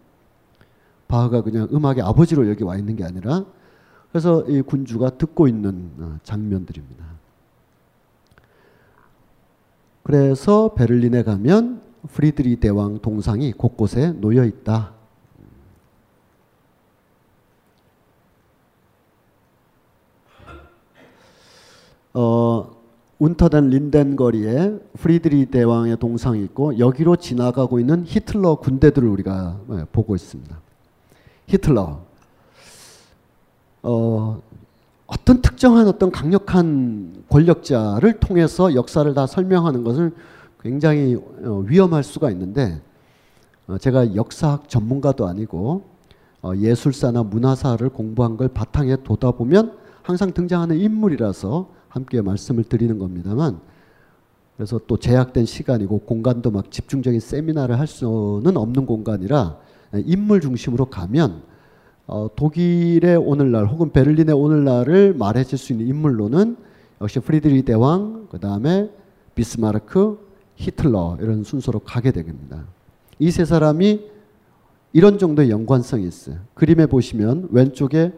바흐가 1.09 1.42
그냥 1.42 1.68
음악의 1.72 2.03
아버지로 2.03 2.48
여기 2.48 2.64
와 2.64 2.77
있는 2.77 2.96
게 2.96 3.05
아니라 3.05 3.44
그래서 4.11 4.42
이 4.48 4.62
군주가 4.62 5.11
듣고 5.11 5.48
있는 5.48 5.90
어, 5.98 6.18
장면들입니다. 6.22 7.05
그래서 10.03 10.75
베를린에 10.75 11.22
가면 11.22 11.81
프리드리 12.10 12.56
대왕 12.56 12.98
동상이 13.00 13.52
곳곳에 13.52 14.12
놓여 14.12 14.44
있다. 14.44 14.92
어, 22.14 22.70
운터덴 23.18 23.70
린덴 23.70 24.16
거리에 24.16 24.78
프리드리 24.98 25.46
대왕의 25.46 25.98
동상이 25.98 26.42
있고 26.44 26.78
여기로 26.78 27.16
지나가고 27.16 27.78
있는 27.78 28.04
히틀러 28.04 28.56
군대들을 28.56 29.08
우리가 29.08 29.60
예, 29.70 29.84
보고 29.92 30.14
있습니다. 30.14 30.58
히틀러 31.46 32.00
어, 33.84 34.42
어떤 35.06 35.40
특정한 35.40 35.86
어떤 35.86 36.10
강력한 36.10 37.24
권력자를 37.28 38.18
통해서 38.18 38.74
역사를 38.74 39.12
다 39.14 39.26
설명하는 39.26 39.84
것을 39.84 40.12
굉장히 40.62 41.16
어, 41.16 41.64
위험할 41.66 42.05
수가 42.05 42.31
있는데 42.31 42.81
어, 43.66 43.79
제가 43.79 44.14
역사학 44.14 44.68
전문가도 44.68 45.27
아니고 45.27 45.83
어, 46.40 46.53
예술사나 46.57 47.25
문화사를 47.25 47.87
공부한 47.90 48.37
걸 48.37 48.48
바탕에 48.48 48.96
둬다 49.05 49.33
보면 49.33 49.77
항상 50.03 50.33
등장하는 50.33 50.79
인물이라서 50.79 51.68
함께 51.88 52.22
말씀을 52.22 52.64
드리는 52.64 52.98
겁니다만 52.98 53.61
그래서 54.57 54.81
또 54.87 54.96
제약된 54.96 55.46
시간이고 55.46 55.98
공간도 56.01 56.51
막 56.51 56.70
집중적인 56.70 57.20
세미나를 57.20 57.79
할 57.79 57.87
수는 57.87 58.57
없는 58.57 58.87
공간이라 58.87 59.59
인물 59.94 60.40
중심으로 60.40 60.87
가면 60.87 61.42
어, 62.07 62.29
독일의 62.35 63.16
오늘날 63.16 63.66
혹은 63.66 63.90
베를린의 63.90 64.35
오늘날을 64.35 65.14
말해줄 65.14 65.59
수 65.59 65.72
있는 65.72 65.87
인물로는 65.88 66.57
역시 67.01 67.18
프리드리히 67.20 67.62
대왕 67.62 68.29
그 68.31 68.38
다음에 68.38 68.90
비스마르크 69.35 70.31
히틀러 70.62 71.18
이런 71.20 71.44
순서로 71.44 71.81
가게 71.81 72.12
됩니다. 72.12 72.64
이 73.18 73.31
세 73.31 73.44
사람이 73.44 74.11
이런 74.92 75.18
정도의 75.18 75.51
연관성이 75.51 76.07
있어요. 76.07 76.37
그림에 76.55 76.87
보시면 76.87 77.48
왼쪽에 77.51 78.12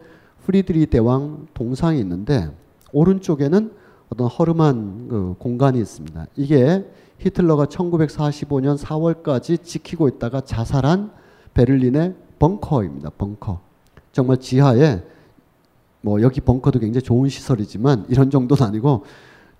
프리드리 0.45 0.87
대왕 0.87 1.47
동상이 1.53 1.99
있는데 1.99 2.49
오른쪽에는 2.91 3.71
어떤 4.09 4.27
허름한 4.27 5.07
그 5.09 5.35
공간이 5.39 5.79
있습니다. 5.79 6.27
이게 6.35 6.85
히틀러가 7.19 7.65
1945년 7.65 8.77
4월까지 8.77 9.63
지키고 9.63 10.07
있다가 10.09 10.41
자살한 10.41 11.11
베를린의 11.53 12.13
벙커입니다. 12.39 13.11
벙커. 13.17 13.61
정말 14.11 14.37
지하에 14.37 15.01
뭐 16.01 16.21
여기 16.21 16.41
벙커도 16.41 16.79
굉장히 16.79 17.03
좋은 17.03 17.29
시설이지만 17.29 18.05
이런 18.09 18.29
정도는 18.29 18.63
아니고 18.63 19.05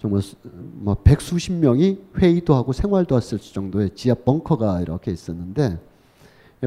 정말 0.05 0.21
뭐 0.53 0.95
백수십 1.03 1.53
명이 1.55 1.99
회의도 2.17 2.53
하고 2.53 2.73
생활도 2.73 3.17
했을 3.17 3.39
정도의 3.39 3.95
지하 3.95 4.13
벙커가 4.13 4.81
이렇게 4.81 5.11
있었는데 5.11 5.79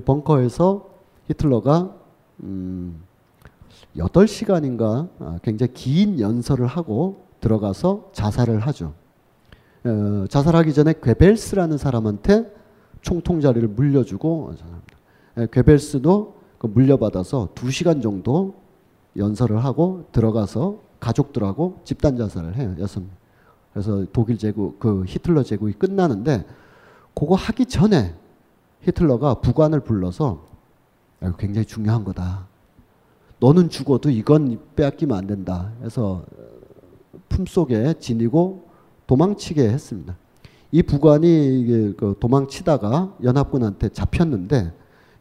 벙커에서 0.04 0.88
히틀러가 1.28 1.94
음 2.42 3.00
8시간인가 3.96 5.08
아, 5.20 5.38
굉장히 5.42 5.72
긴 5.72 6.18
연설을 6.18 6.66
하고 6.66 7.26
들어가서 7.40 8.10
자살을 8.12 8.58
하죠. 8.60 8.92
어, 9.84 10.24
자살하기 10.28 10.74
전에 10.74 10.94
괴벨스라는 11.00 11.78
사람한테 11.78 12.52
총통자리를 13.02 13.68
물려주고 13.68 14.54
예, 15.38 15.46
괴벨스도 15.52 16.34
그 16.58 16.66
물려받아서 16.66 17.50
2시간 17.54 18.02
정도 18.02 18.56
연설을 19.16 19.64
하고 19.64 20.08
들어가서 20.10 20.80
가족들하고 20.98 21.80
집단 21.84 22.16
자살을 22.16 22.56
해요. 22.56 22.74
여섯 22.80 23.02
그래서 23.78 24.04
독일 24.12 24.38
제국 24.38 24.80
그 24.80 25.04
히틀러 25.06 25.44
제국이 25.44 25.72
끝나는데 25.72 26.44
그거 27.14 27.36
하기 27.36 27.66
전에 27.66 28.12
히틀러가 28.80 29.34
부관을 29.34 29.80
불러서 29.80 30.44
굉장히 31.38 31.64
중요한 31.64 32.02
거다. 32.02 32.48
너는 33.38 33.70
죽어도 33.70 34.10
이건 34.10 34.58
빼앗기면 34.74 35.16
안 35.16 35.28
된다. 35.28 35.70
해서 35.84 36.24
품속에 37.28 37.94
지니고 38.00 38.66
도망치게 39.06 39.62
했습니다. 39.62 40.16
이 40.72 40.82
부관이 40.82 41.94
그 41.96 42.16
도망치다가 42.18 43.14
연합군한테 43.22 43.90
잡혔는데 43.90 44.72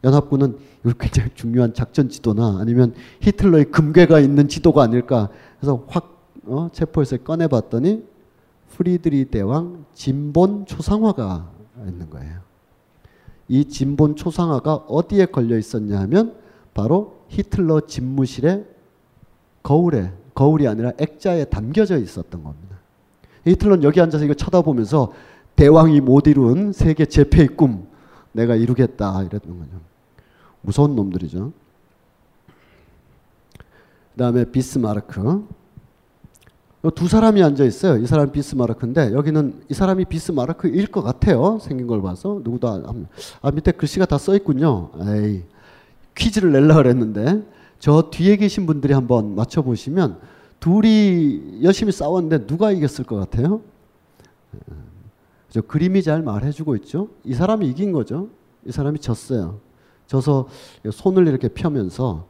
연합군은 0.04 0.58
이거 0.84 0.94
굉장히 0.98 1.30
중요한 1.36 1.76
작전 1.76 2.10
지도나 2.10 2.58
아니면 2.60 2.96
히틀러의 3.22 3.66
금괴가 3.66 4.20
있는 4.20 4.48
지도가 4.48 4.82
아닐까 4.82 5.30
해서 5.62 5.86
확 5.88 6.18
어, 6.48 6.70
체포해서 6.72 7.18
꺼내봤더니 7.18 8.17
프리드리 8.78 9.26
대왕 9.26 9.86
진본 9.96 10.68
초상화가 10.68 11.52
있는 11.88 12.12
거예요. 12.12 12.42
이 13.48 13.66
진본 13.66 14.16
초상화가 14.16 14.76
어디에 14.88 15.26
걸려 15.26 15.58
있었냐 15.58 16.00
하면 16.02 16.36
바로 16.76 17.24
히틀러 17.30 17.88
집무실에 17.88 18.66
거울에 19.64 20.14
거울이 20.36 20.68
아니라 20.68 20.92
액자에 21.00 21.46
담겨져 21.46 21.98
있었던 21.98 22.44
겁니다. 22.44 22.78
히틀러는 23.46 23.84
여기 23.84 24.00
앉아서 24.00 24.24
이거 24.24 24.36
쳐다보면서 24.36 25.12
대왕이 25.56 26.02
못 26.02 26.28
이룬 26.28 26.72
세계 26.72 27.08
제패의 27.08 27.48
꿈 27.48 27.88
내가 28.32 28.56
이루겠다 28.56 29.24
이랬던 29.24 29.58
거죠. 29.58 29.82
무서운 30.62 30.96
놈들이죠. 30.96 31.52
그다음에 34.12 34.46
비스마르크 34.46 35.48
두 36.96 37.08
사람이 37.08 37.42
앉아 37.44 37.66
있어요. 37.66 37.98
이 38.02 38.08
사람 38.08 38.32
비스마르크인데 38.32 39.12
여기는 39.14 39.62
이 39.70 39.74
사람이 39.74 40.06
비스마르크일 40.06 40.88
것 40.88 41.02
같아요. 41.02 41.60
생긴 41.60 41.88
걸 41.88 42.02
봐서 42.02 42.40
누구도 42.44 42.70
안, 42.70 43.08
아 43.42 43.52
밑에 43.52 43.72
글씨가 43.72 44.06
다 44.06 44.18
써 44.18 44.36
있군요. 44.36 44.90
에이 45.02 45.44
퀴즈를 46.16 46.52
낼라 46.52 46.76
그랬는데 46.76 47.44
저 47.80 48.10
뒤에 48.10 48.38
계신 48.38 48.66
분들이 48.66 48.94
한번 48.94 49.36
맞춰 49.36 49.62
보시면 49.62 50.20
둘이 50.60 51.62
열심히 51.64 51.92
싸웠는데 51.92 52.48
누가 52.48 52.72
이겼을 52.72 53.06
것 53.06 53.18
같아요? 53.18 53.62
저 55.50 55.62
그림이 55.62 56.04
잘 56.04 56.22
말해주고 56.22 56.76
있죠. 56.78 57.10
이 57.24 57.34
사람이 57.34 57.68
이긴 57.70 57.92
거죠. 57.92 58.30
이 58.66 58.72
사람이 58.72 59.00
졌어요. 59.00 59.60
져서 60.08 60.48
손을 60.92 61.28
이렇게 61.28 61.48
펴면서 61.50 62.28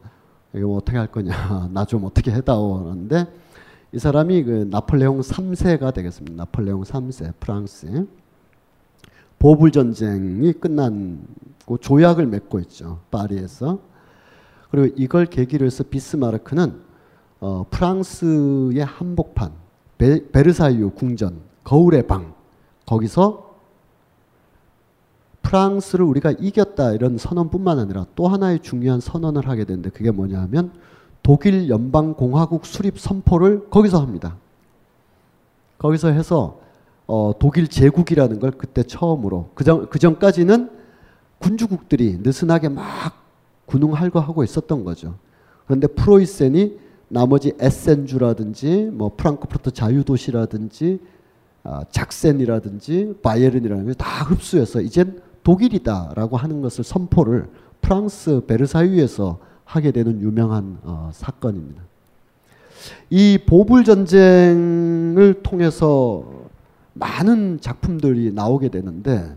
이거 0.54 0.66
뭐 0.66 0.78
어떻게 0.78 0.96
할 0.98 1.06
거냐, 1.06 1.68
나 1.72 1.84
좀 1.84 2.04
어떻게 2.04 2.30
해다오 2.32 2.78
하는데 2.90 3.26
이 3.92 3.98
사람이 3.98 4.44
그 4.44 4.68
나폴레옹 4.70 5.20
3세가 5.20 5.94
되겠습니다. 5.94 6.36
나폴레옹 6.36 6.82
3세 6.82 7.32
프랑스 7.40 8.06
보불 9.38 9.70
전쟁이 9.70 10.52
끝난고 10.52 11.78
조약을 11.80 12.26
맺고 12.26 12.60
있죠. 12.60 13.00
파리에서 13.10 13.78
그리고 14.70 14.94
이걸 14.98 15.26
계기로 15.26 15.64
해서 15.64 15.84
비스마르크는 15.84 16.80
어, 17.40 17.64
프랑스의 17.70 18.84
한복판 18.84 19.52
베, 19.96 20.28
베르사유 20.30 20.90
궁전 20.90 21.40
거울의 21.64 22.06
방 22.06 22.34
거기서 22.84 23.56
프랑스를 25.42 26.04
우리가 26.04 26.32
이겼다 26.32 26.92
이런 26.92 27.16
선언뿐만 27.16 27.78
아니라 27.78 28.04
또 28.14 28.28
하나의 28.28 28.60
중요한 28.60 29.00
선언을 29.00 29.48
하게 29.48 29.64
되는데 29.64 29.88
그게 29.88 30.10
뭐냐 30.10 30.42
하면 30.42 30.72
독일 31.28 31.68
연방공화국 31.68 32.64
수립 32.64 32.98
선포를 32.98 33.68
거기서 33.68 34.00
합니다. 34.00 34.36
거기서 35.76 36.08
해서 36.08 36.58
어, 37.06 37.34
독일 37.38 37.68
제국이라는 37.68 38.40
걸 38.40 38.50
그때 38.52 38.82
처음으로 38.82 39.50
그전 39.54 39.90
그전까지는 39.90 40.70
군주국들이 41.38 42.20
느슨하게 42.22 42.70
막 42.70 42.86
군웅할거하고 43.66 44.42
있었던 44.42 44.84
거죠. 44.84 45.16
그런데 45.66 45.86
프로이센이 45.88 46.78
나머지 47.08 47.52
에센주라든지 47.60 48.88
뭐 48.94 49.12
프랑크푸르트 49.14 49.72
자유도시라든지 49.72 50.98
아, 51.62 51.84
작센이라든지 51.90 53.16
바이에른이라는 53.22 53.84
걸 53.84 53.94
다 53.96 54.24
흡수해서 54.24 54.80
이젠 54.80 55.20
독일이다라고 55.44 56.38
하는 56.38 56.62
것을 56.62 56.84
선포를 56.84 57.50
프랑스 57.82 58.46
베르사유에서 58.46 59.46
하게 59.68 59.90
되는 59.90 60.20
유명한 60.22 60.78
어, 60.82 61.10
사건입니다. 61.12 61.82
이 63.10 63.38
보불 63.46 63.84
전쟁을 63.84 65.42
통해서 65.42 66.24
많은 66.94 67.60
작품들이 67.60 68.32
나오게 68.32 68.70
되는데 68.70 69.36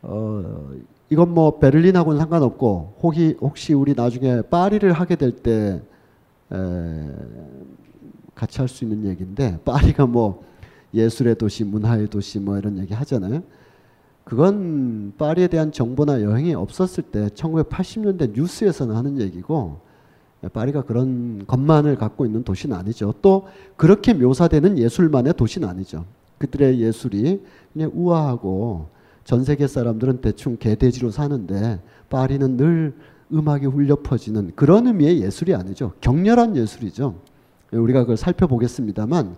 어, 0.00 0.70
이건 1.10 1.34
뭐 1.34 1.58
베를린하고는 1.58 2.18
상관없고 2.18 2.96
혹시 3.02 3.36
혹시 3.40 3.74
우리 3.74 3.92
나중에 3.94 4.40
파리를 4.42 4.90
하게 4.92 5.16
될 5.16 5.32
때 5.32 5.82
같이 8.34 8.58
할 8.60 8.68
수 8.68 8.84
있는 8.84 9.04
얘기인데 9.10 9.58
파리가 9.64 10.06
뭐 10.06 10.42
예술의 10.94 11.34
도시, 11.36 11.64
문화의 11.64 12.08
도시 12.08 12.38
뭐 12.38 12.56
이런 12.56 12.78
얘기 12.78 12.94
하잖아요. 12.94 13.42
그건 14.26 15.12
파리에 15.18 15.46
대한 15.46 15.70
정보나 15.70 16.20
여행이 16.20 16.52
없었을 16.52 17.04
때 17.04 17.28
1980년대 17.28 18.32
뉴스에서는 18.32 18.92
하는 18.96 19.20
얘기고 19.20 19.78
파리가 20.52 20.82
그런 20.82 21.46
것만을 21.46 21.94
갖고 21.94 22.26
있는 22.26 22.42
도시는 22.42 22.76
아니죠. 22.76 23.14
또 23.22 23.46
그렇게 23.76 24.14
묘사되는 24.14 24.78
예술만의 24.78 25.34
도시는 25.34 25.68
아니죠. 25.68 26.04
그들의 26.38 26.80
예술이 26.80 27.40
그냥 27.72 27.92
우아하고 27.94 28.88
전 29.22 29.44
세계 29.44 29.68
사람들은 29.68 30.20
대충 30.20 30.56
개돼지로 30.56 31.12
사는데 31.12 31.80
파리는 32.10 32.56
늘 32.56 32.94
음악이 33.32 33.66
울려 33.66 33.94
퍼지는 33.94 34.50
그런 34.56 34.88
의미의 34.88 35.22
예술이 35.22 35.54
아니죠. 35.54 35.92
격렬한 36.00 36.56
예술이죠. 36.56 37.14
우리가 37.70 38.00
그걸 38.00 38.16
살펴보겠습니다만 38.16 39.36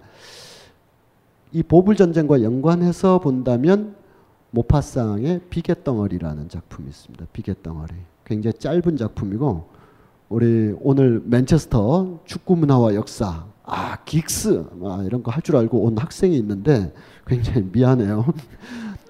이 1.53 1.62
보불 1.62 1.97
전쟁과 1.97 2.43
연관해서 2.43 3.18
본다면 3.20 3.98
모파상의 4.51 5.41
비계덩어리라는 5.51 6.49
작품이 6.49 6.89
있습니다. 6.89 7.27
비계덩어리. 7.33 7.95
굉장히 8.25 8.55
짧은 8.59 8.97
작품이고 8.97 9.69
우리 10.29 10.75
오늘 10.81 11.23
맨체스터 11.25 12.21
축구 12.25 12.57
문화와 12.57 12.95
역사 12.95 13.47
아 13.65 13.97
긱스 14.05 14.65
아, 14.85 15.03
이런 15.05 15.23
거 15.23 15.31
할 15.31 15.43
줄 15.43 15.57
알고 15.57 15.79
온 15.85 15.97
학생이 15.99 16.37
있는데 16.39 16.93
굉장히 17.27 17.63
미안해요. 17.73 18.27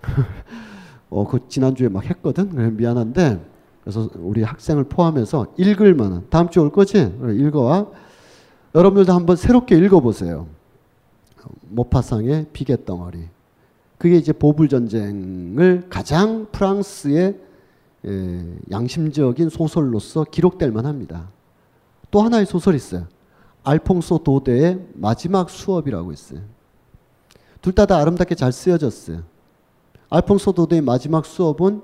어, 1.10 1.26
그 1.26 1.48
지난주에 1.48 1.88
막 1.88 2.04
했거든. 2.04 2.50
그래 2.50 2.70
미안한데 2.70 3.44
그래서 3.82 4.08
우리 4.16 4.42
학생을 4.42 4.84
포함해서 4.84 5.54
읽을 5.56 5.94
만한 5.94 6.26
다음 6.30 6.48
주에 6.50 6.62
올 6.62 6.70
거지? 6.70 7.16
그래, 7.20 7.34
읽어와. 7.34 7.86
여러분들도 8.74 9.12
한번 9.12 9.36
새롭게 9.36 9.76
읽어보세요. 9.78 10.46
모파상의 11.70 12.46
비계덩어리. 12.52 13.28
그게 13.98 14.16
이제 14.16 14.32
보불 14.32 14.68
전쟁을 14.68 15.86
가장 15.90 16.46
프랑스의 16.52 17.36
예, 18.06 18.56
양심적인 18.70 19.48
소설로서 19.50 20.24
기록될 20.24 20.70
만합니다. 20.70 21.28
또 22.10 22.22
하나의 22.22 22.46
소설이 22.46 22.76
있어요. 22.76 23.06
알퐁소 23.64 24.18
도데의 24.22 24.86
마지막 24.94 25.50
수업이라고 25.50 26.12
있어요. 26.12 26.40
둘 27.60 27.74
다 27.74 27.86
다 27.86 27.98
아름답게 27.98 28.36
잘 28.36 28.52
쓰여졌어요. 28.52 29.22
알퐁소 30.10 30.52
도데의 30.52 30.80
마지막 30.80 31.26
수업은 31.26 31.82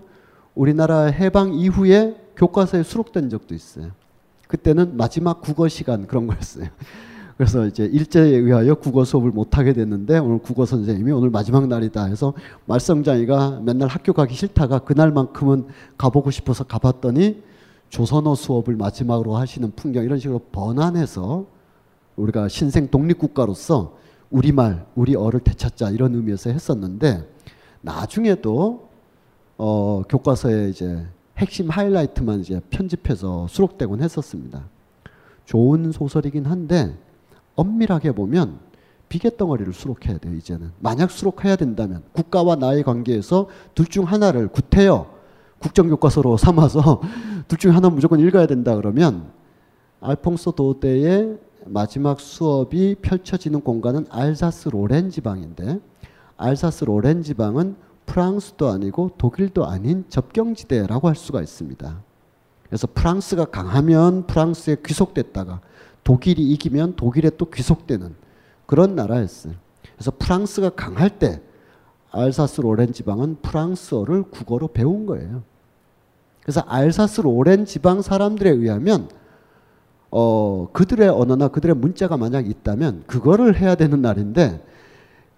우리나라 0.54 1.06
해방 1.06 1.52
이후에 1.52 2.16
교과서에 2.36 2.84
수록된 2.84 3.28
적도 3.28 3.54
있어요. 3.54 3.90
그때는 4.46 4.96
마지막 4.96 5.40
국어 5.40 5.66
시간 5.68 6.06
그런 6.06 6.28
거였어요. 6.28 6.68
그래서 7.36 7.66
이제 7.66 7.84
일제에 7.84 8.28
의하여 8.28 8.74
국어 8.76 9.04
수업을 9.04 9.30
못 9.30 9.58
하게 9.58 9.72
됐는데 9.72 10.18
오늘 10.18 10.38
국어 10.38 10.64
선생님이 10.66 11.10
오늘 11.10 11.30
마지막 11.30 11.66
날이다 11.66 12.04
해서 12.04 12.32
말썽장이가 12.66 13.60
맨날 13.64 13.88
학교 13.88 14.12
가기 14.12 14.34
싫다가 14.34 14.80
그날만큼은 14.80 15.66
가보고 15.98 16.30
싶어서 16.30 16.64
가봤더니 16.64 17.42
조선어 17.88 18.34
수업을 18.34 18.76
마지막으로 18.76 19.36
하시는 19.36 19.72
풍경 19.74 20.04
이런 20.04 20.18
식으로 20.18 20.40
번안해서 20.52 21.46
우리가 22.16 22.48
신생 22.48 22.88
독립국가로서 22.88 23.96
우리말, 24.30 24.86
우리 24.94 25.16
어를 25.16 25.40
되찾자 25.40 25.90
이런 25.90 26.14
의미에서 26.14 26.50
했었는데 26.50 27.28
나중에도 27.80 28.88
어, 29.56 30.02
교과서에 30.08 30.68
이제 30.68 31.06
핵심 31.38 31.68
하이라이트만 31.68 32.40
이제 32.40 32.60
편집해서 32.70 33.46
수록되곤 33.48 34.02
했었습니다. 34.02 34.64
좋은 35.44 35.92
소설이긴 35.92 36.46
한데 36.46 36.96
엄밀하게 37.56 38.12
보면 38.12 38.58
비계 39.08 39.36
덩어리를 39.36 39.72
수록해야 39.72 40.18
돼요, 40.18 40.34
이제는. 40.34 40.72
만약 40.80 41.10
수록해야 41.10 41.56
된다면 41.56 42.02
국가와 42.12 42.56
나의 42.56 42.82
관계에서 42.82 43.48
둘 43.74 43.86
중 43.86 44.04
하나를 44.04 44.48
구태여 44.48 45.06
국정교과서로 45.60 46.36
삼아서 46.38 47.00
둘 47.48 47.58
중 47.58 47.74
하나 47.74 47.88
무조건 47.90 48.18
읽어야 48.20 48.46
된다 48.46 48.74
그러면 48.76 49.26
알퐁소 50.00 50.52
도데의 50.52 51.38
마지막 51.66 52.20
수업이 52.20 52.96
펼쳐지는 53.00 53.60
공간은 53.62 54.06
알사스 54.10 54.68
로렌 54.70 55.10
지방인데 55.10 55.78
알사스 56.36 56.84
로렌 56.84 57.22
지방은 57.22 57.76
프랑스도 58.06 58.68
아니고 58.68 59.12
독일도 59.16 59.64
아닌 59.66 60.04
접경지대라고 60.10 61.08
할 61.08 61.14
수가 61.14 61.40
있습니다. 61.40 62.02
그래서 62.66 62.86
프랑스가 62.92 63.46
강하면 63.46 64.26
프랑스에 64.26 64.76
귀속됐다가 64.84 65.60
독일이 66.04 66.50
이기면 66.52 66.96
독일에 66.96 67.30
또 67.36 67.50
귀속되는 67.50 68.14
그런 68.66 68.94
나라였어요. 68.94 69.54
그래서 69.94 70.12
프랑스가 70.18 70.70
강할 70.70 71.18
때 71.18 71.40
알사스 72.10 72.60
로렌 72.60 72.92
지방은 72.92 73.38
프랑스어를 73.42 74.24
국어로 74.24 74.68
배운 74.68 75.06
거예요. 75.06 75.42
그래서 76.42 76.60
알사스 76.60 77.22
로렌 77.22 77.64
지방 77.64 78.02
사람들에 78.02 78.50
의하면 78.50 79.08
어, 80.10 80.68
그들의 80.72 81.08
언어나 81.08 81.48
그들의 81.48 81.74
문자가 81.74 82.16
만약 82.16 82.48
있다면 82.48 83.04
그거를 83.06 83.56
해야 83.56 83.74
되는 83.74 84.00
날인데 84.00 84.64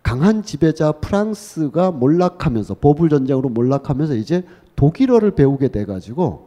강한 0.03 0.43
지배자 0.43 0.93
프랑스가 0.93 1.93
몰락하면서 1.93 2.75
보불 2.75 3.09
전쟁으로 3.09 3.49
몰락하면서 3.49 4.17
이제 4.17 4.45
독일어를 4.77 5.31
배우게 5.31 5.69
돼 5.69 5.85
가지고 5.85 6.46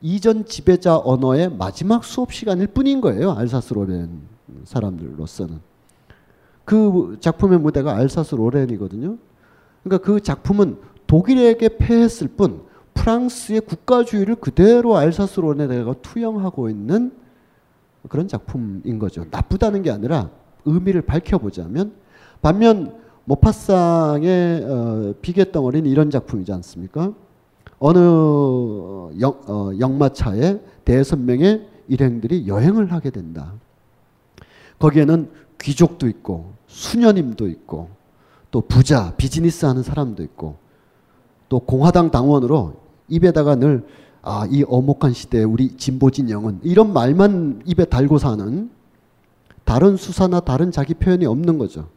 이전 0.00 0.44
지배자 0.44 0.98
언어의 0.98 1.50
마지막 1.56 2.04
수업 2.04 2.32
시간일 2.32 2.68
뿐인 2.68 3.00
거예요. 3.00 3.32
알사스 3.32 3.74
로렌 3.74 4.20
사람들로서는. 4.64 5.60
그 6.64 7.16
작품의 7.20 7.58
무대가 7.58 7.96
알사스 7.96 8.34
로렌이거든요. 8.34 9.18
그러니까 9.82 10.04
그 10.04 10.20
작품은 10.20 10.78
독일에게 11.06 11.76
패했을 11.78 12.28
뿐 12.28 12.62
프랑스의 12.94 13.60
국가주의를 13.62 14.36
그대로 14.36 14.96
알사스 14.96 15.40
로렌에다가 15.40 15.94
투영하고 16.00 16.70
있는 16.70 17.12
그런 18.08 18.28
작품인 18.28 18.98
거죠. 18.98 19.24
나쁘다는 19.30 19.82
게 19.82 19.90
아니라 19.90 20.30
의미를 20.64 21.02
밝혀보자면 21.02 21.94
반면 22.40 22.98
모파상의 23.24 24.64
어, 24.64 25.14
비계 25.22 25.50
덩어리는 25.50 25.90
이런 25.90 26.10
작품이지 26.10 26.52
않습니까? 26.52 27.14
어느 27.86 27.98
영, 29.20 29.38
어, 29.46 29.70
영마차에 29.78 30.58
대선명의 30.86 31.68
일행들이 31.88 32.48
여행을 32.48 32.90
하게 32.90 33.10
된다. 33.10 33.52
거기에는 34.78 35.28
귀족도 35.60 36.08
있고 36.08 36.54
수녀님도 36.66 37.46
있고 37.46 37.90
또 38.50 38.62
부자, 38.62 39.12
비즈니스 39.18 39.66
하는 39.66 39.82
사람도 39.82 40.22
있고 40.22 40.56
또 41.50 41.60
공화당 41.60 42.10
당원으로 42.10 42.76
입에다가 43.08 43.56
늘 43.56 43.86
아, 44.22 44.48
이 44.50 44.64
어목한 44.66 45.12
시대에 45.12 45.44
우리 45.44 45.76
진보 45.76 46.10
진영은 46.10 46.60
이런 46.62 46.90
말만 46.90 47.64
입에 47.66 47.84
달고 47.84 48.16
사는 48.16 48.70
다른 49.64 49.98
수사나 49.98 50.40
다른 50.40 50.70
자기 50.70 50.94
표현이 50.94 51.26
없는 51.26 51.58
거죠. 51.58 51.88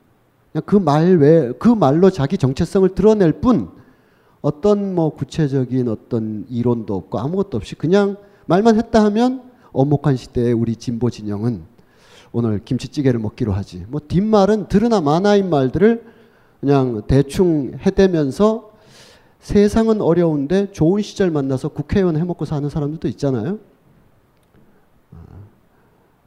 그냥 0.52 0.64
그말 0.66 1.16
외에 1.16 1.54
그 1.58 1.70
말로 1.70 2.10
자기 2.10 2.38
정체성을 2.38 2.90
드러낼 2.94 3.40
뿐 3.40 3.77
어떤 4.48 4.96
뭐 4.96 5.10
구체적인 5.10 5.90
어떤 5.90 6.46
이론도 6.50 6.96
없고 6.96 7.20
아무것도 7.20 7.58
없이 7.58 7.76
그냥 7.76 8.16
말만 8.46 8.78
했다 8.78 9.04
하면 9.04 9.44
어목한 9.74 10.16
시대에 10.16 10.54
우리 10.54 10.78
진보 10.78 11.10
진영은 11.10 11.64
오늘 12.32 12.64
김치찌개를 12.64 13.20
먹기로 13.20 13.52
하지. 13.52 13.86
뭐 13.90 14.00
뒷말은 14.08 14.70
들으나 14.70 15.02
마나인 15.02 15.50
말들을 15.50 16.02
그냥 16.62 17.02
대충 17.08 17.74
해대면서 17.86 18.72
세상은 19.40 20.00
어려운데 20.00 20.72
좋은 20.72 21.02
시절 21.02 21.30
만나서 21.30 21.68
국회의원 21.68 22.16
해먹고 22.16 22.46
사는 22.46 22.70
사람들도 22.70 23.10
있잖아요. 23.10 23.60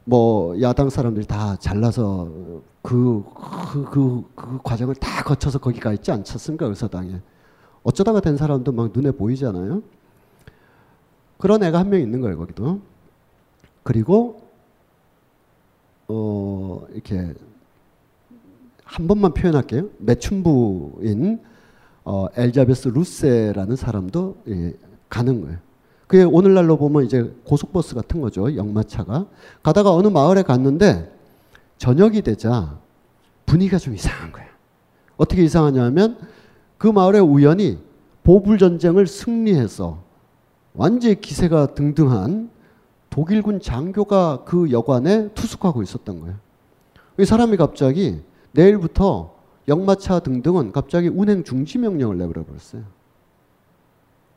뭐 0.03 0.61
야당 0.61 0.91
사람들이 0.91 1.25
다 1.25 1.55
잘나서 1.55 2.29
그, 2.83 3.23
그, 3.71 3.85
그, 3.85 4.23
그 4.35 4.59
과정을 4.63 4.93
다 4.95 5.23
거쳐서 5.23 5.57
거기 5.57 5.79
가 5.79 5.91
있지 5.91 6.11
않겠습니까? 6.11 6.67
의사당에. 6.67 7.19
어쩌다가 7.83 8.19
된 8.21 8.37
사람도 8.37 8.71
막 8.71 8.91
눈에 8.93 9.11
보이잖아요. 9.11 9.81
그런 11.37 11.63
애가 11.63 11.79
한 11.79 11.89
명 11.89 11.99
있는 12.01 12.21
거예요, 12.21 12.37
거기도. 12.37 12.79
그리고, 13.83 14.41
어, 16.07 16.85
이렇게, 16.93 17.33
한 18.83 19.07
번만 19.07 19.33
표현할게요. 19.33 19.89
매춘부인 19.99 21.39
어, 22.03 22.25
엘자베스 22.35 22.89
루세라는 22.89 23.75
사람도 23.75 24.37
예, 24.49 24.73
가는 25.07 25.41
거예요. 25.41 25.57
그게 26.07 26.23
오늘날로 26.23 26.75
보면 26.77 27.05
이제 27.05 27.33
고속버스 27.45 27.95
같은 27.95 28.19
거죠. 28.19 28.53
역마차가. 28.55 29.27
가다가 29.63 29.93
어느 29.93 30.07
마을에 30.09 30.41
갔는데 30.43 31.09
저녁이 31.77 32.21
되자 32.23 32.77
분위기가 33.45 33.77
좀 33.77 33.95
이상한 33.95 34.31
거예요. 34.33 34.49
어떻게 35.15 35.43
이상하냐면 35.43 36.17
그 36.81 36.87
마을에 36.87 37.19
우연히 37.19 37.77
보불 38.23 38.57
전쟁을 38.57 39.05
승리해서 39.05 40.01
완전히 40.73 41.21
기세가 41.21 41.75
등등한 41.75 42.49
독일군 43.11 43.59
장교가 43.59 44.45
그 44.45 44.71
여관에 44.71 45.29
투숙하고 45.35 45.83
있었던 45.83 46.21
거예요. 46.21 46.37
이 47.19 47.25
사람이 47.25 47.57
갑자기 47.57 48.21
내일부터 48.53 49.31
역마차 49.67 50.21
등등은 50.21 50.71
갑자기 50.71 51.07
운행 51.07 51.43
중지 51.43 51.77
명령을 51.77 52.17
내버려 52.17 52.43
버렸어요. 52.45 52.81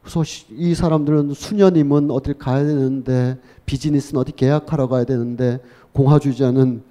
그래서 0.02 0.22
이 0.50 0.74
사람들은 0.74 1.32
수녀님은 1.32 2.10
어딜 2.10 2.34
가야 2.34 2.62
되는데 2.62 3.40
비즈니스는 3.64 4.20
어디 4.20 4.32
계약하러 4.32 4.88
가야 4.88 5.04
되는데 5.04 5.62
공화주의자는 5.94 6.82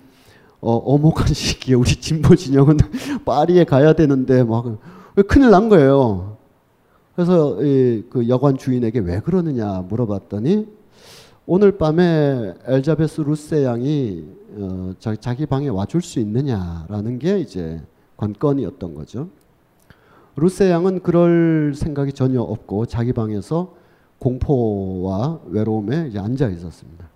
어, 0.61 0.77
어목한 0.77 1.27
시기에 1.27 1.75
우리 1.75 1.91
진보 1.91 2.35
진영은 2.35 2.77
파리에 3.23 3.65
가야 3.65 3.93
되는데 3.93 4.43
막 4.43 4.79
큰일 5.21 5.51
난 5.51 5.69
거예요. 5.69 6.37
그래서 7.15 7.63
이, 7.63 8.03
그 8.09 8.27
여관 8.27 8.57
주인에게 8.57 8.99
왜 8.99 9.19
그러느냐 9.19 9.85
물어봤더니 9.87 10.67
오늘 11.45 11.77
밤에 11.77 12.55
엘자베스 12.65 13.21
루세 13.21 13.63
양이 13.65 14.25
어, 14.55 14.93
자기, 14.97 15.17
자기 15.17 15.45
방에 15.45 15.67
와줄 15.67 16.01
수 16.01 16.19
있느냐라는 16.19 17.19
게 17.19 17.39
이제 17.39 17.81
관건이었던 18.17 18.95
거죠. 18.95 19.29
루세 20.35 20.71
양은 20.71 21.03
그럴 21.03 21.73
생각이 21.75 22.13
전혀 22.13 22.41
없고 22.41 22.87
자기 22.87 23.13
방에서 23.13 23.75
공포와 24.17 25.41
외로움에 25.47 26.11
앉아 26.17 26.49
있었습니다. 26.49 27.07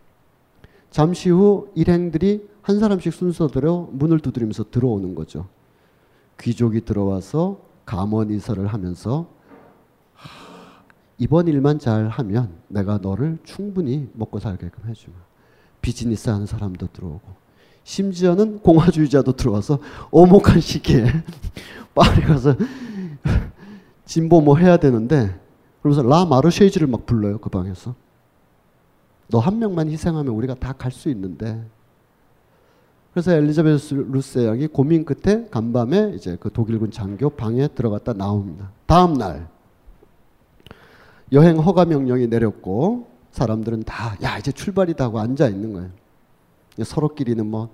잠시 0.91 1.29
후 1.29 1.69
일행들이 1.73 2.47
한 2.61 2.79
사람씩 2.79 3.13
순서대로 3.13 3.89
문을 3.93 4.19
두드리면서 4.19 4.65
들어오는 4.69 5.15
거죠. 5.15 5.47
귀족이 6.39 6.81
들어와서 6.81 7.66
감원 7.87 8.29
이사를 8.29 8.67
하면서 8.67 9.27
이번 11.17 11.47
일만 11.47 11.79
잘 11.79 12.09
하면 12.09 12.53
내가 12.67 12.99
너를 12.99 13.39
충분히 13.43 14.07
먹고 14.13 14.37
살게끔 14.39 14.87
해주마. 14.87 15.15
비즈니스 15.81 16.29
하는 16.29 16.45
사람도 16.45 16.87
들어오고 16.93 17.21
심지어는 17.83 18.59
공화주의자도 18.59 19.31
들어와서 19.31 19.79
오목한 20.11 20.59
시기에 20.59 21.05
파리 21.95 22.21
가서 22.23 22.55
진보 24.05 24.41
뭐 24.41 24.57
해야 24.57 24.77
되는데 24.77 25.39
그러면서 25.81 26.07
라 26.07 26.25
마르쉐이즈를 26.25 26.87
막 26.87 27.05
불러요 27.05 27.37
그 27.39 27.49
방에서 27.49 27.95
너 29.29 29.39
한 29.39 29.59
명만 29.59 29.89
희생하면 29.89 30.33
우리가 30.33 30.55
다 30.55 30.73
갈 30.73 30.91
수 30.91 31.09
있는데 31.09 31.65
그래서 33.17 33.31
엘리자베스 33.31 33.95
루세 33.95 34.45
양이 34.45 34.67
고민 34.67 35.03
끝에 35.03 35.47
간밤에 35.49 36.11
이제 36.13 36.37
그 36.39 36.51
독일군 36.51 36.91
장교 36.91 37.31
방에 37.31 37.67
들어갔다 37.67 38.13
나옵니다. 38.13 38.69
다음 38.85 39.15
날 39.15 39.47
여행 41.31 41.57
허가 41.57 41.83
명령이 41.85 42.27
내렸고 42.27 43.07
사람들은 43.31 43.85
다 43.85 44.15
야 44.21 44.37
이제 44.37 44.51
출발이다 44.51 45.05
하고 45.05 45.19
앉아 45.19 45.47
있는 45.49 45.73
거예요. 45.73 45.89
서로끼리는 46.83 47.43
뭐 47.43 47.69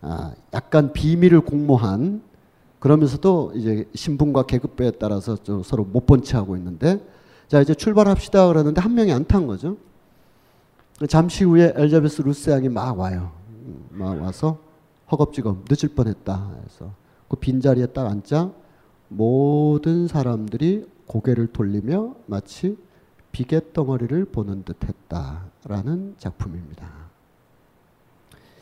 아, 0.00 0.32
약간 0.52 0.92
비밀을 0.92 1.42
공모한 1.42 2.20
그러면서도 2.80 3.52
이제 3.54 3.88
신분과 3.94 4.46
계급에 4.46 4.90
따라서 4.98 5.36
좀 5.36 5.62
서로 5.62 5.84
못 5.84 6.06
본 6.06 6.24
체 6.24 6.36
하고 6.36 6.56
있는데 6.56 7.00
자 7.46 7.60
이제 7.60 7.72
출발합시다 7.72 8.48
그러는데 8.48 8.80
한 8.80 8.94
명이 8.96 9.12
안 9.12 9.24
탄 9.28 9.46
거죠. 9.46 9.76
잠시 11.08 11.44
후에 11.44 11.72
엘리자베스 11.76 12.20
루세 12.22 12.50
양이 12.50 12.68
막 12.68 12.98
와요. 12.98 13.30
막 13.90 14.20
와서 14.20 14.66
허겁지겁 15.10 15.64
늦을 15.68 15.94
뻔했다 15.94 16.54
해서 16.64 16.92
그 17.28 17.36
빈자리에 17.36 17.86
딱 17.86 18.06
앉자 18.06 18.50
모든 19.08 20.06
사람들이 20.06 20.86
고개를 21.06 21.48
돌리며 21.48 22.14
마치 22.26 22.76
비갯덩어리를 23.32 24.24
보는 24.26 24.64
듯했다라는 24.64 26.14
작품입니다. 26.18 27.08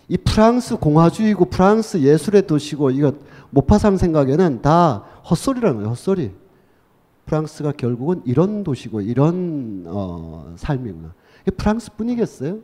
이 0.09 0.16
프랑스 0.16 0.76
공화주의고 0.76 1.47
프랑스 1.47 1.99
예술의 1.99 2.47
도시고 2.47 2.90
이거 2.90 3.12
모파상 3.51 3.97
생각에는 3.97 4.62
다 4.62 5.05
헛소리라는 5.28 5.76
거예요. 5.76 5.90
헛소리. 5.90 6.32
프랑스가 7.26 7.72
결국은 7.72 8.22
이런 8.24 8.62
도시고 8.62 9.01
이런 9.01 9.84
어, 9.86 10.55
삶이구나. 10.57 11.12
프랑스뿐이겠어요? 11.57 12.61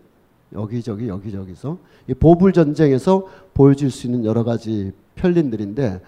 여기저기 0.54 1.08
여기저기서 1.08 1.78
이 2.08 2.14
보불 2.14 2.52
전쟁에서 2.52 3.26
보여줄 3.54 3.90
수 3.90 4.06
있는 4.06 4.24
여러 4.24 4.44
가지 4.44 4.92
편린들인데 5.14 6.00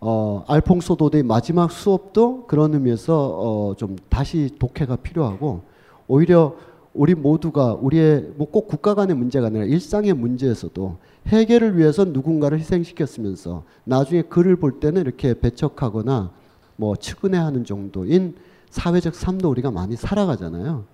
어, 0.00 0.44
알퐁소 0.48 0.96
도데의 0.96 1.22
마지막 1.22 1.70
수업도 1.70 2.46
그런 2.46 2.74
의미에서 2.74 3.38
어, 3.38 3.74
좀 3.76 3.96
다시 4.08 4.50
독해가 4.58 4.96
필요하고 4.96 5.62
오히려 6.08 6.56
우리 6.94 7.14
모두가 7.14 7.74
우리의 7.74 8.32
뭐 8.36 8.48
꼭 8.52 8.68
국가 8.68 8.94
간의 8.94 9.16
문제가 9.16 9.46
아니라 9.46 9.64
일상의 9.64 10.12
문제에서도 10.12 10.98
해결을 11.28 11.78
위해서 11.78 12.04
누군가를 12.04 12.58
희생시켰으면서 12.58 13.64
나중에 13.84 14.22
글을 14.22 14.56
볼 14.56 14.78
때는 14.80 15.00
이렇게 15.00 15.38
배척하거나 15.38 16.30
뭐 16.76 16.96
측은해하는 16.96 17.64
정도인 17.64 18.34
사회적 18.70 19.14
삶도 19.14 19.48
우리가 19.50 19.70
많이 19.70 19.96
살아가잖아요. 19.96 20.84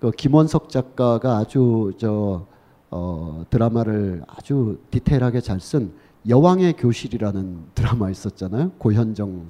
그 0.00 0.10
김원석 0.10 0.70
작가가 0.70 1.36
아주 1.36 1.92
저 1.98 2.46
어, 2.90 3.44
드라마를 3.50 4.24
아주 4.26 4.78
디테일하게 4.90 5.40
잘 5.40 5.58
쓴 5.60 5.92
여왕의 6.28 6.74
교실이라는 6.74 7.58
드라마 7.76 8.10
있었잖아요. 8.10 8.72
고현정이 8.78 9.44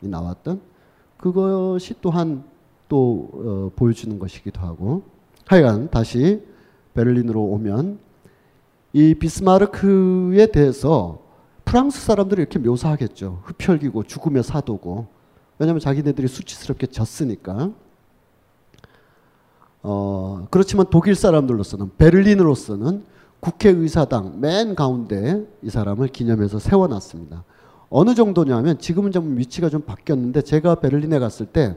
나왔던 0.00 0.60
그것이 1.16 1.94
또한 2.00 2.44
또 2.88 3.30
어, 3.32 3.70
보여주는 3.76 4.18
것이기도 4.18 4.60
하고 4.60 5.02
하여간 5.46 5.90
다시 5.90 6.42
베를린으로 6.94 7.40
오면 7.40 7.98
이 8.92 9.14
비스마르크에 9.14 10.46
대해서 10.48 11.22
프랑스 11.64 12.04
사람들이 12.04 12.42
이렇게 12.42 12.58
묘사하겠죠. 12.58 13.42
흡혈귀고 13.44 14.02
죽음의 14.02 14.42
사도고 14.42 15.06
왜냐하면 15.58 15.80
자기네들이 15.80 16.26
수치스럽게 16.28 16.88
졌으니까 16.88 17.70
어, 19.82 20.46
그렇지만 20.50 20.86
독일 20.90 21.14
사람들로서는 21.14 21.92
베를린으로서는 21.98 23.04
국회의사당 23.40 24.40
맨 24.40 24.74
가운데 24.76 25.44
이 25.62 25.70
사람을 25.70 26.08
기념해서 26.08 26.58
세워놨습니다. 26.60 27.44
어느 27.90 28.14
정도냐면 28.14 28.78
지금은 28.78 29.10
좀 29.10 29.36
위치가 29.36 29.68
좀 29.68 29.82
바뀌었는데 29.82 30.42
제가 30.42 30.76
베를린에 30.76 31.18
갔을 31.18 31.46
때 31.46 31.76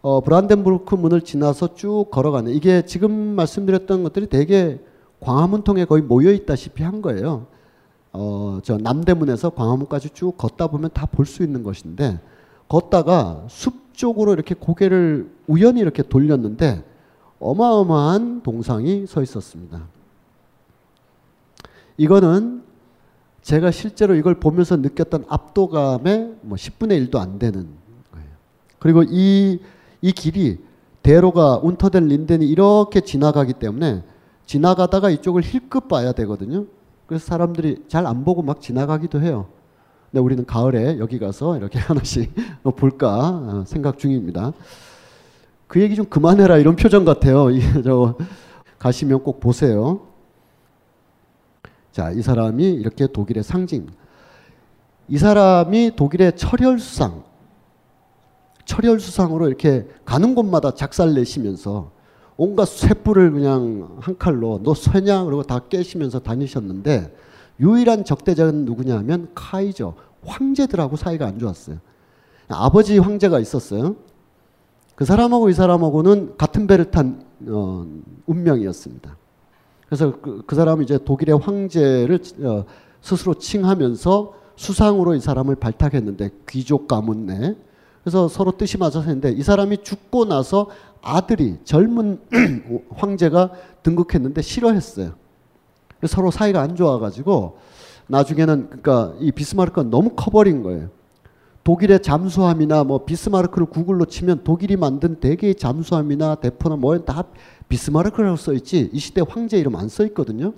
어, 0.00 0.20
브란덴부르크 0.20 0.94
문을 0.94 1.20
지나서 1.22 1.74
쭉 1.74 2.06
걸어가는 2.10 2.52
이게 2.52 2.86
지금 2.86 3.10
말씀드렸던 3.12 4.02
것들이 4.04 4.28
되게 4.28 4.80
광화문통에 5.20 5.84
거의 5.84 6.02
모여 6.02 6.32
있다시피 6.32 6.82
한 6.82 7.02
거예요. 7.02 7.46
어, 8.12 8.60
저 8.62 8.78
남대문에서 8.78 9.50
광화문까지 9.50 10.10
쭉 10.10 10.36
걷다 10.38 10.68
보면 10.68 10.90
다 10.94 11.06
볼 11.06 11.26
수 11.26 11.42
있는 11.42 11.62
것인데 11.62 12.20
걷다가 12.68 13.44
숲 13.48 13.92
쪽으로 13.94 14.32
이렇게 14.32 14.54
고개를 14.54 15.30
우연히 15.46 15.80
이렇게 15.80 16.02
돌렸는데 16.02 16.84
어마어마한 17.40 18.42
동상이 18.42 19.06
서 19.06 19.22
있었습니다. 19.22 19.86
이거는 21.96 22.62
제가 23.42 23.70
실제로 23.70 24.14
이걸 24.14 24.34
보면서 24.34 24.76
느꼈던 24.76 25.24
압도감의 25.28 26.36
뭐 26.42 26.56
10분의 26.56 27.08
1도 27.08 27.16
안 27.16 27.38
되는 27.38 27.68
거예요. 28.12 28.28
그리고 28.78 29.02
이, 29.02 29.60
이 30.02 30.12
길이 30.12 30.58
대로가 31.02 31.58
운터된 31.62 32.08
린덴이 32.08 32.46
이렇게 32.46 33.00
지나가기 33.00 33.54
때문에 33.54 34.02
지나가다가 34.46 35.10
이쪽을 35.10 35.42
힐끗 35.42 35.88
봐야 35.88 36.12
되거든요. 36.12 36.66
그래서 37.06 37.26
사람들이 37.26 37.84
잘 37.88 38.06
안 38.06 38.24
보고 38.24 38.42
막 38.42 38.60
지나가기도 38.60 39.20
해요. 39.22 39.48
근데 40.10 40.20
우리는 40.22 40.44
가을에 40.44 40.98
여기 40.98 41.18
가서 41.18 41.56
이렇게 41.56 41.78
하나씩 41.80 42.34
볼까 42.76 43.28
어, 43.28 43.64
생각 43.66 43.98
중입니다. 43.98 44.52
그 45.68 45.80
얘기 45.82 45.94
좀 45.94 46.06
그만해라 46.06 46.56
이런 46.56 46.74
표정 46.74 47.04
같아요. 47.04 47.48
저 47.84 48.16
가시면 48.78 49.22
꼭 49.22 49.38
보세요. 49.38 50.00
자, 51.92 52.10
이 52.10 52.22
사람이 52.22 52.64
이렇게 52.64 53.06
독일의 53.06 53.42
상징. 53.44 53.86
이 55.08 55.18
사람이 55.18 55.92
독일의 55.96 56.36
철혈수상, 56.36 57.22
철혈수상으로 58.64 59.48
이렇게 59.48 59.88
가는 60.04 60.34
곳마다 60.34 60.74
작살 60.74 61.14
내시면서 61.14 61.90
온갖 62.36 62.66
쇠뿔을 62.66 63.32
그냥 63.32 63.98
한 64.00 64.16
칼로 64.16 64.60
너 64.62 64.74
쇠냐 64.74 65.24
그러고 65.24 65.42
다 65.42 65.60
깨시면서 65.68 66.20
다니셨는데 66.20 67.14
유일한 67.60 68.04
적대자는 68.04 68.64
누구냐면 68.64 69.28
카이저 69.34 69.94
황제들하고 70.24 70.96
사이가 70.96 71.26
안 71.26 71.38
좋았어요. 71.38 71.78
아버지 72.48 72.98
황제가 72.98 73.40
있었어요. 73.40 73.96
그 74.98 75.04
사람하고 75.04 75.48
이 75.48 75.54
사람하고는 75.54 76.36
같은 76.36 76.66
배를 76.66 76.90
탄 76.90 77.22
어, 77.46 77.86
운명이었습니다. 78.26 79.16
그래서 79.86 80.20
그, 80.20 80.42
그 80.44 80.56
사람은 80.56 80.82
이제 80.82 80.98
독일의 80.98 81.38
황제를 81.38 82.18
어, 82.42 82.64
스스로 83.00 83.34
칭하면서 83.34 84.34
수상으로 84.56 85.14
이 85.14 85.20
사람을 85.20 85.54
발탁했는데 85.54 86.30
귀족 86.48 86.88
가문 86.88 87.26
내. 87.26 87.54
그래서 88.02 88.26
서로 88.26 88.56
뜻이 88.56 88.76
맞아서 88.76 89.02
했는데 89.02 89.30
이 89.30 89.40
사람이 89.44 89.84
죽고 89.84 90.24
나서 90.24 90.68
아들이 91.00 91.58
젊은 91.62 92.20
황제가 92.96 93.52
등극했는데 93.84 94.42
싫어했어요. 94.42 95.12
서로 96.08 96.32
사이가 96.32 96.60
안 96.60 96.74
좋아가지고 96.74 97.58
나중에는 98.08 98.66
그러니까 98.82 99.14
이 99.20 99.30
비스마르크가 99.30 99.88
너무 99.90 100.10
커버린 100.16 100.64
거예요. 100.64 100.88
독일의 101.64 102.00
잠수함이나 102.02 102.84
뭐 102.84 103.04
비스마르크를 103.04 103.66
구글로 103.66 104.06
치면 104.06 104.42
독일이 104.44 104.76
만든 104.76 105.16
대개의 105.16 105.54
잠수함이나 105.56 106.36
대포나 106.36 106.76
뭐 106.76 106.98
다 107.04 107.24
비스마르크라고 107.68 108.36
써 108.36 108.52
있지 108.54 108.88
이 108.92 108.98
시대 108.98 109.22
황제 109.26 109.58
이름 109.58 109.76
안 109.76 109.88
써 109.88 110.04
있거든요. 110.06 110.54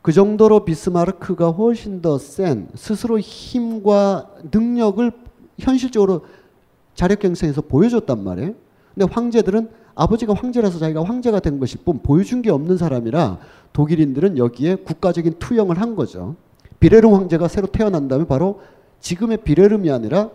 그 0.00 0.12
정도로 0.12 0.64
비스마르크가 0.64 1.50
훨씬 1.50 2.00
더 2.00 2.16
센 2.16 2.68
스스로 2.74 3.18
힘과 3.18 4.30
능력을 4.50 5.12
현실적으로 5.58 6.22
자력갱생해서 6.94 7.62
보여줬단 7.62 8.24
말이에요. 8.24 8.54
근데 8.94 9.12
황제들은 9.12 9.68
아버지가 9.94 10.32
황제라서 10.32 10.78
자기가 10.78 11.04
황제가 11.04 11.40
된 11.40 11.58
것일 11.58 11.80
뿐 11.84 11.98
보여준 11.98 12.40
게 12.40 12.50
없는 12.50 12.78
사람이라 12.78 13.38
독일인들은 13.72 14.38
여기에 14.38 14.76
국가적인 14.76 15.34
투영을 15.38 15.80
한 15.80 15.94
거죠. 15.96 16.36
비레름 16.80 17.12
황제가 17.12 17.48
새로 17.48 17.66
태어난다면 17.66 18.26
바로 18.28 18.60
지금의 19.00 19.38
비레름이 19.38 19.90
아니라 19.90 20.30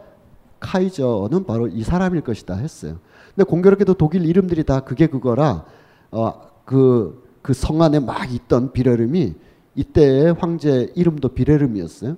카이저는 0.60 1.46
바로 1.46 1.68
이 1.68 1.84
사람일 1.84 2.22
것이다 2.22 2.56
했어요. 2.56 2.98
근데 3.36 3.50
공교롭게도 3.50 3.96
독일 3.96 4.26
이름들이 4.26 4.64
다 4.64 4.80
그게 4.82 5.08
그거라 5.08 5.66
어, 6.12 6.34
그, 6.66 7.22
그 7.42 7.54
성 7.54 7.82
안에 7.82 8.00
막 8.00 8.34
있던 8.34 8.72
비레름이 8.72 9.34
이때의 9.76 10.34
황제 10.34 10.92
이름도 10.96 11.30
비레름이었어요. 11.30 12.16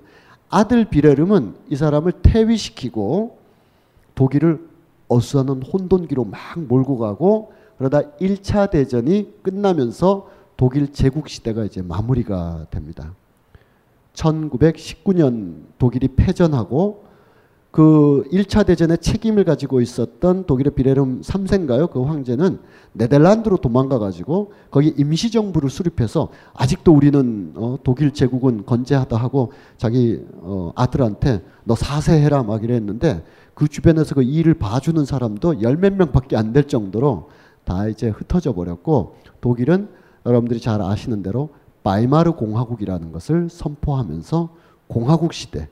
아들 0.48 0.84
비레름은 0.84 1.54
이 1.70 1.76
사람을 1.76 2.12
퇴위시키고 2.22 3.38
독일을 4.14 4.68
어수선한 5.08 5.62
혼돈기로 5.62 6.24
막 6.24 6.38
몰고 6.56 6.98
가고 6.98 7.52
그러다 7.78 8.02
1차 8.20 8.70
대전이 8.70 9.42
끝나면서 9.42 10.30
독일 10.56 10.92
제국 10.92 11.28
시대가 11.28 11.64
이제 11.64 11.82
마무리가 11.82 12.66
됩니다. 12.70 13.12
1919년 14.16 15.62
독일이 15.78 16.08
패전하고 16.08 17.04
그 17.70 18.24
1차 18.32 18.64
대전의 18.64 18.98
책임을 18.98 19.44
가지고 19.44 19.82
있었던 19.82 20.46
독일의 20.46 20.74
비레름 20.74 21.20
3세인가요? 21.20 21.90
그 21.90 22.02
황제는 22.02 22.58
네덜란드로 22.94 23.58
도망가 23.58 23.98
가지고 23.98 24.52
거기 24.70 24.94
임시 24.96 25.30
정부를 25.30 25.68
수립해서 25.68 26.30
아직도 26.54 26.94
우리는 26.94 27.52
어, 27.54 27.76
독일 27.84 28.12
제국은 28.14 28.64
건재하다 28.64 29.18
하고 29.18 29.52
자기 29.76 30.24
어, 30.40 30.72
아들한테 30.74 31.44
너 31.64 31.74
사세해라 31.74 32.44
막 32.44 32.64
이랬는데 32.64 33.22
그 33.52 33.68
주변에서 33.68 34.14
그 34.14 34.22
일을 34.22 34.54
봐주는 34.54 35.04
사람도 35.04 35.60
열 35.60 35.76
몇 35.76 35.92
명밖에 35.94 36.36
안 36.36 36.54
될 36.54 36.64
정도로 36.68 37.28
다 37.64 37.88
이제 37.88 38.08
흩어져 38.08 38.54
버렸고 38.54 39.16
독일은 39.42 39.88
여러분들이 40.24 40.60
잘 40.60 40.80
아시는 40.80 41.22
대로 41.22 41.50
바이마르 41.86 42.32
공화국이라는 42.32 43.12
것을 43.12 43.48
선포하면서 43.48 44.48
공화국 44.88 45.32
시대 45.32 45.68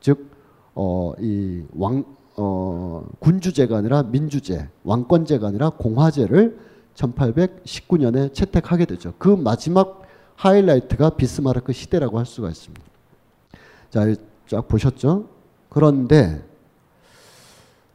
즉 0.00 0.34
어 0.74 1.12
이왕 1.20 2.04
어, 2.36 3.06
군주제가 3.20 3.76
아니라 3.76 4.02
민주제, 4.02 4.68
왕권제가 4.82 5.46
아니라 5.46 5.70
공화제를 5.70 6.58
1819년에 6.96 8.34
채택하게 8.34 8.86
되죠. 8.86 9.14
그 9.18 9.28
마지막 9.28 10.02
하이라이트가 10.34 11.10
비스마르크 11.10 11.72
시대라고 11.72 12.18
할 12.18 12.26
수가 12.26 12.48
있습니다. 12.48 12.84
자, 13.90 14.14
쫙 14.48 14.66
보셨죠? 14.66 15.28
그런데 15.68 16.44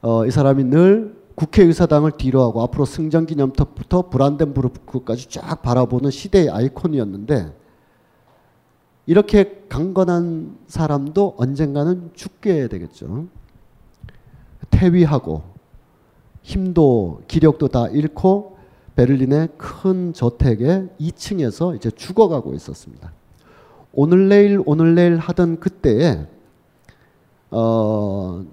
어, 0.02 0.26
이 0.26 0.32
사람이 0.32 0.64
늘 0.64 1.19
국회의사당을 1.40 2.12
뒤로하고 2.18 2.62
앞으로 2.64 2.84
승전기념탑부터 2.84 4.10
브란덴부르크까지 4.10 5.30
쫙 5.30 5.62
바라보는 5.62 6.12
시대의 6.12 6.50
아이콘이었는데 6.50 7.56
이렇게 9.06 9.64
강건한 9.70 10.58
사람도 10.68 11.36
언젠가는 11.38 12.12
죽게 12.14 12.68
되겠죠. 12.68 13.28
퇴위하고 14.70 15.44
힘도 16.42 17.22
기력도 17.30 17.70
다 17.70 17.88
잃고 17.88 18.58
베를린의 18.98 19.50
큰 19.58 20.12
저택의 20.12 20.90
2층에서 21.00 21.74
이제 21.74 21.90
죽어가고 21.90 22.54
있었습니다. 22.54 23.14
오늘 23.94 24.28
내일 24.28 24.62
오늘 24.66 24.94
내일 24.94 25.18
하던 25.18 25.62
그때에 25.62 26.28
어 27.50 28.46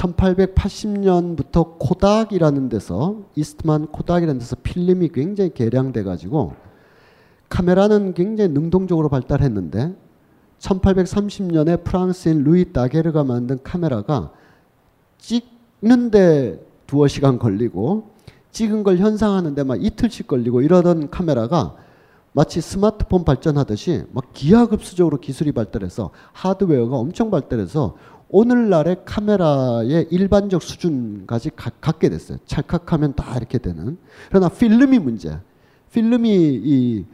1880년부터 0.00 1.78
코닥이라는 1.78 2.68
데서 2.68 3.22
이스트만 3.36 3.88
코닥이라는 3.88 4.38
데서 4.38 4.56
필름이 4.62 5.08
굉장히 5.08 5.52
개량돼 5.52 6.02
가지고 6.04 6.54
카메라는 7.48 8.14
굉장히 8.14 8.50
능동적으로 8.52 9.08
발달했는데 9.08 9.94
1830년에 10.58 11.84
프랑스인 11.84 12.44
루이 12.44 12.72
다게르가 12.72 13.24
만든 13.24 13.58
카메라가 13.62 14.30
찍는데 15.18 16.64
두어 16.86 17.08
시간 17.08 17.38
걸리고 17.38 18.10
찍은 18.52 18.82
걸 18.82 18.98
현상하는데 18.98 19.62
막 19.64 19.82
이틀씩 19.82 20.26
걸리고 20.26 20.62
이러던 20.62 21.10
카메라가 21.10 21.76
마치 22.32 22.60
스마트폰 22.60 23.24
발전하듯이 23.24 24.04
막 24.12 24.32
기하급수적으로 24.32 25.18
기술이 25.18 25.52
발달해서 25.52 26.10
하드웨어가 26.32 26.96
엄청 26.96 27.30
발달해서 27.30 27.96
오늘날의 28.30 29.02
카메라의 29.04 30.08
일반적 30.10 30.62
수준까지 30.62 31.50
가, 31.56 31.70
갖게 31.80 32.08
됐어요. 32.08 32.38
찰칵하면 32.46 33.14
다 33.14 33.36
이렇게 33.36 33.58
되는. 33.58 33.98
그러나 34.28 34.48
필름이 34.48 34.98
문제. 34.98 35.38
필름이 35.92 36.30
이 36.64 37.04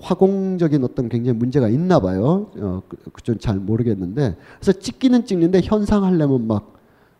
화공적인 0.00 0.84
어떤 0.84 1.08
굉장히 1.08 1.38
문제가 1.38 1.68
있나 1.68 2.00
봐요. 2.00 2.50
어, 2.56 2.82
그좀잘 3.12 3.56
그 3.56 3.60
모르겠는데. 3.60 4.36
그래서 4.60 4.78
찍기는 4.78 5.24
찍는데 5.24 5.60
현상하려면 5.62 6.46
막 6.46 6.78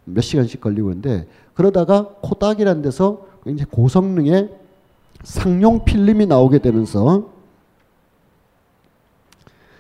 몇 0.08 0.22
시간씩 0.22 0.60
걸리고 0.60 0.90
있는데 0.90 1.26
그러다가 1.54 2.14
코닥이라는 2.22 2.82
데서 2.82 3.26
굉장히 3.44 3.70
고성능의 3.70 4.50
상용 5.22 5.84
필름이 5.84 6.26
나오게 6.26 6.58
되면서 6.58 7.30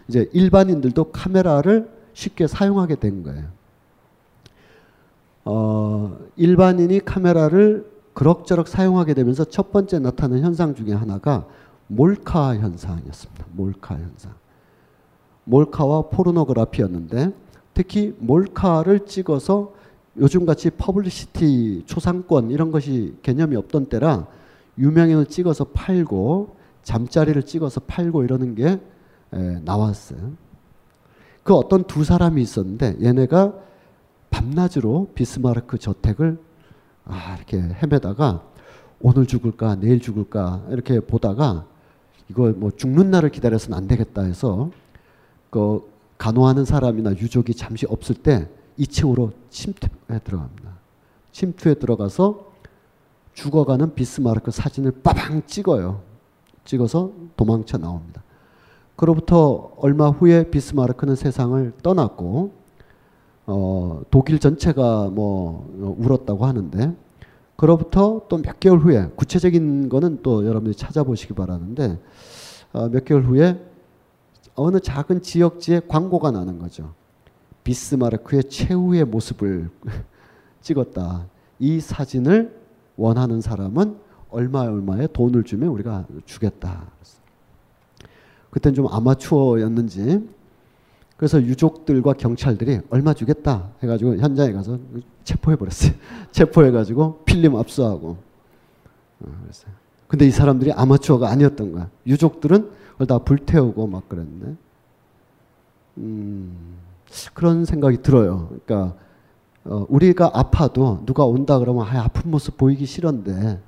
이제 0.08 0.28
일반인들도 0.32 1.04
카메라를 1.12 1.88
쉽게 2.18 2.48
사용하게 2.48 2.96
된 2.96 3.22
거예요. 3.22 3.44
어, 5.44 6.18
일반인이 6.34 7.04
카메라를 7.04 7.88
그럭저럭 8.12 8.66
사용하게 8.66 9.14
되면서 9.14 9.44
첫 9.44 9.70
번째 9.70 10.00
나타나는 10.00 10.42
현상 10.42 10.74
중에 10.74 10.92
하나가 10.92 11.46
몰카 11.86 12.56
현상이었습니다. 12.56 13.46
몰카 13.52 13.94
현상. 13.94 14.34
몰카와 15.44 16.08
포르노그라피였는데 16.08 17.32
특히 17.72 18.16
몰카를 18.18 19.06
찍어서 19.06 19.72
요즘같이 20.16 20.70
퍼블리시티 20.70 21.84
초상권 21.86 22.50
이런 22.50 22.72
것이 22.72 23.16
개념이 23.22 23.54
없던 23.54 23.86
때라 23.86 24.26
유명인을 24.76 25.26
찍어서 25.26 25.66
팔고 25.66 26.56
잠자리를 26.82 27.40
찍어서 27.44 27.80
팔고 27.86 28.24
이러는 28.24 28.56
게 28.56 28.80
에, 29.32 29.60
나왔어요. 29.64 30.47
그 31.48 31.54
어떤 31.54 31.84
두 31.84 32.04
사람이 32.04 32.42
있었는데 32.42 32.98
얘네가 33.00 33.54
밤낮으로 34.28 35.12
비스마르크 35.14 35.78
저택을 35.78 36.38
아, 37.06 37.36
이렇게 37.36 37.56
헤매다가 37.56 38.42
오늘 39.00 39.24
죽을까 39.24 39.76
내일 39.76 39.98
죽을까 39.98 40.66
이렇게 40.68 41.00
보다가 41.00 41.64
이거 42.28 42.52
뭐 42.54 42.70
죽는 42.70 43.10
날을 43.10 43.30
기다려서는 43.30 43.78
안 43.78 43.88
되겠다 43.88 44.24
해서 44.24 44.70
그 45.48 45.90
간호하는 46.18 46.66
사람이나 46.66 47.12
유족이 47.12 47.54
잠시 47.54 47.86
없을 47.88 48.16
때 48.16 48.46
2층으로 48.78 49.32
침투에 49.48 50.18
들어갑니다. 50.22 50.70
침투에 51.32 51.76
들어가서 51.76 52.44
죽어가는 53.32 53.94
비스마르크 53.94 54.50
사진을 54.50 55.00
빠방 55.02 55.40
찍어요. 55.46 56.02
찍어서 56.66 57.10
도망쳐 57.38 57.78
나옵니다. 57.78 58.17
그로부터 58.98 59.70
얼마 59.76 60.08
후에 60.08 60.50
비스마르크는 60.50 61.14
세상을 61.14 61.72
떠났고 61.84 62.52
어, 63.46 64.02
독일 64.10 64.40
전체가 64.40 65.08
뭐 65.08 65.72
울었다고 66.00 66.44
하는데 66.44 66.96
그로부터 67.54 68.22
또 68.28 68.38
몇 68.38 68.58
개월 68.58 68.80
후에 68.80 69.08
구체적인 69.14 69.88
거는 69.88 70.22
또 70.24 70.44
여러분들이 70.44 70.74
찾아보시기 70.74 71.34
바라는데 71.34 71.96
어, 72.72 72.88
몇 72.88 73.04
개월 73.04 73.22
후에 73.22 73.64
어느 74.56 74.80
작은 74.80 75.22
지역지에 75.22 75.82
광고가 75.86 76.32
나는 76.32 76.58
거죠. 76.58 76.92
비스마르크의 77.62 78.44
최후의 78.44 79.04
모습을 79.04 79.70
찍었다. 80.60 81.28
이 81.60 81.78
사진을 81.78 82.52
원하는 82.96 83.40
사람은 83.40 83.96
얼마 84.30 84.62
얼마의 84.62 85.10
돈을 85.12 85.44
주면 85.44 85.68
우리가 85.68 86.04
주겠다. 86.24 86.90
그땐 88.58 88.74
좀 88.74 88.88
아마추어였는지 88.88 90.28
그래서 91.16 91.40
유족들과 91.40 92.14
경찰들이 92.14 92.80
얼마 92.90 93.14
주겠다 93.14 93.70
해가지고 93.82 94.16
현장에 94.16 94.52
가서 94.52 94.78
체포해 95.24 95.56
버렸어요. 95.56 95.92
체포해 96.30 96.70
가지고 96.70 97.22
필름 97.24 97.56
압수하고. 97.56 98.16
어, 99.20 99.38
그랬어요. 99.42 99.72
근데 100.06 100.26
이 100.26 100.30
사람들이 100.30 100.72
아마추어가 100.72 101.28
아니었던 101.28 101.72
거야. 101.72 101.90
유족들은 102.06 102.70
그걸 102.92 103.06
다 103.06 103.18
불태우고 103.18 103.86
막 103.86 104.08
그랬네. 104.08 104.56
음, 105.98 106.76
그런 107.34 107.64
생각이 107.64 108.02
들어요. 108.02 108.48
그러니까 108.66 108.96
어, 109.64 109.86
우리가 109.88 110.30
아파도 110.34 111.02
누가 111.04 111.24
온다 111.24 111.58
그러면 111.58 111.86
아, 111.86 112.04
아픈 112.04 112.30
모습 112.30 112.56
보이기 112.56 112.86
싫은데 112.86 113.60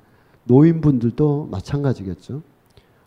노인분들도 0.45 1.49
마찬가지겠죠. 1.51 2.41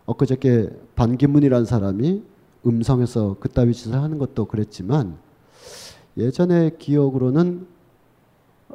엊그저께 0.06 0.70
반기문이라는 0.94 1.64
사람이 1.64 2.22
음성에서 2.66 3.36
그따위 3.40 3.72
짓을 3.72 3.94
하는 3.94 4.18
것도 4.18 4.46
그랬지만 4.46 5.16
예전에 6.16 6.70
기억으로는 6.78 7.66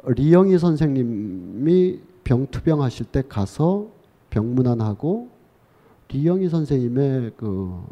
리영희 0.06 0.58
선생님이 0.58 2.00
병투병 2.24 2.82
하실 2.82 3.06
때 3.06 3.22
가서 3.28 3.88
병문안하고 4.30 5.28
리영희 6.08 6.48
선생님의 6.48 7.32
그 7.36 7.82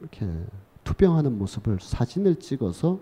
이렇게 0.00 0.26
투병하는 0.84 1.36
모습을 1.38 1.78
사진을 1.80 2.36
찍어서 2.36 2.98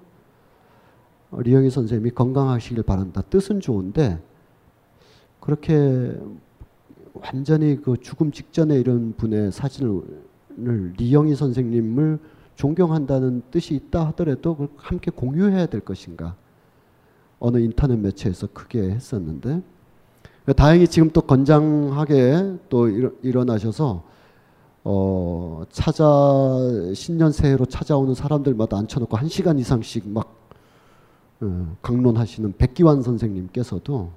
리영희 1.33 1.71
선생님이 1.71 2.11
건강하시길 2.11 2.83
바란다. 2.83 3.23
뜻은 3.23 3.61
좋은데 3.61 4.21
그렇게 5.41 6.19
완전히 7.15 7.81
그 7.81 7.97
죽음 8.01 8.33
직전에 8.33 8.79
이런 8.79 9.15
분의 9.17 9.53
사진을 9.53 10.03
리영희 10.97 11.35
선생님을 11.35 12.19
존경한다는 12.55 13.43
뜻이 13.51 13.75
있다 13.75 14.07
하더라도 14.09 14.55
그걸 14.55 14.69
함께 14.77 15.11
공유해야 15.11 15.67
될 15.67 15.81
것인가? 15.81 16.35
어느 17.39 17.59
인터넷 17.59 17.97
매체에서 17.97 18.49
크게 18.53 18.81
했었는데 18.91 19.63
다행히 20.57 20.89
지금 20.89 21.11
또 21.11 21.21
건장하게 21.21 22.57
또 22.69 22.89
일어나셔서 22.89 24.03
어 24.85 25.63
찾아 25.71 26.05
신년 26.95 27.31
새해로 27.31 27.67
찾아오는 27.67 28.15
사람들마다 28.15 28.79
앉혀놓고 28.79 29.17
한 29.17 29.29
시간 29.29 29.59
이상씩 29.59 30.09
막 30.09 30.35
어, 31.41 31.77
강론하시는 31.83 32.55
백기환 32.57 33.03
선생님께서도 33.03 34.11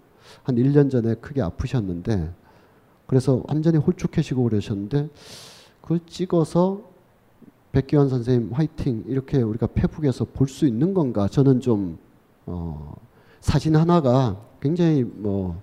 한 0.44 0.56
1년 0.56 0.90
전에 0.90 1.16
크게 1.16 1.42
아프셨는데 1.42 2.34
그래서 3.12 3.44
완전히 3.50 3.78
홀쭉해지고 3.78 4.44
그러셨는데 4.46 5.10
그걸 5.82 6.00
찍어서 6.08 6.80
백기환 7.74 8.08
선생님 8.08 8.54
화이팅 8.54 9.04
이렇게 9.06 9.42
우리가 9.42 9.68
페북에서 9.68 10.24
볼 10.24 10.48
수 10.48 10.66
있는 10.66 10.94
건가 10.94 11.28
저는 11.28 11.60
좀 11.60 11.98
어, 12.46 12.96
사진 13.42 13.76
하나가 13.76 14.38
굉장히 14.62 15.04
뭐 15.04 15.62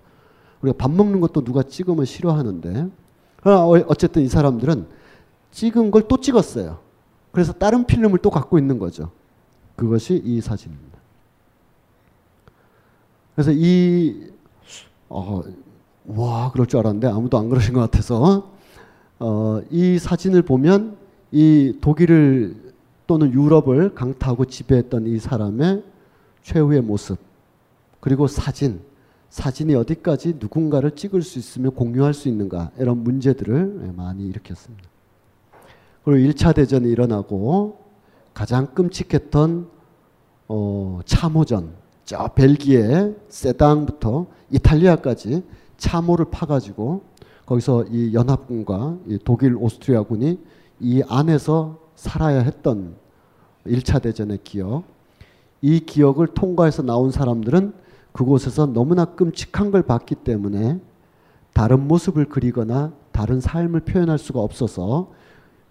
우리가 0.61 0.77
밥 0.77 0.91
먹는 0.91 1.21
것도 1.21 1.43
누가 1.43 1.63
찍으면 1.63 2.05
싫어하는데 2.05 2.87
그러나 3.41 3.65
어, 3.65 3.71
어쨌든 3.87 4.21
이 4.21 4.27
사람들은 4.27 4.85
찍은 5.49 5.89
걸 5.89 6.07
또 6.07 6.17
찍었어요. 6.21 6.77
그래서 7.31 7.51
다른 7.51 7.83
필름을 7.87 8.19
또 8.19 8.29
갖고 8.29 8.59
있는 8.59 8.77
거죠. 8.77 9.09
그것이 9.75 10.21
이 10.23 10.39
사진입니다. 10.39 10.99
그래서 13.33 13.51
이 13.55 14.29
어, 15.09 15.41
와 16.15 16.51
그럴 16.51 16.65
줄 16.65 16.79
알았는데 16.79 17.07
아무도 17.07 17.37
안 17.37 17.49
그러신 17.49 17.73
것 17.73 17.81
같아서 17.81 18.51
어, 19.19 19.61
이 19.69 19.99
사진을 19.99 20.41
보면 20.41 20.97
이 21.31 21.77
독일을 21.81 22.73
또는 23.05 23.31
유럽을 23.31 23.93
강타하고 23.93 24.45
지배했던 24.45 25.07
이 25.07 25.19
사람의 25.19 25.83
최후의 26.41 26.81
모습 26.81 27.17
그리고 27.99 28.27
사진 28.27 28.81
사진이 29.29 29.75
어디까지 29.75 30.37
누군가를 30.39 30.95
찍을 30.95 31.21
수 31.21 31.37
있으며 31.37 31.69
공유할 31.69 32.15
수 32.15 32.27
있는가 32.27 32.71
이런 32.79 33.03
문제들을 33.03 33.93
많이 33.95 34.25
일으켰습니다. 34.27 34.89
그리고 36.03 36.31
1차 36.31 36.55
대전이 36.55 36.89
일어나고 36.89 37.79
가장 38.33 38.67
끔찍했던 38.73 39.67
어, 40.47 40.99
참호전 41.05 41.73
저 42.05 42.27
벨기에 42.29 43.13
세당부터 43.27 44.25
이탈리아까지 44.49 45.43
참호를 45.79 46.25
파가지고 46.29 47.01
거기서 47.45 47.85
이 47.85 48.13
연합군과 48.13 48.97
이 49.07 49.17
독일 49.23 49.55
오스트리아군이 49.55 50.39
이 50.79 51.03
안에서 51.07 51.79
살아야 51.95 52.41
했던 52.41 52.95
1차 53.65 54.01
대전의 54.01 54.39
기억 54.43 54.83
이 55.61 55.79
기억을 55.79 56.27
통과해서 56.27 56.83
나온 56.83 57.11
사람들은 57.11 57.73
그곳에서 58.11 58.67
너무나 58.67 59.05
끔찍한 59.05 59.71
걸 59.71 59.83
봤기 59.83 60.15
때문에 60.15 60.79
다른 61.53 61.87
모습을 61.87 62.25
그리거나 62.25 62.93
다른 63.11 63.41
삶을 63.41 63.81
표현할 63.81 64.17
수가 64.17 64.39
없어서 64.39 65.11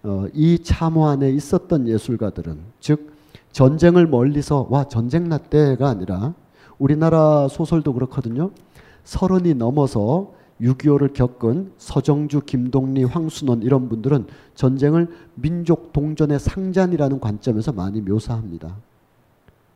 어, 0.03 0.25
이 0.33 0.59
참호 0.59 1.07
안에 1.07 1.29
있었던 1.31 1.87
예술가들은 1.87 2.59
즉 2.79 3.13
전쟁을 3.51 4.07
멀리서 4.07 4.67
와 4.69 4.83
전쟁 4.87 5.27
났대가 5.29 5.89
아니라 5.89 6.33
우리나라 6.77 7.47
소설도 7.49 7.93
그렇거든요. 7.93 8.51
서른이 9.09 9.55
넘어서 9.55 10.33
6.25를 10.61 11.13
겪은 11.13 11.71
서정주, 11.79 12.41
김동리, 12.45 13.03
황순원 13.03 13.63
이런 13.63 13.89
분들은 13.89 14.27
전쟁을 14.53 15.07
민족 15.33 15.91
동전의 15.93 16.37
상잔이라는 16.37 17.19
관점에서 17.19 17.71
많이 17.71 18.01
묘사합니다. 18.01 18.75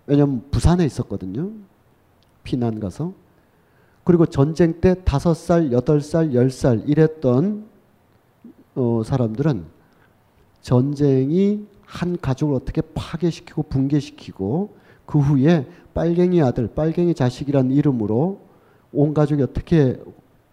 왜냐하면 0.05 0.43
부산에 0.51 0.85
있었거든요. 0.85 1.49
피난 2.43 2.79
가서. 2.79 3.13
그리고 4.03 4.27
전쟁 4.27 4.79
때 4.79 5.03
다섯 5.03 5.33
살, 5.33 5.71
여덟 5.71 5.99
살, 6.01 6.35
열살 6.35 6.83
이랬던 6.85 7.65
어, 8.75 9.01
사람들은 9.03 9.65
전쟁이 10.61 11.65
한 11.81 12.17
가족을 12.19 12.53
어떻게 12.53 12.81
파괴시키고 12.81 13.63
붕괴시키고 13.63 14.75
그 15.07 15.17
후에 15.17 15.67
빨갱이 15.95 16.39
아들, 16.43 16.67
빨갱이 16.67 17.15
자식이라는 17.15 17.71
이름으로 17.71 18.52
온 18.93 19.13
가족이 19.13 19.41
어떻게 19.43 19.99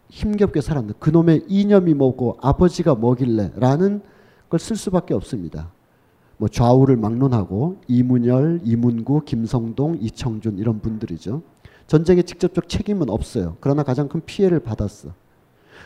힘겹게 0.08 0.60
살았는데 0.60 0.98
그놈의 0.98 1.44
이념이 1.48 1.94
뭐고 1.94 2.38
아버지가 2.40 2.94
뭐길래 2.94 3.52
라는 3.56 4.02
걸 4.48 4.58
쓸 4.58 4.76
수밖에 4.76 5.14
없습니다. 5.14 5.70
뭐 6.36 6.48
좌우를 6.48 6.96
막론하고 6.96 7.80
이문열, 7.86 8.62
이문구, 8.64 9.22
김성동, 9.24 9.98
이청준 10.00 10.58
이런 10.58 10.80
분들이죠. 10.80 11.42
전쟁에 11.86 12.22
직접적 12.22 12.68
책임은 12.68 13.10
없어요. 13.10 13.56
그러나 13.60 13.82
가장 13.82 14.08
큰 14.08 14.22
피해를 14.24 14.60
받았어. 14.60 15.10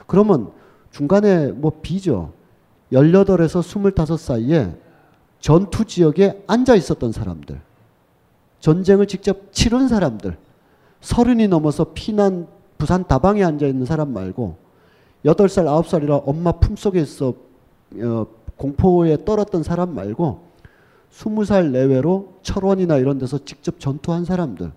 그러면 0.07 0.51
중간에 0.93 1.51
뭐 1.53 1.73
비죠. 1.83 2.33
18에서 2.93 3.63
25 3.63 4.17
사이에 4.17 4.75
전투 5.41 5.85
지역에 5.85 6.43
앉아 6.47 6.75
있었던 6.77 7.11
사람들, 7.13 7.61
전쟁을 8.61 9.07
직접 9.07 9.53
치른 9.53 9.89
사람들, 9.89 10.39
서른이 11.05 11.49
넘어서 11.49 11.93
피난 11.93 12.47
부산 12.79 13.07
다방에 13.07 13.45
앉아 13.45 13.67
있는 13.67 13.85
사람 13.85 14.15
말고 14.15 14.57
여덟 15.27 15.51
살 15.51 15.69
아홉 15.69 15.87
살이라 15.87 16.17
엄마 16.17 16.53
품속에서 16.53 17.35
어, 18.03 18.27
공포에 18.57 19.23
떨었던 19.25 19.63
사람 19.63 19.95
말고 19.95 20.41
스무 21.11 21.45
살 21.45 21.73
내외로 21.73 22.39
철원이나 22.43 22.97
이런 22.97 23.19
데서 23.19 23.39
직접 23.45 23.79
전투한 23.79 24.25
사람들, 24.25 24.73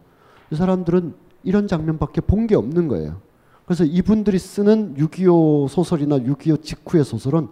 이 0.51 0.55
사람들은 0.55 1.13
이런 1.43 1.67
장면밖에 1.67 2.19
본 2.21 2.45
게 2.45 2.55
없는 2.55 2.89
거예요. 2.89 3.21
그래서 3.65 3.85
이분들이 3.85 4.37
쓰는 4.37 4.95
6.25 4.95 5.69
소설이나 5.69 6.19
6.25 6.19 6.61
직후의 6.61 7.05
소설은 7.05 7.47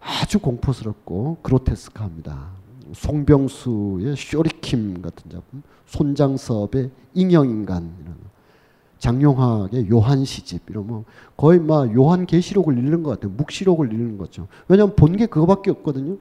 아주 0.00 0.38
공포스럽고 0.38 1.38
그로테스크합니다. 1.42 2.48
송병수의 2.92 4.16
쇼리킴 4.16 5.02
같은 5.02 5.30
작품, 5.30 5.62
손장섭의 5.86 6.90
이런 7.14 8.24
장용학의 8.98 9.90
요한 9.90 10.24
시집 10.24 10.70
이런 10.70 10.86
뭐 10.86 11.04
거의 11.36 11.60
막 11.60 11.94
요한 11.94 12.26
계시록을 12.26 12.78
읽는 12.78 13.02
것 13.02 13.10
같아요. 13.10 13.32
묵시록을 13.36 13.92
읽는 13.92 14.16
거죠. 14.18 14.48
왜냐하면 14.68 14.96
본 14.96 15.16
게 15.16 15.26
그거밖에 15.26 15.70
없거든요. 15.70 16.16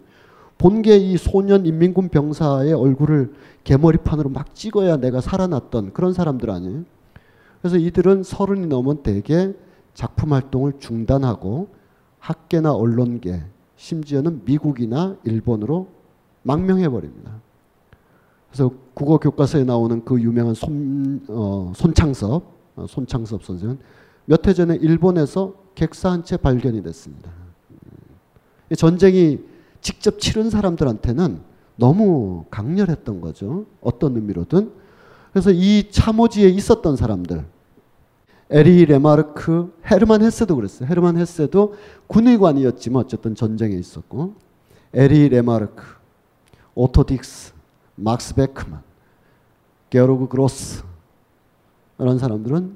본 0.57 0.82
게 0.82 0.97
이 0.97 1.18
소년 1.18 1.66
인민군 1.66 2.09
병사의 2.09 2.74
얼굴을 2.74 3.34
개머리판으로 3.64 4.30
막 4.30 4.53
찍어야 4.53 4.97
내가 4.97 5.22
살아났던 5.22 5.93
그런 5.93 6.14
사람들 6.14 6.49
아니에요. 6.49 6.84
그래서 7.61 7.78
이들은 7.78 8.24
서른이 8.24 8.68
넘은 8.68 9.03
대개 9.03 9.53
작품 9.93 10.34
활동을 10.34 10.74
중단하고 10.80 11.70
학계나 12.20 12.74
언론계 12.74 13.43
심지어는 13.78 14.41
미국이나 14.45 15.16
일본으로 15.24 15.88
망명해 16.43 16.89
버립니다. 16.89 17.39
그래서 18.54 18.70
국어 18.93 19.18
교과서에 19.18 19.64
나오는 19.64 20.06
그 20.06 20.22
유명한 20.22 20.54
손, 20.54 21.26
어, 21.28 21.74
손창섭, 21.76 22.43
어, 22.76 22.86
손창섭 22.88 23.43
선생은 23.43 23.80
몇 24.26 24.45
해 24.47 24.54
전에 24.54 24.76
일본에서 24.76 25.56
객사 25.74 26.12
한 26.12 26.24
채 26.24 26.38
발견이 26.38 26.84
됐습니다. 26.84 27.32
이 28.72 28.76
전쟁이 28.76 29.39
직접 29.82 30.20
치른 30.20 30.51
사람들한테는 30.51 31.41
너무 31.78 32.45
강렬했던 32.51 33.22
거죠. 33.22 33.66
어떤 33.82 34.16
의미로든. 34.16 34.72
그래서 35.32 35.49
이 35.51 35.89
참호지에 35.89 36.47
있었던 36.49 36.95
사람들, 36.95 37.43
에리히 38.51 38.86
레마르크, 38.86 39.74
헤르만 39.89 40.22
헤세도 40.22 40.56
그랬어요. 40.56 40.88
헤르만 40.88 41.18
헤세도 41.18 41.74
군의관이었지만 42.06 43.04
어쨌든 43.04 43.34
전쟁에 43.34 43.76
있었고, 43.76 44.36
에리히 44.93 45.28
레마르크, 45.30 45.84
오토 46.76 47.04
딕스, 47.04 47.53
막스 47.96 48.36
베크만, 48.36 48.82
게오르그 49.89 50.28
그로스 50.28 50.84
이런 52.00 52.18
사람들은 52.18 52.76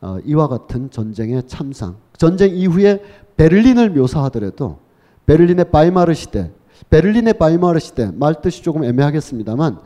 어, 0.00 0.18
이와 0.24 0.48
같은 0.48 0.90
전쟁의 0.90 1.46
참상, 1.46 1.96
전쟁 2.16 2.54
이후에 2.54 3.02
베를린을 3.36 3.90
묘사하더라도 3.90 4.78
베를린의 5.26 5.70
바이마르 5.70 6.14
시대, 6.14 6.50
베를린의 6.90 7.34
바이마르 7.34 7.78
시대 7.78 8.10
말 8.12 8.40
뜻이 8.40 8.62
조금 8.62 8.84
애매하겠습니다만 8.84 9.78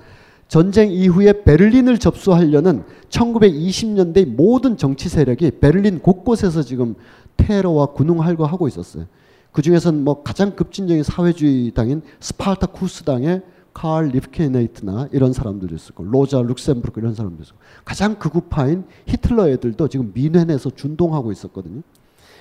전쟁 0.49 0.91
이후에 0.91 1.45
베를린을 1.45 1.99
접수하려는 1.99 2.85
1920년대 3.09 4.27
모든 4.27 4.77
정치 4.77 5.09
세력이 5.09 5.53
베를린 5.61 6.01
곳곳에서 6.01 6.63
지금 6.63 6.95
테러와 7.39 7.87
군웅 7.87 8.23
할거 8.23 8.45
하고 8.45 8.69
있었어요. 8.69 9.07
그 9.51 9.63
중에서는 9.63 10.05
뭐 10.05 10.23
가장 10.23 10.55
급진적인 10.55 11.03
사회주의 11.03 11.71
당인 11.73 12.03
스파르타쿠스 12.21 13.05
당의 13.05 13.43
칼 13.75 14.09
리프크네히트나 14.09 15.09
이런 15.13 15.33
사람들도 15.33 15.75
있었고 15.75 16.05
로자 16.05 16.41
룩셈부르크 16.41 17.01
이런 17.01 17.15
사람도 17.15 17.43
있었고 17.43 17.59
가장 17.85 18.19
극우파인 18.19 18.85
히틀러 19.07 19.49
애들도 19.49 19.89
지금 19.89 20.13
뮌헨에서 20.15 20.71
준동하고 20.71 21.33
있었거든요. 21.33 21.83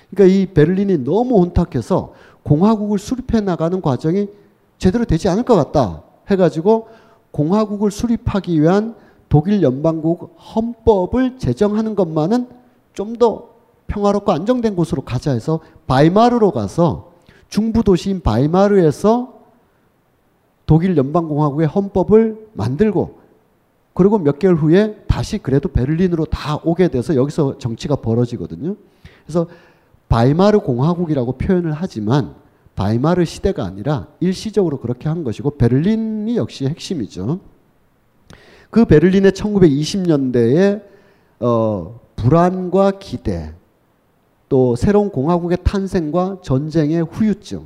그러니까 0.10 0.36
이 0.36 0.46
베를린이 0.48 1.00
너무 1.00 1.40
혼탁해서 1.40 2.14
공화국을 2.44 3.00
수립해 3.00 3.42
나가는 3.42 3.82
과정이 3.82 4.28
제대로 4.78 5.06
되지 5.06 5.30
않을 5.30 5.44
것 5.44 5.56
같다 5.56 6.04
해가지고 6.30 6.90
공화국을 7.32 7.92
수립하기 7.92 8.62
위한 8.62 8.96
독일 9.30 9.62
연방국 9.62 10.36
헌법을 10.56 11.38
제정하는 11.38 11.96
것만은 11.96 12.48
좀 12.94 13.16
더 13.18 13.52
평화롭고 13.92 14.32
안정된 14.32 14.76
곳으로 14.76 15.04
가자 15.04 15.32
해서 15.32 15.60
바이마르로 15.86 16.52
가서 16.52 17.12
중부 17.50 17.84
도시인 17.84 18.22
바이마르에서 18.22 19.41
독일 20.66 20.96
연방공화국의 20.98 21.68
헌법을 21.68 22.48
만들고 22.54 23.20
그리고 23.94 24.18
몇 24.20 24.40
개월 24.40 24.56
후에 24.56 25.04
다시 25.08 25.38
그래도 25.38 25.70
베를린으로 25.70 26.26
다 26.26 26.60
오게 26.64 26.88
돼서 26.88 27.16
여기서 27.16 27.58
정치가 27.58 27.96
벌어지거든요. 27.96 28.76
그래서 29.26 29.48
바이마르 30.08 30.60
공화국이라고 30.60 31.34
표현을 31.34 31.74
하지만 31.74 32.36
바이마르 32.76 33.26
시대가 33.26 33.66
아니라 33.66 34.08
일시적으로 34.20 34.80
그렇게 34.80 35.10
한 35.10 35.24
것이고 35.24 35.58
베를린이 35.58 36.38
역시 36.38 36.66
핵심이죠. 36.66 37.40
그 38.70 38.86
베를린의 38.86 39.34
1920년대에 39.34 40.82
어, 41.42 42.00
불안과 42.16 42.92
기대, 42.92 43.54
또 44.48 44.76
새로운 44.76 45.10
공화국의 45.10 45.58
탄생과 45.64 46.38
전쟁의 46.44 47.04
후유증. 47.04 47.66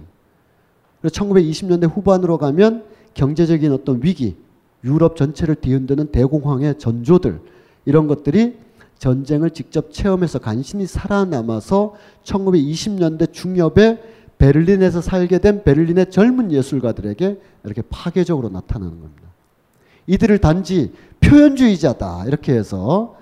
그래서 1.05 1.23
1920년대 1.23 1.87
후반으로 1.87 2.39
가면 2.39 2.83
경제적인 3.13 3.71
어떤 3.71 3.99
위기, 4.01 4.35
유럽 4.83 5.15
전체를 5.15 5.53
뒤흔드는 5.53 6.07
대공황의 6.07 6.79
전조들 6.79 7.41
이런 7.85 8.07
것들이 8.07 8.57
전쟁을 8.97 9.51
직접 9.51 9.93
체험해서 9.93 10.39
간신히 10.39 10.87
살아남아서 10.87 11.93
1920년대 12.23 13.31
중엽에 13.31 14.01
베를린에서 14.39 15.01
살게 15.01 15.37
된 15.37 15.63
베를린의 15.63 16.09
젊은 16.09 16.51
예술가들에게 16.51 17.39
이렇게 17.65 17.83
파괴적으로 17.87 18.49
나타나는 18.49 18.99
겁니다. 18.99 19.29
이들을 20.07 20.39
단지 20.39 20.91
표현주의자다 21.19 22.25
이렇게 22.25 22.53
해서 22.53 23.14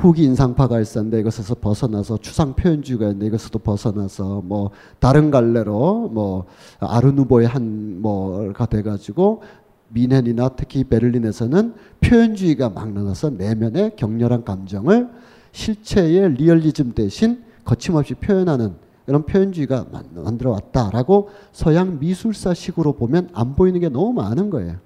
후기 0.00 0.24
인상파가 0.24 0.80
있었는데 0.80 1.20
이것에서 1.20 1.54
벗어나서 1.54 2.16
추상 2.18 2.54
표현주의가 2.54 3.06
있는데 3.08 3.26
이것에도 3.26 3.58
벗어나서 3.58 4.40
뭐 4.44 4.70
다른 4.98 5.30
갈래로 5.30 6.08
뭐 6.12 6.46
아르누보의 6.78 7.46
한 7.46 8.00
뭐가 8.00 8.64
돼가지고 8.64 9.42
미넨이나 9.90 10.50
특히 10.50 10.84
베를린에서는 10.84 11.74
표현주의가 12.00 12.70
막 12.70 12.92
나눠서 12.92 13.30
내면의 13.30 13.96
격렬한 13.96 14.44
감정을 14.44 15.10
실체의 15.52 16.34
리얼리즘 16.34 16.92
대신 16.92 17.42
거침없이 17.64 18.14
표현하는 18.14 18.74
이런 19.06 19.26
표현주의가 19.26 19.86
만들어 20.14 20.52
왔다라고 20.52 21.28
서양 21.52 21.98
미술사식으로 21.98 22.94
보면 22.94 23.28
안 23.34 23.54
보이는 23.54 23.78
게 23.80 23.90
너무 23.90 24.14
많은 24.14 24.48
거예요. 24.48 24.76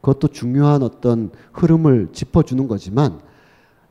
그것도 0.00 0.28
중요한 0.28 0.82
어떤 0.82 1.30
흐름을 1.52 2.10
짚어주는 2.12 2.66
거지만 2.68 3.20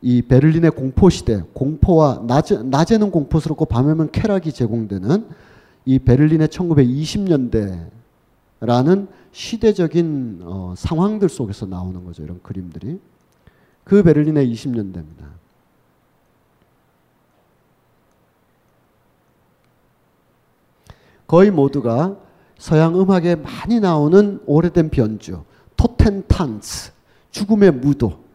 이 0.01 0.21
베를린의 0.21 0.71
공포 0.71 1.09
시대, 1.09 1.41
공포와 1.53 2.23
낮에, 2.27 2.61
낮에는 2.63 3.11
공포스럽고 3.11 3.65
밤에는 3.65 4.11
쾌락이 4.11 4.51
제공되는 4.51 5.27
이 5.85 5.99
베를린의 5.99 6.49
1920년대라는 6.49 9.07
시대적인 9.31 10.41
어, 10.43 10.73
상황들 10.77 11.29
속에서 11.29 11.65
나오는 11.65 12.03
거죠. 12.05 12.23
이런 12.23 12.41
그림들이. 12.43 12.99
그 13.83 14.03
베를린의 14.03 14.53
20년대입니다. 14.53 15.25
거의 21.25 21.49
모두가 21.51 22.17
서양 22.57 22.99
음악에 22.99 23.35
많이 23.35 23.79
나오는 23.79 24.41
오래된 24.45 24.89
변주, 24.89 25.43
토텐탄스, 25.75 26.91
죽음의 27.31 27.71
무도, 27.71 28.26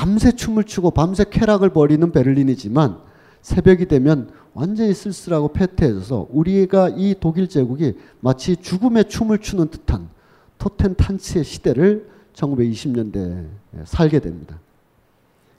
밤새 0.00 0.32
춤을 0.32 0.64
추고 0.64 0.92
밤새 0.92 1.26
쾌락을 1.28 1.68
벌이는 1.68 2.10
베를린이지만 2.10 2.96
새벽이 3.42 3.84
되면 3.84 4.30
완전히 4.54 4.94
쓸쓸하고 4.94 5.48
패퇴해져서 5.52 6.28
우리가 6.30 6.88
이 6.96 7.14
독일 7.20 7.50
제국이 7.50 7.98
마치 8.20 8.56
죽음의 8.56 9.10
춤을 9.10 9.40
추는 9.40 9.68
듯한 9.68 10.08
토텐탄스의 10.56 11.44
시대를 11.44 12.08
1920년대에 12.32 13.44
살게 13.84 14.20
됩니다. 14.20 14.58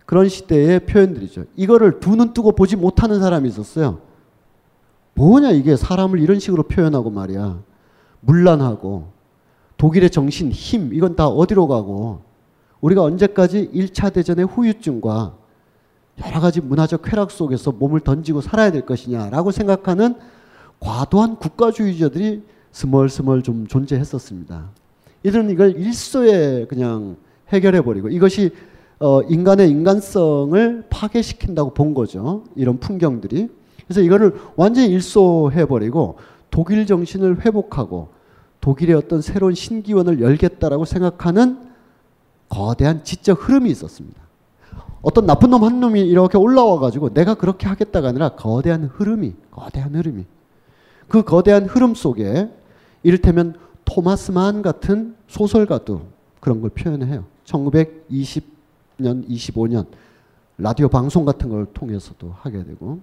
그런 0.08 0.28
시대의 0.28 0.88
표현들이죠. 0.88 1.46
이거를 1.56 2.00
두 2.00 2.16
눈 2.16 2.34
뜨고 2.34 2.54
보지 2.54 2.78
못하는 2.78 3.20
사람이 3.20 3.48
있었어요. 3.48 4.02
뭐냐 5.14 5.52
이게 5.52 5.76
사람을 5.76 6.20
이런 6.20 6.39
식으로 6.39 6.64
표현하고 6.64 7.12
말이야. 7.12 7.62
문란하고 8.22 9.08
독일의 9.78 10.10
정신, 10.10 10.52
힘 10.52 10.96
이건 10.96 11.16
다 11.16 11.28
어디로 11.28 11.68
가고 11.68 12.31
우리가 12.82 13.04
언제까지 13.04 13.70
1차 13.74 14.12
대전의 14.14 14.46
후유증과 14.46 15.36
여러 16.26 16.40
가지 16.40 16.62
문화적 16.62 17.02
쾌락 17.04 17.32
속에서 17.32 17.72
몸을 17.72 18.02
던지고 18.02 18.42
살아야 18.42 18.72
될 18.72 18.86
것이냐라고 18.86 19.52
생각하는 19.52 20.16
과도한 20.80 21.38
국가주의자들이 21.38 22.44
스멀스멀 22.72 23.44
좀 23.44 23.68
존재했었습니다. 23.68 24.70
이들은 25.24 25.50
이걸 25.52 25.78
일소에 25.78 26.66
그냥 26.66 27.18
해결해 27.50 27.82
버리고 27.82 28.10
이것이 28.10 28.52
어, 29.00 29.22
인간의 29.24 29.70
인간성을 29.70 30.84
파괴시킨다고 30.90 31.74
본 31.74 31.94
거죠. 31.94 32.44
이런 32.56 32.80
풍경들이. 32.80 33.50
그래서 33.86 34.02
이거를 34.02 34.36
완전히 34.56 34.90
일소해 34.90 35.66
버리고 35.66 36.18
독일 36.50 36.86
정신을 36.86 37.44
회복하고 37.46 38.10
독일의 38.62 38.96
어떤 38.96 39.22
새로운 39.22 39.56
신기원을 39.56 40.22
열겠다라고 40.22 40.86
생각하는 40.86 41.70
거대한 42.52 43.04
지적 43.06 43.47
흐름이 43.47 43.72
있었습니다. 43.72 44.20
어떤 45.02 45.26
나쁜 45.26 45.49
놈 45.49 45.64
한 45.64 45.80
놈이 45.80 46.02
이렇게 46.02 46.38
올라와 46.38 46.80
가지고 46.80 47.12
내가 47.14 47.34
그렇게 47.34 47.68
하겠다가 47.68 48.10
아니라 48.10 48.30
거대한 48.36 48.84
흐름이 48.84 49.34
거대한 49.49 49.95
흐름이 49.95 50.26
그 51.08 51.24
거대한 51.24 51.66
흐름 51.66 51.95
속에 51.95 52.49
이를테면 53.04 53.56
토마스 53.86 54.32
만 54.32 54.62
같은 54.62 55.16
소설가도 55.28 56.02
그런 56.39 56.62
걸 56.62 56.70
표현해요. 56.72 57.24
1920년, 57.45 58.43
25년 58.99 59.86
라디오 60.58 60.89
방송 60.89 61.26
같은 61.26 61.49
걸 61.49 61.66
통해서도 61.74 62.36
하게 62.38 62.64
되고 62.64 62.99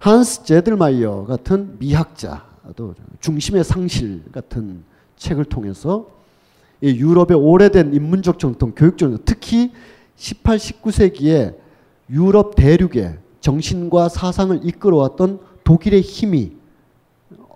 한스 0.00 0.44
제들마이어 0.44 1.24
같은 1.24 1.78
미학자도 1.78 2.94
중심의 3.20 3.62
상실 3.62 4.24
같은 4.32 4.82
책을 5.16 5.44
통해서 5.44 6.08
이 6.08 6.21
유럽의 6.82 7.36
오래된 7.36 7.94
인문적 7.94 8.38
정통, 8.38 8.72
교육적 8.74 9.10
정통, 9.10 9.24
특히 9.24 9.72
18, 10.16 10.58
19세기에 10.58 11.56
유럽 12.10 12.54
대륙의 12.56 13.18
정신과 13.40 14.08
사상을 14.08 14.60
이끌어왔던 14.64 15.40
독일의 15.64 16.00
힘이 16.00 16.56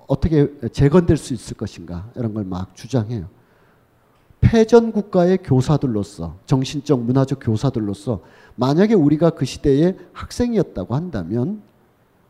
어떻게 0.07 0.49
재건될 0.71 1.17
수 1.17 1.35
있을 1.35 1.57
것인가 1.57 2.11
이런 2.15 2.33
걸 2.35 2.45
막 2.45 2.75
주장해요. 2.77 3.29
패전 4.41 4.93
국가의 4.93 5.39
교사들로서 5.39 6.37
정신적 6.47 7.01
문화적 7.03 7.41
교사들로서 7.43 8.21
만약에 8.55 8.95
우리가 8.95 9.31
그 9.31 9.45
시대의 9.45 9.97
학생이었다고 10.13 10.95
한다면 10.95 11.63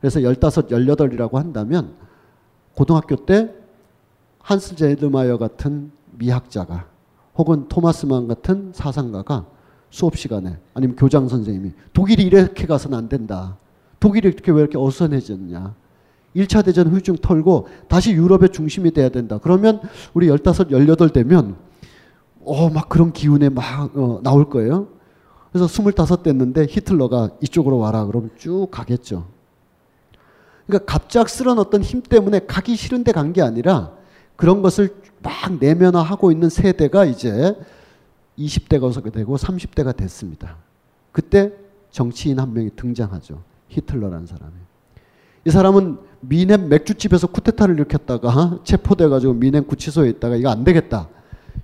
그래서 0.00 0.20
15, 0.20 0.40
18이라고 0.40 1.34
한다면 1.34 1.94
고등학교 2.74 3.16
때 3.16 3.52
한스 4.38 4.76
제드마이어 4.76 5.36
같은 5.36 5.90
미학자가 6.18 6.86
혹은 7.36 7.68
토마스만 7.68 8.28
같은 8.28 8.72
사상가가 8.74 9.46
수업 9.90 10.16
시간에 10.16 10.58
아니면 10.74 10.96
교장 10.96 11.28
선생님이 11.28 11.72
독일이 11.92 12.24
이렇게 12.24 12.66
가서는 12.66 12.96
안 12.98 13.08
된다. 13.08 13.56
독일이 14.00 14.28
이렇게 14.28 14.52
왜 14.52 14.60
이렇게 14.60 14.78
어선해졌냐. 14.78 15.74
1차 16.34 16.64
대전 16.64 16.88
후유증 16.88 17.16
털고 17.16 17.66
다시 17.88 18.12
유럽의 18.12 18.50
중심이 18.50 18.90
돼야 18.90 19.08
된다. 19.08 19.38
그러면 19.42 19.80
우리 20.12 20.28
15, 20.28 20.70
18 20.70 21.10
되면 21.10 21.56
어, 22.44 22.68
막 22.68 22.88
그런 22.88 23.12
기운에 23.12 23.48
막 23.48 23.96
어, 23.96 24.20
나올 24.22 24.48
거예요. 24.50 24.88
그래서 25.50 25.66
25 25.66 26.22
됐는데 26.22 26.66
히틀러가 26.68 27.30
이쪽으로 27.40 27.78
와라. 27.78 28.04
그러면 28.04 28.30
쭉 28.36 28.68
가겠죠. 28.70 29.26
그러니까 30.66 30.92
갑작스런 30.92 31.58
어떤 31.58 31.82
힘 31.82 32.02
때문에 32.02 32.40
가기 32.40 32.76
싫은데 32.76 33.12
간 33.12 33.32
게 33.32 33.40
아니라 33.40 33.92
그런 34.36 34.62
것을 34.62 34.94
막 35.22 35.58
내면화하고 35.58 36.30
있는 36.30 36.48
세대가 36.48 37.04
이제 37.04 37.56
20대가 38.38 39.12
되고 39.12 39.36
30대가 39.36 39.96
됐습니다. 39.96 40.56
그때 41.12 41.52
정치인 41.90 42.38
한 42.38 42.52
명이 42.52 42.70
등장하죠. 42.76 43.42
히틀러라는 43.68 44.26
사람이. 44.26 44.52
이 45.46 45.50
사람은 45.50 45.98
미넨 46.20 46.68
맥주집에서 46.68 47.28
쿠데타를 47.28 47.76
일으켰다가 47.76 48.58
체포돼가지고 48.64 49.34
미넨 49.34 49.66
구치소에 49.66 50.10
있다가 50.10 50.36
이거 50.36 50.50
안 50.50 50.64
되겠다. 50.64 51.08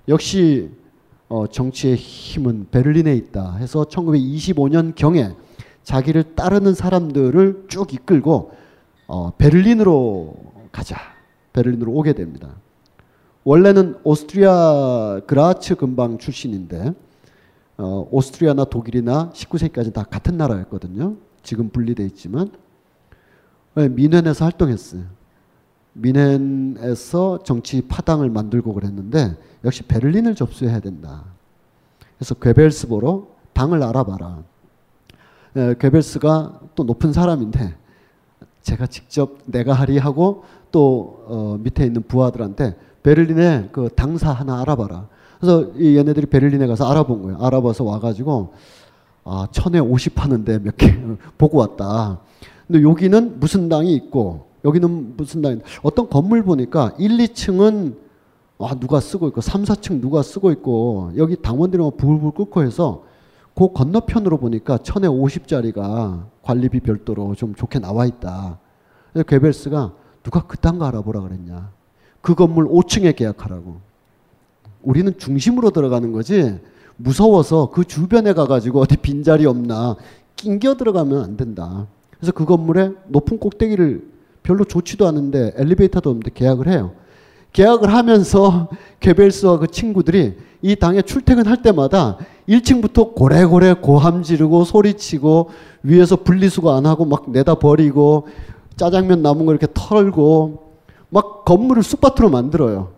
역시 0.07 0.71
어, 1.29 1.47
정치의 1.47 1.95
힘은 1.95 2.67
베를린에 2.71 3.15
있다 3.15 3.55
해서 3.55 3.83
1925년 3.85 4.95
경에 4.95 5.35
자기를 5.83 6.35
따르는 6.35 6.73
사람들을 6.73 7.65
쭉 7.67 7.93
이끌고 7.93 8.51
어, 9.07 9.31
베를린으로 9.37 10.33
가자. 10.71 10.97
베를린으로 11.53 11.91
오게 11.91 12.13
됩니다. 12.13 12.49
원래는 13.45 13.97
오스트리아 14.03 15.21
그라츠 15.27 15.75
근방 15.75 16.17
출신인데 16.17 16.93
어, 17.77 18.07
오스트리아나 18.11 18.65
독일이나 18.65 19.31
19세기까지 19.33 19.93
다 19.93 20.03
같은 20.03 20.37
나라였거든요. 20.37 21.15
지금 21.41 21.69
분리돼 21.69 22.05
있지만 22.05 22.51
미넨에서 23.75 24.45
활동했어요. 24.45 25.03
미넨에서 25.93 27.43
정치 27.43 27.81
파당을 27.81 28.29
만들고 28.29 28.73
그랬는데 28.73 29.35
역시 29.65 29.83
베를린을 29.83 30.35
접수해야 30.35 30.79
된다. 30.79 31.25
그래서 32.17 32.35
괴벨스 32.35 32.87
보러 32.87 33.27
당을 33.53 33.83
알아봐라. 33.83 34.43
에, 35.57 35.75
괴벨스가 35.79 36.61
또 36.75 36.83
높은 36.83 37.11
사람인데 37.11 37.75
제가 38.61 38.87
직접 38.87 39.39
내가 39.45 39.73
하리 39.73 39.97
하고 39.97 40.45
또 40.71 41.25
어, 41.27 41.57
밑에 41.59 41.85
있는 41.85 42.03
부하들한테 42.03 42.75
베를린에 43.03 43.69
그 43.71 43.89
당사 43.95 44.31
하나 44.31 44.61
알아봐라. 44.61 45.07
그래서 45.39 45.71
이 45.77 45.97
얘네들이 45.97 46.27
베를린에 46.27 46.67
가서 46.67 46.89
알아본 46.89 47.21
거예요. 47.23 47.37
알아봐서 47.43 47.83
와가지고 47.83 48.53
아 49.25 49.47
천에 49.51 49.79
오십 49.79 50.21
하는데 50.21 50.59
몇 50.59 50.77
개 50.77 50.97
보고 51.37 51.57
왔다. 51.59 52.19
근데 52.67 52.81
여기는 52.81 53.39
무슨 53.39 53.67
당이 53.69 53.93
있고 53.95 54.47
여기는 54.65 55.17
무슨 55.17 55.41
당이 55.41 55.59
어떤 55.81 56.09
건물 56.09 56.43
보니까 56.43 56.93
1, 56.97 57.17
2층은 57.17 57.95
아 58.59 58.75
누가 58.79 58.99
쓰고 59.01 59.27
있고 59.29 59.41
3, 59.41 59.63
4층 59.63 59.99
누가 59.99 60.21
쓰고 60.21 60.51
있고 60.51 61.11
여기 61.17 61.35
당원들이 61.35 61.83
막 61.83 61.97
불불 61.97 62.31
끓고 62.31 62.63
해서 62.63 63.03
그 63.55 63.71
건너편으로 63.73 64.37
보니까 64.37 64.77
천에 64.77 65.07
오십 65.07 65.47
짜리가 65.47 66.27
관리비 66.41 66.79
별도로 66.79 67.35
좀 67.35 67.53
좋게 67.53 67.79
나와 67.79 68.05
있다. 68.05 68.59
그래서 69.11 69.25
괴벨스가 69.27 69.93
누가 70.23 70.41
그딴 70.47 70.79
거 70.79 70.85
알아보라 70.85 71.19
그랬냐. 71.21 71.71
그 72.23 72.35
건물 72.35 72.69
5층에 72.69 73.15
계약하라고. 73.17 73.81
우리는 74.81 75.13
중심으로 75.17 75.71
들어가는 75.71 76.13
거지 76.13 76.57
무서워서 76.95 77.69
그 77.71 77.83
주변에 77.83 78.33
가가지고 78.33 78.79
어디 78.79 78.95
빈자리 78.95 79.45
없나 79.45 79.97
낑겨 80.37 80.77
들어가면 80.77 81.21
안 81.21 81.37
된다. 81.37 81.85
그래서 82.17 82.31
그 82.31 82.45
건물에 82.45 82.91
높은 83.09 83.39
꼭대기를 83.39 84.07
별로 84.41 84.63
좋지도 84.63 85.05
않은데 85.05 85.53
엘리베이터도 85.57 86.09
없는데 86.09 86.31
계약을 86.33 86.69
해요. 86.69 86.93
계약을 87.51 87.93
하면서 87.93 88.69
개벨스와 89.01 89.59
그 89.59 89.67
친구들이 89.67 90.37
이 90.61 90.75
당에 90.77 91.01
출퇴근할 91.01 91.61
때마다 91.61 92.17
1층부터 92.47 93.15
고래고래 93.15 93.73
고함 93.73 94.23
지르고 94.23 94.63
소리치고 94.63 95.49
위에서 95.83 96.15
분리수거 96.15 96.73
안 96.73 96.85
하고 96.85 97.03
막 97.03 97.31
내다 97.31 97.55
버리고 97.55 98.27
짜장면 98.77 99.21
남은 99.21 99.45
거 99.45 99.51
이렇게 99.51 99.67
털고 99.73 100.72
막 101.13 101.45
건물을 101.45 101.83
쑥밭으로 101.83 102.31
만들어요. 102.31 102.91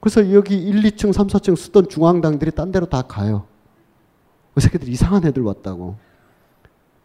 그래서 0.00 0.32
여기 0.32 0.56
1, 0.56 0.82
2층, 0.82 1.12
3, 1.12 1.26
4층 1.26 1.54
쓰던 1.54 1.90
중앙당들이 1.90 2.52
딴 2.52 2.72
데로 2.72 2.86
다 2.86 3.02
가요. 3.02 3.44
그 4.54 4.62
새끼들 4.62 4.88
이상한 4.88 5.26
애들 5.26 5.42
왔다고. 5.42 5.96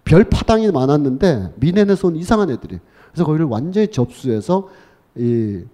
별 0.05 0.23
파당이 0.23 0.71
많았는데 0.71 1.55
미넨에서 1.57 2.07
온 2.07 2.15
이상한 2.15 2.49
애들이. 2.49 2.79
그래서 3.11 3.25
거기를 3.25 3.45
완전히 3.47 3.89
접수해서 3.89 4.69
이 5.15 5.65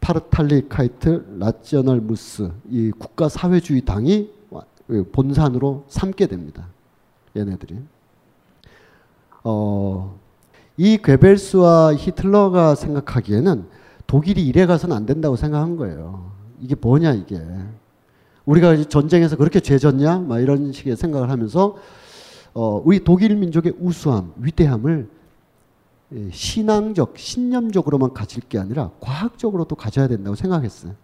파르탈리카이트 0.00 1.36
라지어널 1.38 2.00
무스 2.00 2.50
이 2.70 2.90
국가 2.98 3.28
사회주의 3.28 3.82
당이 3.82 4.30
본산으로 5.12 5.84
삼게 5.88 6.26
됩니다. 6.26 6.68
얘네들이. 7.36 7.76
어, 9.44 10.18
이 10.80 10.96
괴벨스와 10.96 11.94
히틀러가 11.94 12.74
생각하기에는 12.74 13.66
독일이 14.06 14.46
이래 14.46 14.64
가서는 14.64 14.96
안 14.96 15.04
된다고 15.04 15.36
생각한 15.36 15.76
거예요. 15.76 16.32
이게 16.58 16.74
뭐냐 16.74 17.12
이게. 17.12 17.38
우리가 18.46 18.84
전쟁에서 18.84 19.36
그렇게 19.36 19.60
죄졌냐? 19.60 20.20
막 20.20 20.40
이런 20.40 20.72
식의 20.72 20.96
생각을 20.96 21.28
하면서 21.28 21.76
어, 22.54 22.80
우리 22.82 23.04
독일 23.04 23.36
민족의 23.36 23.74
우수함, 23.78 24.32
위대함을 24.38 25.10
신앙적, 26.32 27.18
신념적으로만 27.18 28.14
가질 28.14 28.44
게 28.48 28.58
아니라 28.58 28.90
과학적으로도 29.00 29.76
가져야 29.76 30.08
된다고 30.08 30.34
생각했어요. 30.34 30.94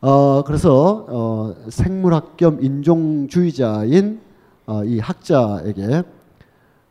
어, 0.00 0.42
그래서 0.42 1.06
어, 1.08 1.54
생물학 1.68 2.36
겸 2.36 2.58
인종주의자인 2.60 4.20
어, 4.66 4.82
이 4.82 4.98
학자에게 4.98 6.02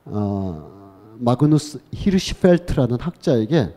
어, 0.06 0.77
마그누스 1.20 1.80
히르시펠트라는 1.92 2.98
학자에게 3.00 3.74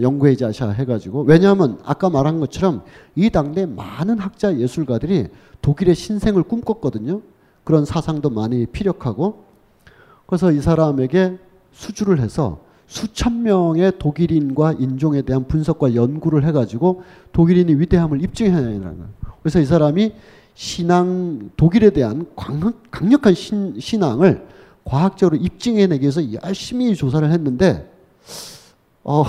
연구해자샤 0.00 0.70
해가지고 0.70 1.22
왜냐하면 1.22 1.78
아까 1.84 2.10
말한 2.10 2.40
것처럼 2.40 2.82
이 3.14 3.30
당대 3.30 3.66
많은 3.66 4.18
학자 4.18 4.56
예술가들이 4.56 5.28
독일의 5.62 5.94
신생을 5.94 6.44
꿈꿨거든요. 6.44 7.22
그런 7.64 7.84
사상도 7.84 8.30
많이 8.30 8.66
피력하고 8.66 9.44
그래서 10.26 10.52
이 10.52 10.60
사람에게 10.60 11.38
수주를 11.72 12.20
해서 12.20 12.60
수천 12.86 13.42
명의 13.42 13.92
독일인과 13.98 14.74
인종에 14.74 15.22
대한 15.22 15.46
분석과 15.46 15.94
연구를 15.94 16.44
해가지고 16.46 17.02
독일인의 17.32 17.78
위대함을 17.80 18.22
입증해내는 18.22 18.82
거예요. 18.82 19.08
그래서 19.42 19.60
이 19.60 19.66
사람이 19.66 20.14
신앙 20.54 21.50
독일에 21.56 21.90
대한 21.90 22.26
강력, 22.34 22.90
강력한 22.90 23.34
신, 23.34 23.78
신앙을 23.78 24.46
과학적으로 24.88 25.36
입증해내기 25.36 26.02
위해서 26.02 26.22
열심히 26.42 26.94
조사를 26.96 27.30
했는데 27.30 27.92
어, 29.04 29.22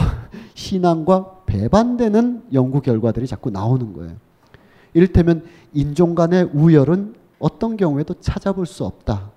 신앙과 0.54 1.42
배반되는 1.46 2.44
연구 2.54 2.82
결과들이 2.82 3.28
자꾸 3.28 3.50
나오는 3.50 3.92
거예요. 3.92 4.14
이를테면 4.94 5.46
인종 5.74 6.16
간의 6.16 6.50
우열은 6.54 7.16
어떤 7.40 7.76
경우에도 7.76 8.14
찾아볼 8.22 8.66
수 8.66 8.86
없다. 8.86 9.32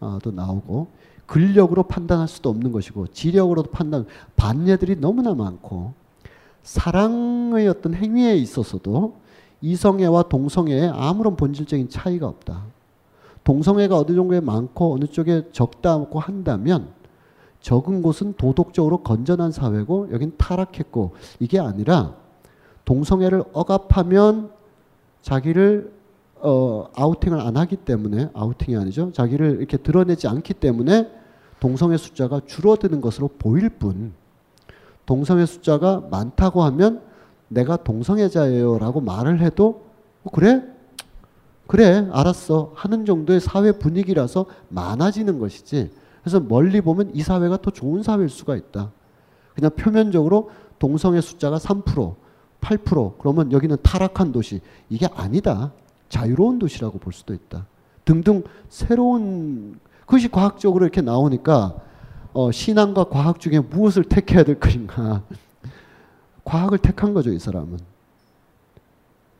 아, 0.00 0.18
도 0.22 0.30
나오고 0.30 0.88
근력으로 1.26 1.84
판단할 1.84 2.28
수도 2.28 2.50
없는 2.50 2.70
것이고 2.70 3.08
지력으로도 3.08 3.70
판단 3.70 4.06
반예들이 4.36 4.96
너무나 4.96 5.34
많고 5.34 5.94
사랑의 6.62 7.68
어떤 7.68 7.94
행위에 7.94 8.36
있어서도 8.36 9.16
이성애와 9.62 10.24
동성애에 10.24 10.88
아무런 10.88 11.36
본질적인 11.36 11.88
차이가 11.88 12.26
없다. 12.26 12.64
동성애가 13.48 13.96
어느 13.96 14.14
정도에 14.14 14.40
많고 14.40 14.92
어느 14.92 15.06
쪽에 15.06 15.44
적다고 15.52 16.20
한다면 16.20 16.88
적은 17.62 18.02
곳은 18.02 18.34
도덕적으로 18.34 18.98
건전한 18.98 19.52
사회고 19.52 20.08
여긴 20.12 20.34
타락했고 20.36 21.12
이게 21.40 21.58
아니라 21.58 22.14
동성애를 22.84 23.44
억압하면 23.54 24.50
자기를 25.22 25.90
어, 26.40 26.88
아우팅을 26.94 27.40
안 27.40 27.56
하기 27.56 27.76
때문에 27.76 28.28
아우팅이 28.34 28.76
아니죠. 28.76 29.12
자기를 29.12 29.56
이렇게 29.56 29.78
드러내지 29.78 30.28
않기 30.28 30.52
때문에 30.52 31.10
동성애 31.58 31.96
숫자가 31.96 32.42
줄어드는 32.44 33.00
것으로 33.00 33.28
보일 33.38 33.70
뿐 33.70 34.12
동성애 35.06 35.46
숫자가 35.46 36.02
많다고 36.10 36.64
하면 36.64 37.00
내가 37.48 37.78
동성애자예요라고 37.78 39.00
말을 39.00 39.40
해도 39.40 39.86
어, 40.22 40.30
그래 40.30 40.62
그래 41.68 42.08
알았어. 42.12 42.72
하는 42.74 43.04
정도의 43.04 43.40
사회 43.40 43.72
분위기라서 43.72 44.46
많아지는 44.70 45.38
것이지. 45.38 45.90
그래서 46.22 46.40
멀리 46.40 46.80
보면 46.80 47.10
이 47.14 47.22
사회가 47.22 47.58
더 47.58 47.70
좋은 47.70 48.02
사회일 48.02 48.30
수가 48.30 48.56
있다. 48.56 48.90
그냥 49.54 49.70
표면적으로 49.76 50.50
동성애 50.78 51.20
숫자가 51.20 51.58
3% 51.58 52.16
8% 52.62 53.18
그러면 53.18 53.52
여기는 53.52 53.76
타락한 53.82 54.32
도시. 54.32 54.62
이게 54.88 55.06
아니다. 55.14 55.72
자유로운 56.08 56.58
도시라고 56.58 56.98
볼 56.98 57.12
수도 57.12 57.34
있다. 57.34 57.66
등등 58.06 58.44
새로운 58.70 59.78
그것이 60.00 60.30
과학적으로 60.30 60.86
이렇게 60.86 61.02
나오니까 61.02 61.76
어, 62.32 62.50
신앙과 62.50 63.04
과학 63.04 63.40
중에 63.40 63.60
무엇을 63.60 64.04
택해야 64.04 64.42
될 64.42 64.58
것인가. 64.58 65.22
과학을 66.44 66.78
택한 66.78 67.12
거죠 67.12 67.30
이 67.30 67.38
사람은. 67.38 67.78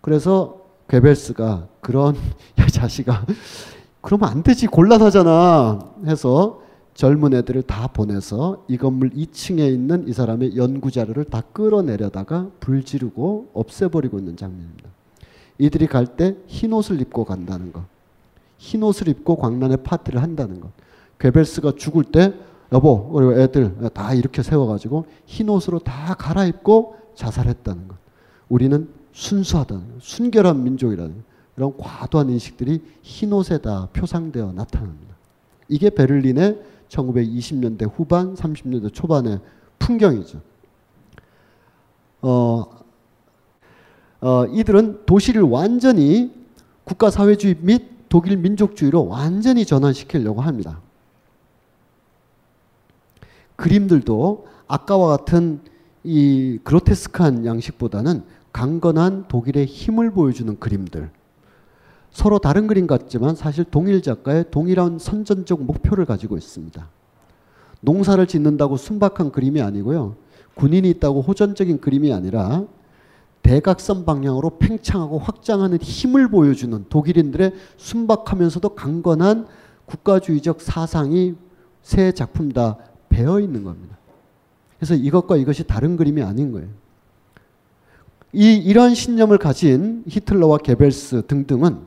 그래서 0.02 0.57
괴벨스가 0.88 1.68
그런 1.80 2.16
야 2.58 2.66
자식아 2.66 3.24
그러면 4.00 4.28
안 4.28 4.42
되지 4.42 4.66
곤란하잖아 4.66 5.78
해서 6.06 6.62
젊은 6.94 7.32
애들을 7.34 7.62
다 7.62 7.86
보내서 7.88 8.64
이 8.68 8.76
건물 8.76 9.10
2층에 9.10 9.72
있는 9.72 10.08
이 10.08 10.12
사람의 10.12 10.56
연구 10.56 10.90
자료를 10.90 11.24
다 11.24 11.42
끌어내려다가 11.52 12.48
불 12.58 12.82
지르고 12.82 13.50
없애버리고 13.54 14.18
있는 14.18 14.36
장면입니다. 14.36 14.88
이들이 15.58 15.86
갈 15.86 16.06
때 16.16 16.36
흰 16.48 16.72
옷을 16.72 17.00
입고 17.00 17.24
간다는 17.24 17.72
것. 17.72 17.84
흰 18.56 18.82
옷을 18.82 19.08
입고 19.08 19.36
광란의 19.36 19.78
파티를 19.84 20.20
한다는 20.20 20.58
것. 20.60 20.70
괴벨스가 21.20 21.72
죽을 21.76 22.02
때 22.02 22.34
여보 22.72 23.08
그리고 23.10 23.38
애들 23.40 23.76
다 23.94 24.12
이렇게 24.14 24.42
세워가지고 24.42 25.06
흰 25.26 25.48
옷으로 25.50 25.78
다 25.78 26.14
갈아입고 26.14 26.96
자살했다는 27.14 27.86
것. 27.88 27.96
우리는 28.48 28.88
순수하다는 29.18 29.94
것, 29.94 30.02
순결한 30.02 30.62
민족이라는 30.62 31.14
것. 31.16 31.22
이런 31.56 31.76
과도한 31.76 32.30
인식들이 32.30 32.80
흰 33.02 33.32
옷에 33.32 33.58
다 33.58 33.88
표상되어 33.92 34.52
나타납니다. 34.52 35.16
이게 35.68 35.90
베를린의 35.90 36.62
1920년대 36.88 37.90
후반, 37.92 38.34
30년대 38.34 38.94
초반의 38.94 39.40
풍경이죠. 39.80 40.40
어, 42.22 42.64
어, 44.20 44.46
이들은 44.46 45.04
도시를 45.04 45.42
완전히 45.42 46.32
국가 46.84 47.10
사회주의 47.10 47.56
및 47.60 48.08
독일 48.08 48.36
민족주의로 48.36 49.08
완전히 49.08 49.66
전환시키려고 49.66 50.40
합니다. 50.42 50.80
그림들도 53.56 54.46
아까와 54.68 55.16
같은 55.16 55.60
이 56.04 56.60
그로테스크한 56.62 57.44
양식보다는 57.44 58.37
강건한 58.58 59.28
독일의 59.28 59.66
힘을 59.66 60.10
보여주는 60.10 60.58
그림들. 60.58 61.12
서로 62.10 62.40
다른 62.40 62.66
그림 62.66 62.88
같지만 62.88 63.36
사실 63.36 63.62
동일 63.62 64.02
작가의 64.02 64.46
동일한 64.50 64.98
선전적 64.98 65.62
목표를 65.62 66.04
가지고 66.06 66.36
있습니다. 66.36 66.88
농사를 67.82 68.26
짓는다고 68.26 68.76
순박한 68.76 69.30
그림이 69.30 69.62
아니고요. 69.62 70.16
군인이 70.56 70.90
있다고 70.90 71.22
호전적인 71.22 71.80
그림이 71.80 72.12
아니라 72.12 72.64
대각선 73.42 74.04
방향으로 74.04 74.58
팽창하고 74.58 75.20
확장하는 75.20 75.78
힘을 75.80 76.28
보여주는 76.28 76.84
독일인들의 76.88 77.52
순박하면서도 77.76 78.70
강건한 78.70 79.46
국가주의적 79.86 80.62
사상이 80.62 81.36
세 81.82 82.10
작품 82.10 82.50
다 82.50 82.76
배어 83.08 83.38
있는 83.38 83.62
겁니다. 83.62 83.96
그래서 84.78 84.96
이것과 84.96 85.36
이것이 85.36 85.64
다른 85.64 85.96
그림이 85.96 86.22
아닌 86.22 86.50
거예요. 86.50 86.87
이 88.32 88.54
이런 88.54 88.94
신념을 88.94 89.38
가진 89.38 90.02
히틀러와 90.06 90.58
게벨스 90.58 91.26
등등은 91.26 91.78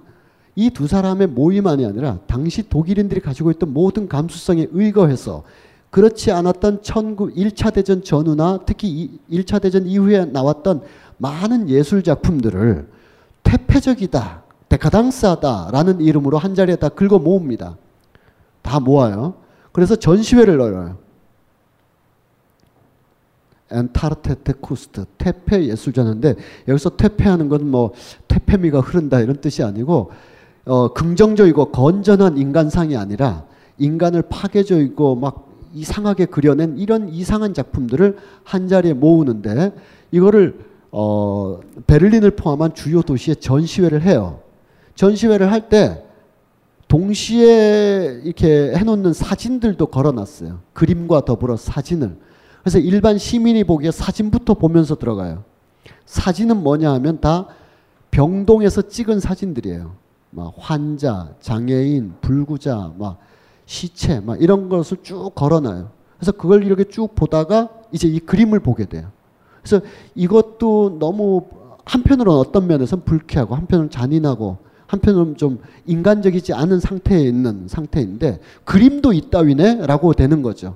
이 0.56 0.70
두 0.72 0.88
사람의 0.88 1.28
모임만이 1.28 1.86
아니라 1.86 2.20
당시 2.28 2.68
독일인들이 2.68 3.22
가지고 3.22 3.52
있던 3.52 3.74
모든 3.74 4.08
감수성에 4.10 4.68
의거해서 4.72 5.44
그렇지 5.92 6.32
않았던 6.32 6.80
19 6.82 7.34
1차 7.36 7.74
대전 7.74 8.04
전후나 8.04 8.60
특히 8.66 9.20
1차 9.32 9.62
대전 9.62 9.86
이후에 9.86 10.26
나왔던 10.26 10.82
많은 11.18 11.70
예술 11.70 12.02
작품들을 12.04 12.88
퇴폐적이다, 13.44 14.44
데카당스하다라는 14.70 16.02
이름으로 16.02 16.38
한 16.38 16.56
자리에 16.56 16.76
다 16.78 16.90
긁어 16.90 17.20
모읍니다. 17.20 17.78
다 18.62 18.80
모아요. 18.80 19.36
그래서 19.72 19.96
전시회를 19.96 20.60
열어요. 20.60 20.98
엔타르테테 23.72 24.54
쿠스트 24.62 25.06
퇴폐 25.18 25.66
예술전인데 25.66 26.36
여기서 26.68 26.98
퇴폐하는 26.98 27.50
건뭐 27.50 27.94
퇴폐미가 28.28 28.82
흐른다 28.82 29.20
이런 29.20 29.42
뜻이 29.42 29.64
아니고 29.64 30.12
어, 30.66 30.94
긍정적이고 30.94 31.72
건전한 31.72 32.38
인간상이 32.38 32.96
아니라 32.96 33.46
인간을 33.78 34.24
파괴적이고 34.24 35.16
막 35.16 35.50
이상하게 35.74 36.26
그려낸 36.26 36.78
이런 36.78 37.10
이상한 37.10 37.54
작품들을 37.54 38.18
한 38.44 38.68
자리에 38.68 38.94
모으는데 38.94 39.74
이거를 40.12 40.60
어, 40.92 41.60
베를린을 41.88 42.32
포함한 42.32 42.74
주요 42.74 43.02
도시에 43.02 43.36
전시회를 43.36 44.02
해요. 44.02 44.40
전시회를 44.96 45.52
할 45.52 45.70
때 45.70 46.04
동시에 46.92 48.20
이렇게 48.26 48.74
해놓는 48.76 49.14
사진들도 49.14 49.86
걸어놨어요. 49.86 50.60
그림과 50.74 51.24
더불어 51.24 51.56
사진을. 51.56 52.18
그래서 52.62 52.80
일반 52.80 53.18
시민이 53.18 53.64
보기에 53.64 53.92
사진부터 53.92 54.56
보면서 54.56 54.96
들어가요. 54.96 55.44
사진은 56.06 56.58
뭐냐 56.64 56.94
하면 56.94 57.20
다 57.20 57.48
병동에서 58.12 58.84
찍은 58.84 59.20
사진들이에요. 59.20 59.96
막 60.32 60.54
환자, 60.58 61.34
장애인, 61.40 62.14
불구자, 62.22 62.94
막 62.98 63.20
시체, 63.66 64.20
막 64.20 64.42
이런 64.42 64.70
것을 64.70 64.98
쭉 65.02 65.32
걸어놔요. 65.34 65.90
그래서 66.18 66.32
그걸 66.34 66.64
이렇게 66.66 66.84
쭉 66.84 67.16
보다가 67.16 67.70
이제 67.92 68.08
이 68.08 68.20
그림을 68.20 68.60
보게 68.60 68.86
돼요. 68.86 69.10
그래서 69.62 69.84
이것도 70.16 70.98
너무 71.00 71.46
한편으로는 71.86 72.40
어떤 72.40 72.68
면에서는 72.68 73.04
불쾌하고 73.06 73.56
한편으로는 73.56 73.90
잔인하고 73.90 74.58
한편으로는 74.88 75.38
좀 75.38 75.60
인간적이지 75.86 76.54
않은 76.54 76.80
상태에 76.80 77.22
있는 77.22 77.68
상태인데 77.68 78.40
그림도 78.66 79.14
있다위네 79.14 79.88
라고 79.88 80.14
되는 80.14 80.42
거죠. 80.42 80.76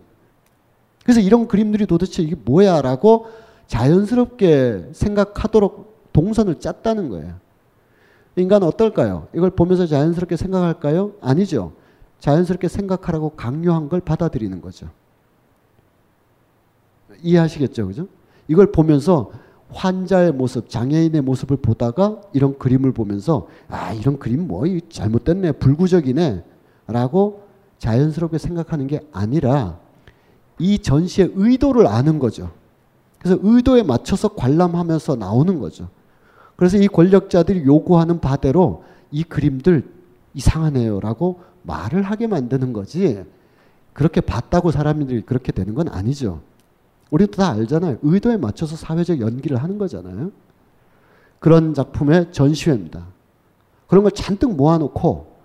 그래서 1.06 1.20
이런 1.20 1.48
그림들이 1.48 1.86
도대체 1.86 2.24
이게 2.24 2.36
뭐야 2.36 2.82
라고 2.82 3.28
자연스럽게 3.68 4.90
생각하도록 4.92 6.12
동선을 6.12 6.60
짰다는 6.60 7.10
거예요. 7.10 7.36
인간은 8.36 8.68
어떨까요? 8.68 9.28
이걸 9.34 9.52
보면서 9.52 9.86
자연스럽게 9.86 10.36
생각할까요? 10.36 11.14
아니죠. 11.22 11.74
자연스럽게 12.20 12.68
생각하라고 12.68 13.30
강요한 13.32 13.88
걸 13.88 14.02
받아들이는 14.02 14.62
거죠. 14.62 14.90
이해하시겠죠? 17.22 17.88
그죠? 17.88 18.08
이걸 18.48 18.72
보면서 18.72 19.32
환자의 19.70 20.32
모습, 20.32 20.70
장애인의 20.70 21.22
모습을 21.22 21.58
보다가 21.58 22.22
이런 22.34 22.58
그림을 22.58 22.94
보면서 22.94 23.48
아, 23.68 23.94
이런 23.94 24.18
그림 24.18 24.48
뭐 24.48 24.64
잘못됐네. 24.90 25.54
불구적이네. 25.54 26.44
라고 26.88 27.44
자연스럽게 27.78 28.40
생각하는 28.40 28.88
게 28.88 29.02
아니라 29.12 29.85
이 30.60 30.80
전시의 30.80 31.34
의도를 31.36 31.88
아는 31.88 32.20
거죠. 32.20 32.52
그래서 33.20 33.40
의도에 33.42 33.84
맞춰서 33.84 34.30
관람하면서 34.30 35.16
나오는 35.16 35.60
거죠. 35.60 35.90
그래서 36.56 36.78
이 36.78 36.88
권력자들이 36.88 37.66
요구하는 37.66 38.22
바대로 38.22 38.84
이 39.12 39.24
그림들 39.24 39.84
이상하네요라고 40.34 41.42
말을 41.64 42.04
하게 42.04 42.28
만드는 42.28 42.74
거지. 42.74 43.24
그렇게 43.94 44.22
봤다고 44.22 44.72
사람들이 44.72 45.22
그렇게 45.22 45.52
되는 45.52 45.74
건 45.74 45.88
아니죠. 45.88 46.42
우리도 47.12 47.38
다 47.38 47.52
알잖아요. 47.52 47.98
의도에 48.02 48.38
맞춰서 48.38 48.76
사회적 48.76 49.22
연기를 49.22 49.58
하는 49.58 49.78
거잖아요. 49.78 50.32
그런 51.40 51.74
작품의 51.74 52.32
전시회입니다. 52.32 53.06
그런 53.88 54.04
걸 54.04 54.12
잔뜩 54.12 54.56
모아놓고 54.56 55.36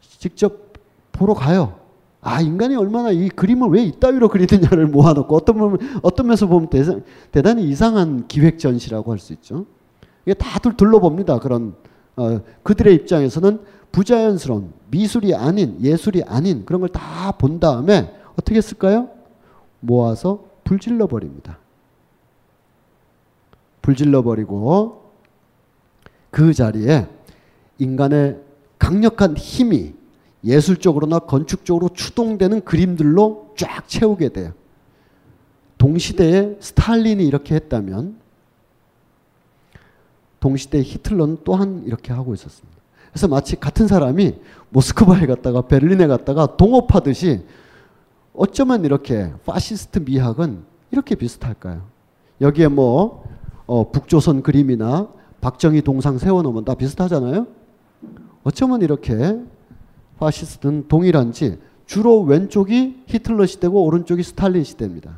직접 0.00 0.72
보러 1.12 1.34
가요. 1.34 1.81
아, 2.24 2.40
인간이 2.40 2.76
얼마나 2.76 3.10
이 3.10 3.28
그림을 3.28 3.68
왜 3.70 3.82
이따위로 3.82 4.28
그리느냐를 4.30 4.86
모아놓고 4.86 5.34
어떤, 5.36 5.58
보면, 5.58 5.78
어떤 6.02 6.26
면에서 6.26 6.46
보면 6.46 6.70
대단, 6.70 7.04
대단히 7.32 7.64
이상한 7.68 8.26
기획 8.28 8.58
전시라고 8.58 9.10
할 9.10 9.18
수 9.18 9.32
있죠. 9.34 9.66
이게 10.24 10.34
다들 10.34 10.76
둘러봅니다. 10.76 11.40
그런, 11.40 11.74
어, 12.16 12.40
그들의 12.62 12.94
입장에서는 12.94 13.60
부자연스러운 13.90 14.72
미술이 14.90 15.34
아닌 15.34 15.76
예술이 15.80 16.22
아닌 16.22 16.64
그런 16.64 16.80
걸 16.80 16.88
다 16.90 17.32
본 17.38 17.58
다음에 17.60 18.14
어떻게 18.34 18.56
했을까요? 18.56 19.10
모아서 19.80 20.44
불질러 20.64 21.08
버립니다. 21.08 21.58
불질러 23.82 24.22
버리고 24.22 25.10
그 26.30 26.54
자리에 26.54 27.08
인간의 27.78 28.38
강력한 28.78 29.36
힘이 29.36 29.94
예술적으로나 30.44 31.20
건축적으로 31.20 31.88
추동되는 31.90 32.64
그림들로 32.64 33.54
쫙 33.56 33.88
채우게 33.88 34.30
돼요. 34.30 34.52
동시대에 35.78 36.56
스탈린이 36.60 37.24
이렇게 37.24 37.54
했다면 37.54 38.16
동시대 40.40 40.82
히틀러는 40.82 41.38
또한 41.44 41.82
이렇게 41.86 42.12
하고 42.12 42.34
있었습니다. 42.34 42.80
그래서 43.10 43.28
마치 43.28 43.56
같은 43.56 43.86
사람이 43.86 44.34
모스크바에 44.70 45.26
갔다가 45.26 45.62
베를린에 45.62 46.06
갔다가 46.06 46.56
동업하듯이 46.56 47.44
어쩌면 48.34 48.84
이렇게 48.84 49.32
파시스트 49.44 50.00
미학은 50.00 50.64
이렇게 50.90 51.14
비슷할까요? 51.14 51.82
여기에 52.40 52.68
뭐 52.68 53.24
어, 53.66 53.90
북조선 53.90 54.42
그림이나 54.42 55.08
박정희 55.40 55.82
동상 55.82 56.18
세워놓으면 56.18 56.64
다 56.64 56.74
비슷하잖아요. 56.74 57.46
어쩌면 58.44 58.82
이렇게 58.82 59.38
파시스트는 60.18 60.88
동일한지 60.88 61.58
주로 61.86 62.20
왼쪽이 62.22 63.04
히틀러 63.06 63.46
시대고 63.46 63.84
오른쪽이 63.84 64.22
스탈린 64.22 64.64
시대입니다. 64.64 65.16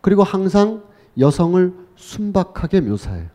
그리고 0.00 0.22
항상 0.22 0.84
여성을 1.18 1.74
순박하게 1.96 2.82
묘사해요. 2.82 3.28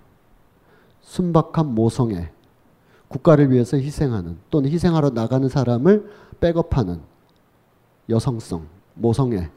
순박한 1.02 1.76
모성애. 1.76 2.32
국가를 3.10 3.52
위해서 3.52 3.76
희생하는 3.76 4.38
또는 4.50 4.70
희생하러 4.70 5.10
나가는 5.10 5.50
사람을 5.50 6.10
백업하는 6.40 7.02
여성성, 8.08 8.68
모성애. 8.94 9.52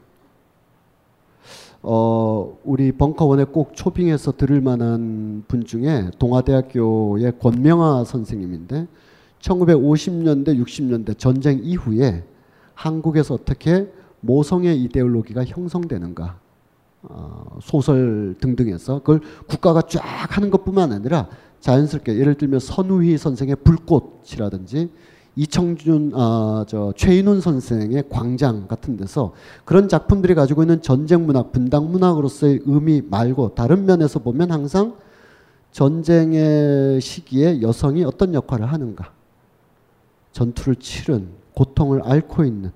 어, 1.87 2.57
우리 2.63 2.91
벙커원에 2.91 3.43
꼭 3.43 3.75
초빙해서 3.75 4.31
들을 4.31 4.59
만한 4.59 5.43
분 5.47 5.65
중에 5.65 6.09
동아대학교의 6.17 7.33
권명아 7.37 8.05
선생님인데 8.05 8.87
1950년대, 9.39 10.59
60년대 10.59 11.15
전쟁 11.19 11.59
이후에 11.61 12.23
한국에서 12.73 13.35
어떻게 13.35 13.87
모성의 14.21 14.81
이데올로기가 14.81 15.45
형성되는가 15.45 16.39
어, 17.03 17.59
소설 17.61 18.35
등등에서 18.41 18.99
그걸 18.99 19.21
국가가 19.45 19.83
쫙 19.83 20.01
하는 20.35 20.49
것뿐만 20.49 20.91
아니라 20.91 21.29
자연스럽게 21.59 22.17
예를 22.17 22.33
들면 22.33 22.61
선우희 22.61 23.15
선생의 23.19 23.57
불꽃이라든지 23.57 24.89
이청준 25.35 26.13
아, 26.15 26.65
저 26.67 26.93
최인훈 26.95 27.41
선생의 27.41 28.05
광장 28.09 28.67
같은 28.67 28.95
데서 28.95 29.33
그런 29.65 29.89
작품들이 29.89 30.33
가지고 30.33 30.63
있는 30.63 30.81
전쟁 30.81 31.25
문학, 31.25 31.51
분당 31.51 31.91
문학으로서의 31.91 32.61
의미 32.65 33.01
말고 33.01 33.53
다른 33.55 33.85
면에서 33.85 34.19
보면 34.19 34.51
항상 34.51 34.95
전쟁의 35.71 37.01
시기에 37.01 37.61
여성이 37.61 38.05
어떤 38.05 38.33
역할을 38.33 38.65
하는가. 38.65 39.11
전투를 40.31 40.77
치른 40.77 41.29
고통을 41.53 42.01
앓고 42.03 42.45
있는 42.45 42.71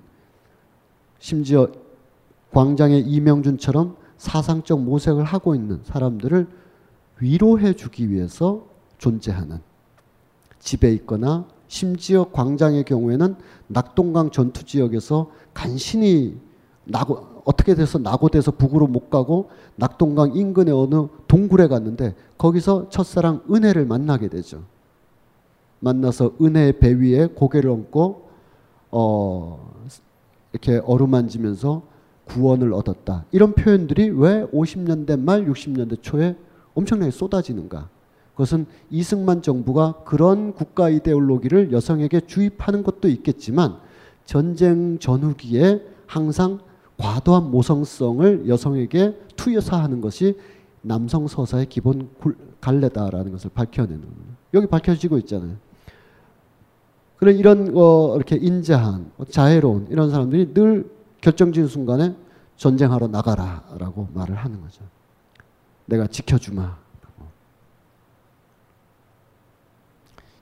심지어 1.18 1.68
광장의 2.52 3.02
이명준처럼 3.02 3.96
사상적 4.18 4.82
모색을 4.82 5.24
하고 5.24 5.54
있는 5.54 5.80
사람들을 5.84 6.46
위로해 7.20 7.74
주기 7.74 8.10
위해서 8.10 8.66
존재하는 8.98 9.60
집에 10.58 10.92
있거나 10.92 11.46
심지어 11.70 12.24
광장의 12.32 12.82
경우에는 12.82 13.36
낙동강 13.68 14.30
전투 14.32 14.64
지역에서 14.64 15.30
간신히 15.54 16.36
나고 16.84 17.42
어떻게 17.44 17.76
돼서 17.76 17.96
낙오돼서 17.98 18.50
북으로 18.50 18.88
못 18.88 19.08
가고 19.08 19.50
낙동강 19.76 20.34
인근의 20.34 20.74
어느 20.74 21.06
동굴에 21.28 21.68
갔는데 21.68 22.16
거기서 22.38 22.88
첫사랑 22.88 23.42
은혜를 23.48 23.86
만나게 23.86 24.26
되죠. 24.26 24.64
만나서 25.78 26.32
은혜의 26.42 26.80
배 26.80 26.90
위에 26.90 27.28
고개를 27.28 27.70
얹고 27.70 28.28
어 28.90 29.72
이렇게 30.52 30.82
어루만지면서 30.84 31.82
구원을 32.24 32.72
얻었다. 32.72 33.26
이런 33.30 33.54
표현들이 33.54 34.10
왜 34.10 34.44
50년대 34.46 35.20
말 35.20 35.46
60년대 35.46 36.02
초에 36.02 36.36
엄청나게 36.74 37.12
쏟아지는가? 37.12 37.88
그것은 38.40 38.64
이승만 38.88 39.42
정부가 39.42 39.96
그런 40.06 40.54
국가 40.54 40.88
이데올로기를 40.88 41.72
여성에게 41.72 42.22
주입하는 42.22 42.82
것도 42.82 43.08
있겠지만 43.08 43.76
전쟁 44.24 44.98
전후기에 44.98 45.82
항상 46.06 46.60
과도한 46.96 47.50
모성성을 47.50 48.48
여성에게 48.48 49.18
투여사하는 49.36 50.00
것이 50.00 50.38
남성 50.80 51.28
서사의 51.28 51.66
기본 51.66 52.08
갈래다라는 52.62 53.32
것을 53.32 53.50
밝혀내는. 53.52 54.02
여기 54.54 54.66
밝혀지고 54.66 55.18
있잖아요. 55.18 55.56
그런 57.18 57.36
이런 57.36 57.76
어, 57.76 58.16
이렇게 58.16 58.36
인자한 58.36 59.10
자애로운 59.28 59.88
이런 59.90 60.10
사람들이 60.10 60.54
늘 60.54 60.90
결정적인 61.20 61.68
순간에 61.68 62.16
전쟁하러 62.56 63.08
나가라라고 63.08 64.08
말을 64.14 64.34
하는 64.34 64.62
거죠. 64.62 64.82
내가 65.84 66.06
지켜주마. 66.06 66.89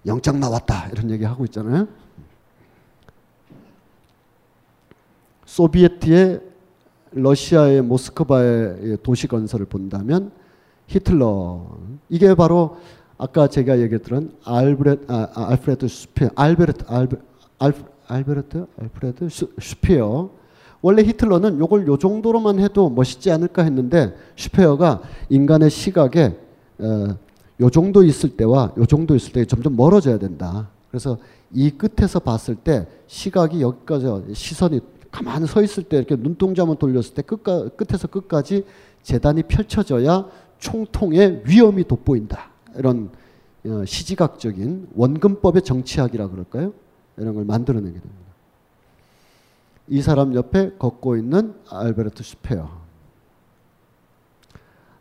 영장 0.08 0.40
나왔다. 0.40 0.88
이런 0.88 1.10
얘기 1.10 1.24
하고 1.24 1.44
있잖아요. 1.44 1.86
소비에트의 5.44 6.40
러시아의 7.12 7.82
모스크바의 7.82 8.98
도시 9.02 9.26
건설을 9.28 9.66
본다면 9.66 10.32
히틀러. 10.88 11.78
이게 12.08 12.34
바로 12.34 12.78
아까 13.16 13.48
제가 13.48 13.78
얘기했던 13.80 14.32
알브레 14.44 14.96
아, 15.08 15.28
아, 15.34 15.48
알프레드 15.50 15.88
슈피어 15.88 16.30
알베르트 16.36 16.84
알베, 16.86 17.16
알, 17.58 17.72
알베르트? 18.06 18.66
알프레드 18.80 19.28
슈, 19.28 19.52
슈피어. 19.60 20.30
원래 20.80 21.02
히틀러는 21.02 21.58
요걸 21.58 21.86
요 21.88 21.98
정도로만 21.98 22.60
해도 22.60 22.88
멋있지 22.88 23.30
않을까 23.32 23.64
했는데 23.64 24.14
슈페어가 24.36 25.02
인간의 25.28 25.70
시각에 25.70 26.38
어, 26.78 27.18
요 27.60 27.70
정도 27.70 28.04
있을 28.04 28.36
때와 28.36 28.72
요 28.76 28.86
정도 28.86 29.14
있을 29.16 29.32
때 29.32 29.44
점점 29.44 29.76
멀어져야 29.76 30.18
된다. 30.18 30.68
그래서 30.90 31.18
이 31.52 31.70
끝에서 31.70 32.18
봤을 32.20 32.54
때 32.54 32.86
시각이 33.06 33.60
여기까지 33.60 34.06
시선이 34.34 34.80
가만히 35.10 35.46
서 35.46 35.62
있을 35.62 35.84
때 35.84 35.96
이렇게 35.96 36.16
눈동자만 36.16 36.76
돌렸을 36.76 37.14
때 37.14 37.22
끝까, 37.22 37.68
끝에서 37.70 38.06
끝까지 38.08 38.64
재단이 39.02 39.42
펼쳐져야 39.44 40.26
총통의 40.58 41.42
위험이 41.46 41.84
돋보인다. 41.84 42.50
이런 42.76 43.10
어, 43.66 43.84
시지각적인 43.84 44.88
원근법의 44.94 45.62
정치학이라 45.62 46.28
그럴까요? 46.28 46.72
이런 47.16 47.34
걸 47.34 47.44
만들어내게 47.44 47.92
됩니다. 47.92 48.28
이 49.88 50.02
사람 50.02 50.34
옆에 50.34 50.72
걷고 50.78 51.16
있는 51.16 51.54
알베르트 51.70 52.22
슈페어. 52.22 52.87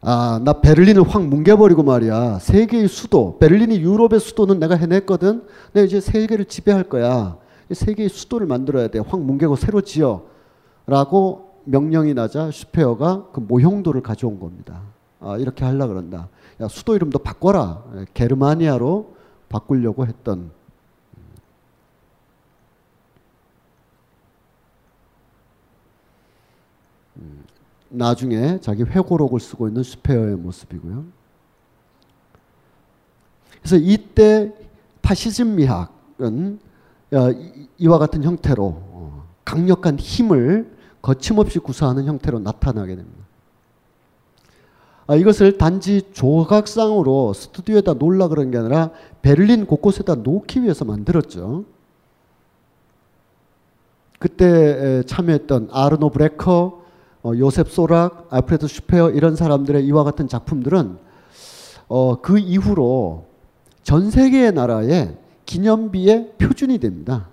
아, 0.01 0.39
나 0.43 0.53
베를린을 0.61 1.03
확 1.07 1.25
뭉개버리고 1.27 1.83
말이야. 1.83 2.39
세계의 2.39 2.87
수도, 2.87 3.37
베를린이 3.39 3.79
유럽의 3.79 4.19
수도는 4.19 4.59
내가 4.59 4.75
해냈거든. 4.75 5.43
내가 5.73 5.85
이제 5.85 5.99
세계를 5.99 6.45
지배할 6.45 6.83
거야. 6.83 7.37
세계의 7.71 8.09
수도를 8.09 8.47
만들어야 8.47 8.87
돼. 8.89 8.99
확 8.99 9.19
뭉개고 9.21 9.55
새로 9.55 9.81
지어. 9.81 10.23
라고 10.85 11.47
명령이 11.65 12.13
나자 12.13 12.49
슈페어가 12.51 13.27
그 13.33 13.41
모형도를 13.41 14.01
가져온 14.01 14.39
겁니다. 14.39 14.81
아, 15.19 15.37
이렇게 15.37 15.65
하려 15.65 15.87
그런다. 15.87 16.29
야, 16.61 16.67
수도 16.67 16.95
이름도 16.95 17.19
바꿔라. 17.19 17.83
예, 17.97 18.05
게르마니아로 18.13 19.15
바꾸려고 19.49 20.05
했던 20.05 20.51
나중에 27.89 28.59
자기 28.61 28.83
회고록을 28.83 29.39
쓰고 29.39 29.67
있는 29.67 29.83
스페어의 29.83 30.35
모습이고요. 30.37 31.05
그래서 33.61 33.75
이때 33.77 34.53
파시즘 35.01 35.55
미학은 35.55 36.59
어, 37.13 37.31
이- 37.31 37.67
이와 37.77 37.97
같은 37.97 38.23
형태로 38.23 38.63
어, 38.65 39.23
강력한 39.45 39.97
힘을 39.97 40.75
거침없이 41.01 41.59
구사하는 41.59 42.05
형태로 42.05 42.39
나타나게 42.39 42.95
됩니다. 42.95 43.17
아, 45.09 45.15
이것을 45.15 45.57
단지 45.57 46.01
조각상으로 46.11 47.31
스튜디오에다 47.31 47.93
놓으려 47.93 48.27
그런 48.27 48.51
게 48.51 48.57
아니라 48.57 48.91
베를린 49.21 49.65
곳곳에다 49.65 50.15
놓기 50.15 50.63
위해서 50.63 50.83
만들었죠. 50.83 51.63
그때 54.19 54.45
에, 54.45 55.03
참여했던 55.03 55.69
아르노 55.71 56.09
브레커, 56.09 56.81
어, 57.23 57.31
요셉 57.37 57.69
소락, 57.69 58.27
알프레드 58.29 58.67
슈페어 58.67 59.11
이런 59.11 59.35
사람들의 59.35 59.85
이와 59.85 60.03
같은 60.03 60.27
작품들은 60.27 60.97
어, 61.87 62.21
그 62.21 62.37
이후로 62.37 63.25
전 63.83 64.11
세계의 64.11 64.53
나라에 64.53 65.15
기념비의 65.45 66.33
표준이 66.37 66.79
됩니다. 66.79 67.29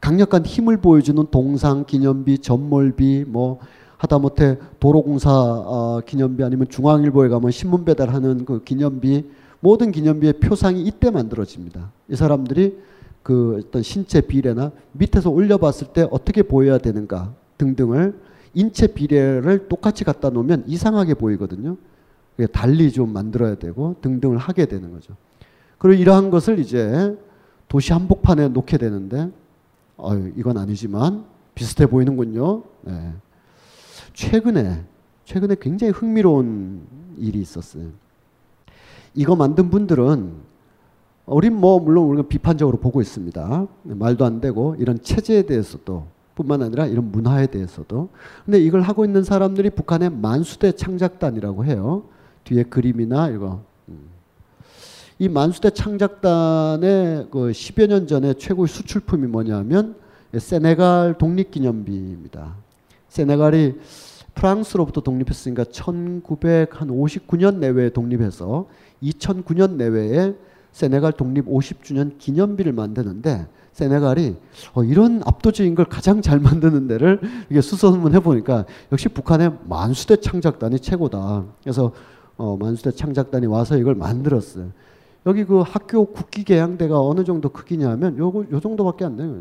강력한 0.00 0.44
힘을 0.44 0.78
보여주는 0.78 1.24
동상 1.30 1.84
기념비, 1.84 2.38
전몰비, 2.38 3.24
뭐 3.28 3.60
하다못해 3.98 4.58
도로공사 4.80 5.30
어, 5.30 6.00
기념비 6.04 6.42
아니면 6.42 6.66
중앙일보에 6.68 7.28
가면 7.28 7.52
신문 7.52 7.84
배달하는 7.84 8.44
그 8.44 8.64
기념비 8.64 9.24
모든 9.60 9.92
기념비의 9.92 10.34
표상이 10.40 10.82
이때 10.82 11.10
만들어집니다. 11.10 11.92
이 12.08 12.16
사람들이 12.16 12.78
그 13.22 13.62
어떤 13.64 13.82
신체 13.82 14.20
비례나 14.20 14.72
밑에서 14.90 15.30
올려봤을 15.30 15.92
때 15.92 16.08
어떻게 16.10 16.42
보여야 16.42 16.78
되는가 16.78 17.32
등등을 17.58 18.18
인체 18.54 18.86
비례를 18.86 19.68
똑같이 19.68 20.04
갖다 20.04 20.30
놓으면 20.30 20.64
이상하게 20.66 21.14
보이거든요. 21.14 21.76
달리 22.52 22.90
좀 22.92 23.12
만들어야 23.12 23.54
되고 23.54 23.96
등등을 24.00 24.38
하게 24.38 24.66
되는 24.66 24.90
거죠. 24.92 25.14
그리고 25.78 26.00
이러한 26.00 26.30
것을 26.30 26.58
이제 26.58 27.16
도시 27.68 27.92
한복판에 27.92 28.48
놓게 28.48 28.78
되는데 28.78 29.30
어유 29.98 30.32
이건 30.36 30.58
아니지만 30.58 31.24
비슷해 31.54 31.86
보이는군요. 31.86 32.62
네. 32.82 33.12
최근에 34.14 34.84
최근에 35.24 35.56
굉장히 35.60 35.92
흥미로운 35.92 36.82
일이 37.18 37.40
있었어요. 37.40 37.88
이거 39.14 39.36
만든 39.36 39.70
분들은 39.70 40.32
우린 41.26 41.54
뭐 41.54 41.78
물론 41.78 42.06
우리가 42.06 42.28
비판적으로 42.28 42.78
보고 42.78 43.00
있습니다. 43.00 43.66
말도 43.84 44.24
안 44.24 44.40
되고 44.40 44.74
이런 44.78 45.00
체제에 45.00 45.42
대해서도 45.42 46.06
뿐만 46.34 46.62
아니라 46.62 46.86
이런 46.86 47.10
문화에 47.10 47.46
대해서도. 47.46 48.08
근데 48.44 48.58
이걸 48.58 48.82
하고 48.82 49.04
있는 49.04 49.22
사람들이 49.22 49.70
북한의 49.70 50.10
만수대 50.10 50.72
창작단이라고 50.72 51.64
해요. 51.64 52.04
뒤에 52.44 52.64
그림이나 52.64 53.28
이거 53.28 53.62
음. 53.88 53.98
이 55.18 55.28
만수대 55.28 55.70
창작단의 55.70 57.28
그 57.30 57.50
10여 57.50 57.86
년 57.88 58.06
전에 58.06 58.34
최고의 58.34 58.68
수출품이 58.68 59.26
뭐냐면 59.26 59.96
세네갈 60.36 61.16
독립기념비입니다. 61.18 62.54
세네갈이 63.08 63.78
프랑스로부터 64.34 65.02
독립했으니까 65.02 65.64
1959년 65.64 67.56
내외에 67.56 67.90
독립해서 67.90 68.66
2009년 69.02 69.72
내외에 69.72 70.34
세네갈 70.72 71.12
독립 71.12 71.44
50주년 71.46 72.16
기념비를 72.18 72.72
만드는데 72.72 73.46
세네갈이 73.72 74.36
어, 74.74 74.84
이런 74.84 75.22
압도적인 75.24 75.74
걸 75.74 75.86
가장 75.86 76.20
잘 76.20 76.38
만드는 76.38 76.88
데를 76.88 77.20
이게 77.50 77.60
수소문해 77.60 78.20
보니까 78.20 78.66
역시 78.92 79.08
북한의 79.08 79.52
만수대 79.64 80.16
창작단이 80.16 80.78
최고다. 80.78 81.44
그래서 81.62 81.92
어, 82.36 82.56
만수대 82.56 82.92
창작단이 82.92 83.46
와서 83.46 83.76
이걸 83.76 83.94
만들었어요. 83.94 84.70
여기 85.26 85.44
그 85.44 85.60
학교 85.60 86.04
국기 86.04 86.44
개양대가 86.44 87.00
어느 87.00 87.24
정도 87.24 87.48
크기냐면 87.48 88.18
요거 88.18 88.46
요 88.50 88.60
정도밖에 88.60 89.04
안 89.04 89.16
돼요. 89.16 89.40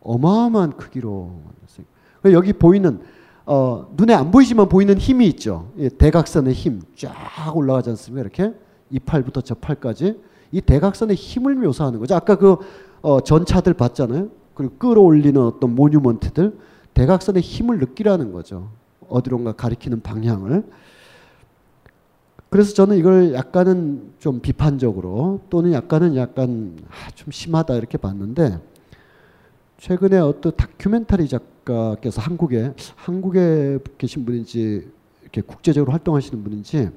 어마어마한 0.00 0.76
크기로 0.76 1.40
만들었어요. 1.44 1.86
그리고 2.22 2.36
여기 2.36 2.52
보이는 2.52 3.00
어, 3.46 3.86
눈에 3.96 4.14
안 4.14 4.30
보이지만 4.30 4.68
보이는 4.68 4.96
힘이 4.96 5.26
있죠. 5.28 5.70
이 5.76 5.90
대각선의 5.90 6.54
힘 6.54 6.80
쫙 6.96 7.12
올라가지 7.54 7.90
않습니까? 7.90 8.22
이렇게 8.22 8.54
이 8.90 8.98
팔부터 8.98 9.42
저 9.42 9.54
팔까지 9.54 10.18
이 10.52 10.60
대각선의 10.60 11.16
힘을 11.16 11.56
묘사하는 11.56 11.98
거죠. 11.98 12.14
아까 12.14 12.36
그 12.36 12.56
어, 13.04 13.20
전차들 13.20 13.74
봤잖아요. 13.74 14.30
그리고 14.54 14.76
끌어올리는 14.78 15.38
어떤 15.38 15.74
모뉴먼트들 15.74 16.58
대각선의 16.94 17.42
힘을 17.42 17.78
느끼라는 17.78 18.32
거죠. 18.32 18.70
어디론가 19.10 19.52
가리키는 19.52 20.00
방향을. 20.00 20.64
그래서 22.48 22.72
저는 22.72 22.96
이걸 22.96 23.34
약간은 23.34 24.14
좀 24.20 24.40
비판적으로 24.40 25.42
또는 25.50 25.74
약간은 25.74 26.16
약간 26.16 26.78
아, 26.88 27.10
좀 27.14 27.30
심하다 27.30 27.74
이렇게 27.74 27.98
봤는데 27.98 28.58
최근에 29.76 30.18
어떤 30.20 30.56
다큐멘터리 30.56 31.28
작가께서 31.28 32.22
한국에 32.22 32.72
한국에 32.96 33.80
계신 33.98 34.24
분인지 34.24 34.88
이렇게 35.20 35.42
국제적으로 35.42 35.92
활동하시는 35.92 36.42
분인지 36.42 36.88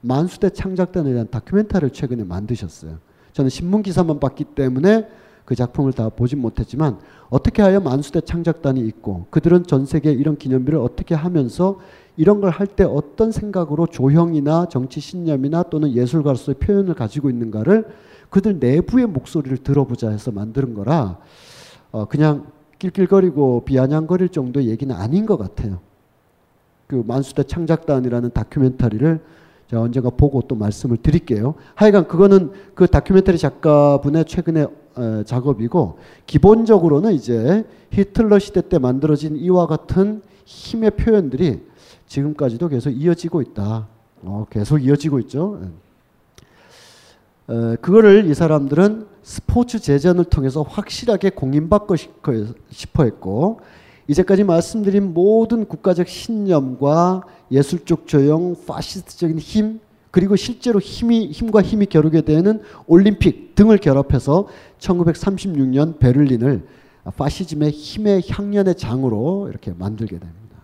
만수대 0.00 0.50
창작단에 0.50 1.12
대한 1.12 1.28
다큐멘터리를 1.28 1.90
최근에 1.92 2.24
만드셨어요. 2.24 2.96
저는 3.34 3.50
신문 3.50 3.82
기사만 3.82 4.20
봤기 4.20 4.44
때문에 4.44 5.06
그 5.50 5.56
작품을 5.56 5.92
다 5.92 6.08
보진 6.10 6.38
못했지만 6.40 7.00
어떻게 7.28 7.60
하여 7.60 7.80
만수대 7.80 8.20
창작단이 8.20 8.78
있고 8.82 9.26
그들은 9.30 9.64
전 9.64 9.84
세계 9.84 10.12
이런 10.12 10.36
기념비를 10.38 10.78
어떻게 10.78 11.16
하면서 11.16 11.80
이런 12.16 12.40
걸 12.40 12.52
할 12.52 12.68
때 12.68 12.84
어떤 12.84 13.32
생각으로 13.32 13.88
조형이나 13.88 14.66
정치 14.66 15.00
신념이나 15.00 15.64
또는 15.64 15.92
예술가로서의 15.92 16.54
표현을 16.60 16.94
가지고 16.94 17.30
있는가를 17.30 17.88
그들 18.28 18.60
내부의 18.60 19.06
목소리를 19.06 19.58
들어보자 19.58 20.10
해서 20.10 20.30
만드는 20.30 20.72
거라 20.74 21.18
어 21.90 22.04
그냥 22.04 22.46
낄낄거리고 22.78 23.64
비아냥거릴 23.64 24.28
정도의 24.28 24.68
얘기는 24.68 24.94
아닌 24.94 25.26
것 25.26 25.36
같아요. 25.36 25.80
그 26.86 27.02
만수대 27.04 27.42
창작단이라는 27.42 28.30
다큐멘터리를 28.30 29.20
제가 29.70 29.82
언젠가 29.82 30.10
보고 30.10 30.42
또 30.42 30.56
말씀을 30.56 30.96
드릴게요. 30.96 31.54
하여간 31.76 32.08
그거는 32.08 32.50
그 32.74 32.88
다큐멘터리 32.88 33.38
작가분의 33.38 34.24
최근의 34.24 34.66
어, 34.96 35.22
작업이고 35.24 35.98
기본적으로는 36.26 37.12
이제 37.12 37.64
히틀러 37.92 38.40
시대 38.40 38.68
때 38.68 38.78
만들어진 38.78 39.36
이와 39.36 39.68
같은 39.68 40.22
힘의 40.44 40.90
표현들이 40.96 41.60
지금까지도 42.08 42.68
계속 42.68 42.90
이어지고 42.90 43.42
있다. 43.42 43.86
어, 44.22 44.46
계속 44.50 44.78
이어지고 44.78 45.20
있죠. 45.20 45.60
어, 47.46 47.76
그거를 47.80 48.28
이 48.28 48.34
사람들은 48.34 49.06
스포츠 49.22 49.78
재전을 49.78 50.24
통해서 50.24 50.62
확실하게 50.62 51.30
공인받고 51.30 51.94
싶어 51.94 53.04
했고 53.04 53.60
이제까지 54.10 54.42
말씀드린 54.42 55.14
모든 55.14 55.64
국가적 55.64 56.08
신념과 56.08 57.22
예술적 57.52 58.08
조형, 58.08 58.56
파시스트적인 58.66 59.38
힘, 59.38 59.78
그리고 60.10 60.34
실제로 60.34 60.80
힘이 60.80 61.30
힘과 61.30 61.62
힘이 61.62 61.86
겨루게 61.86 62.22
되는 62.22 62.60
올림픽 62.88 63.54
등을 63.54 63.78
결합해서 63.78 64.48
1936년 64.80 66.00
베를린을 66.00 66.66
파시즘의 67.16 67.70
힘의 67.70 68.24
향연의 68.28 68.74
장으로 68.74 69.46
이렇게 69.48 69.72
만들게 69.72 70.18
됩니다. 70.18 70.56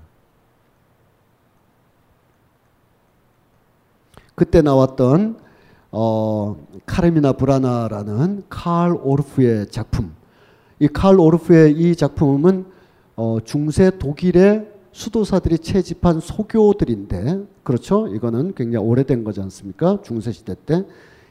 그때 4.35 4.61
나왔던 4.61 5.39
어, 5.93 6.57
카르미나 6.85 7.33
브라나라는 7.35 8.43
칼 8.49 8.93
오르프의 9.01 9.69
작품. 9.69 10.17
이 10.81 10.89
칼 10.89 11.21
오르프의 11.21 11.73
이 11.79 11.95
작품은 11.95 12.76
어, 13.17 13.39
중세 13.45 13.91
독일의 13.99 14.71
수도사들이 14.93 15.59
채집한 15.59 16.21
소교들인데 16.21 17.45
그렇죠? 17.63 18.09
이거는 18.09 18.55
굉장히 18.55 18.87
오래된 18.87 19.25
거지 19.25 19.41
않습니까? 19.41 19.99
중세 20.03 20.33
시대 20.33 20.55
때 20.67 20.85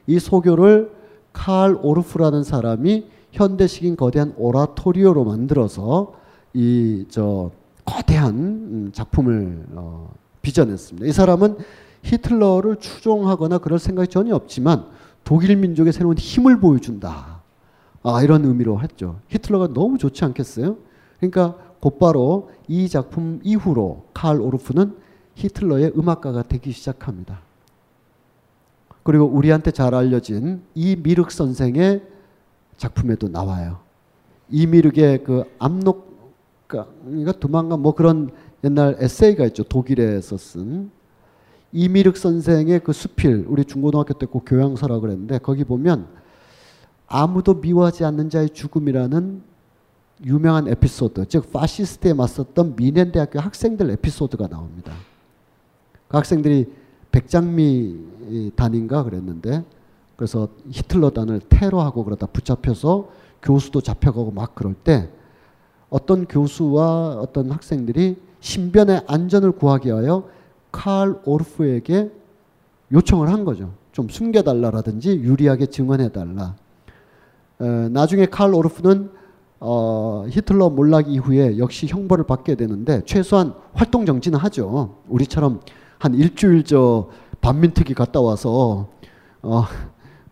이 0.08 0.20
소교를 0.20 0.92
칼 1.34 1.76
오르프라는 1.82 2.44
사람이 2.44 3.08
현대식인 3.32 3.96
거대한 3.98 4.34
오라토리오로 4.38 5.24
만들어서 5.26 6.14
이 6.54 7.06
저 7.10 7.52
거대한 7.86 8.34
음, 8.36 8.90
작품을 8.94 9.66
어, 9.74 10.12
빚어냈습니다. 10.42 11.08
이 11.08 11.12
사람은 11.12 11.58
히틀러를 12.04 12.78
추종하거나 12.78 13.58
그럴 13.58 13.80
생각이 13.80 14.10
전혀 14.10 14.36
없지만 14.36 14.86
독일 15.24 15.56
민족의 15.56 15.92
새로운 15.92 16.18
힘을 16.18 16.60
보여준다. 16.60 17.42
아, 18.04 18.22
이런 18.24 18.46
의미로 18.46 18.80
했죠. 18.82 19.20
히틀러가 19.30 19.74
너무 19.74 19.98
좋지 19.98 20.24
않겠어요? 20.24 20.78
그러니까 21.20 21.56
곧바로 21.86 22.50
이 22.68 22.90
작품 22.90 23.40
이후로 23.44 24.06
칼 24.12 24.42
오르프는 24.42 24.96
히틀러의 25.36 25.92
음악가가 25.96 26.42
되기 26.42 26.72
시작합니다. 26.72 27.42
그리고 29.04 29.26
우리한테 29.26 29.70
잘 29.70 29.94
알려진 29.94 30.64
이미륵 30.74 31.30
선생의 31.30 32.02
작품에도 32.78 33.28
나와요. 33.28 33.82
이미륵의 34.50 35.24
그 35.24 35.44
압록강인가 35.60 37.34
두만강 37.34 37.84
뭐 37.84 37.94
그런 37.94 38.32
옛날 38.64 38.98
에세이가 39.00 39.46
있죠. 39.46 39.62
독일에서 39.62 40.38
쓴 40.38 40.90
이미륵 41.72 42.18
선생의 42.18 42.80
그 42.80 42.94
수필 42.94 43.46
우리 43.48 43.64
중고등학교 43.64 44.16
때 44.16 44.26
꼭 44.26 44.46
교양서라 44.48 45.02
그랬는데 45.02 45.38
거기 45.38 45.64
보면 45.64 46.08
아무도 47.06 47.54
미워하지 47.54 48.06
않는 48.06 48.32
자의 48.32 48.50
죽음이라는 48.50 49.55
유명한 50.24 50.68
에피소드 50.68 51.28
즉 51.28 51.52
파시스트에 51.52 52.14
맞섰던 52.14 52.76
뮌헨 52.76 53.12
대학교 53.12 53.40
학생들 53.40 53.90
에피소드가 53.92 54.48
나옵니다. 54.48 54.94
그 56.08 56.18
학생들이 56.18 56.72
백장미 57.12 58.52
단인가 58.56 59.04
그랬는데 59.04 59.64
그래서 60.16 60.48
히틀러단을 60.70 61.42
테러하고 61.50 62.04
그러다 62.04 62.28
붙잡혀서 62.28 63.10
교수도 63.42 63.82
잡혀가고 63.82 64.32
막 64.32 64.56
그럴 64.56 64.74
때 64.74 65.10
어떤 65.90 66.26
교수와 66.26 67.18
어떤 67.20 67.52
학생들이 67.52 68.18
신변의 68.40 69.04
안전을 69.08 69.54
구하기 69.54 69.90
위하여 69.90 70.30
칼 70.72 71.16
오르프에게 71.26 72.12
요청을 72.92 73.30
한 73.30 73.46
거죠. 73.46 73.74
좀 73.92 74.10
숨겨달라라든지 74.10 75.12
유리하게 75.12 75.68
증언해달라. 75.68 76.56
어, 77.60 77.64
나중에 77.92 78.26
칼 78.26 78.54
오르프는 78.54 79.10
어, 79.60 80.26
히틀러 80.30 80.70
몰락 80.70 81.10
이후에 81.10 81.58
역시 81.58 81.88
형벌을 81.88 82.26
받게 82.26 82.56
되는데 82.56 83.02
최소한 83.06 83.54
활동 83.74 84.06
정지는 84.06 84.38
하죠. 84.40 84.98
우리처럼 85.08 85.62
한 85.98 86.14
일주일 86.14 86.64
저 86.64 87.10
반민특위 87.42 87.94
갔다 87.94 88.22
와서 88.22 88.90
어, 89.42 89.66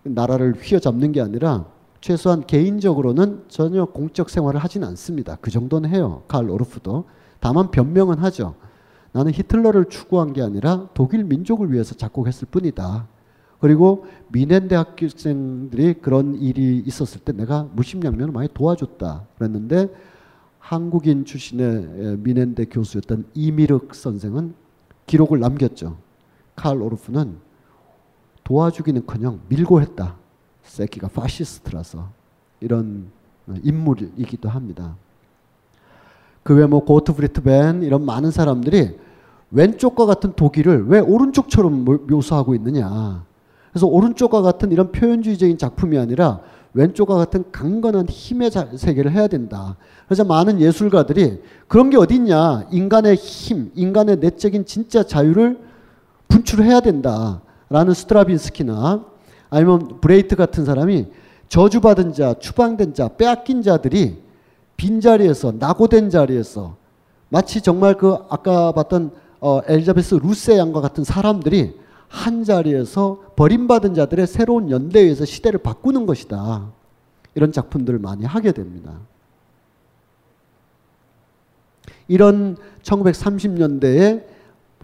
나라를 0.03 0.55
휘어잡는 0.61 1.11
게 1.11 1.21
아니라 1.21 1.65
최소한 2.01 2.45
개인적으로는 2.45 3.45
전혀 3.47 3.85
공적 3.85 4.29
생활을 4.29 4.59
하진 4.59 4.83
않습니다. 4.83 5.37
그 5.39 5.51
정도는 5.51 5.89
해요. 5.89 6.23
칼 6.27 6.49
오르프도. 6.49 7.05
다만 7.39 7.71
변명은 7.71 8.19
하죠. 8.19 8.55
나는 9.13 9.31
히틀러를 9.31 9.85
추구한 9.85 10.33
게 10.33 10.41
아니라 10.41 10.89
독일 10.93 11.23
민족을 11.23 11.71
위해서 11.71 11.95
작곡했을 11.95 12.47
뿐이다. 12.51 13.07
그리고 13.63 14.05
미넨 14.27 14.67
대학생들이 14.67 15.93
그런 16.01 16.35
일이 16.35 16.83
있었을 16.85 17.21
때 17.21 17.31
내가 17.31 17.65
무심양면을 17.71 18.33
많이 18.33 18.49
도와줬다. 18.53 19.25
그랬는데 19.37 19.87
한국인 20.59 21.23
출신의 21.23 22.17
미넨대 22.17 22.65
교수였던 22.65 23.27
이미륵 23.33 23.95
선생은 23.95 24.53
기록을 25.05 25.39
남겼죠. 25.39 25.95
칼 26.57 26.81
오르프는 26.81 27.37
도와주기는커녕 28.43 29.39
밀고 29.47 29.79
했다. 29.79 30.17
새끼가 30.63 31.07
파시스트라서 31.07 32.09
이런 32.59 33.05
인물이기도 33.63 34.49
합니다. 34.49 34.97
그 36.43 36.53
외 36.53 36.65
뭐 36.65 36.83
고트프리트 36.83 37.43
벤 37.43 37.81
이런 37.81 38.05
많은 38.05 38.29
사람들이 38.31 38.99
왼쪽과 39.51 40.05
같은 40.05 40.33
독일을 40.33 40.87
왜 40.87 40.99
오른쪽처럼 40.99 41.85
묘사하고 42.09 42.55
있느냐. 42.55 43.23
그래서 43.73 43.87
오른쪽과 43.87 44.43
같은 44.43 44.71
이런 44.71 44.91
표현주의적인 44.91 45.57
작품이 45.57 45.97
아니라 45.97 46.41
왼쪽과 46.75 47.15
같은 47.15 47.43
강건한 47.51 48.07
힘의 48.07 48.51
세계를 48.77 49.11
해야 49.11 49.27
된다. 49.27 49.77
그래서 50.05 50.23
많은 50.23 50.61
예술가들이 50.61 51.41
그런 51.67 51.89
게 51.89 51.97
어딨냐. 51.97 52.67
인간의 52.71 53.15
힘, 53.15 53.71
인간의 53.73 54.17
내적인 54.17 54.65
진짜 54.65 55.03
자유를 55.03 55.59
분출해야 56.27 56.81
된다. 56.81 57.41
라는 57.69 57.95
스트라빈스키나 57.95 59.05
아니면 59.49 59.99
브레히트 60.01 60.35
같은 60.35 60.65
사람이 60.65 61.07
저주받은 61.49 62.13
자, 62.13 62.35
추방된 62.35 62.93
자, 62.93 63.07
빼앗긴 63.07 63.63
자들이 63.63 64.21
빈자리에서, 64.77 65.53
낙오된 65.57 66.11
자리에서 66.11 66.75
마치 67.29 67.61
정말 67.61 67.95
그 67.95 68.17
아까 68.29 68.71
봤던 68.71 69.11
어, 69.39 69.61
엘리자베스 69.67 70.15
루세 70.15 70.57
양과 70.57 70.81
같은 70.81 71.03
사람들이 71.03 71.73
한 72.13 72.43
자리에서 72.43 73.23
버림받은 73.35 73.95
자들의 73.95 74.27
새로운 74.27 74.69
연대에서 74.69 75.25
시대를 75.25 75.63
바꾸는 75.63 76.05
것이다. 76.05 76.71
이런 77.33 77.51
작품들을 77.51 77.97
많이 77.97 78.23
하게 78.23 78.51
됩니다. 78.51 78.93
이런 82.07 82.55
1930년대의 82.83 84.25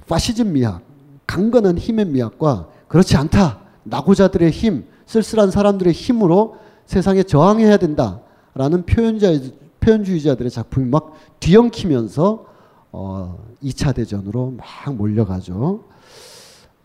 파시즘 0.07 0.53
미학, 0.53 0.81
강건한 1.27 1.77
힘의 1.77 2.05
미학과 2.05 2.67
그렇지 2.87 3.15
않다. 3.15 3.59
낙오자들의 3.83 4.49
힘, 4.49 4.87
쓸쓸한 5.05 5.51
사람들의 5.51 5.93
힘으로 5.93 6.57
세상에 6.87 7.21
저항해야 7.21 7.77
된다 7.77 8.21
라는 8.55 8.87
표현자, 8.87 9.33
표현주의자들의 9.81 10.49
작품이 10.49 10.89
막 10.89 11.13
뒤엉키면서 11.39 12.45
어, 12.91 13.37
2차 13.61 13.93
대전으로 13.93 14.55
막 14.57 14.95
몰려가죠. 14.95 15.88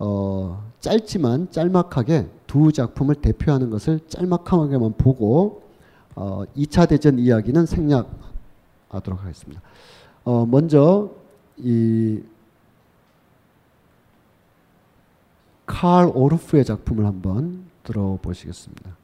어, 0.05 0.63
짧지만 0.81 1.51
짤막하게 1.51 2.29
두 2.47 2.73
작품을 2.73 3.15
대표하는 3.17 3.71
것을 3.71 4.01
짤막하게만 4.09 4.95
보고 4.99 5.63
어, 6.15 6.43
2차 6.57 6.89
대전 6.89 7.19
이야기는 7.19 7.65
생략하도록 7.65 9.23
하겠습니다. 9.23 9.63
어, 10.25 10.45
먼저 10.47 11.11
이 11.57 12.21
칼 15.67 16.11
오르프의 16.15 16.65
작품을 16.65 17.07
한번 17.07 17.65
들어보시겠습니다. 17.85 18.97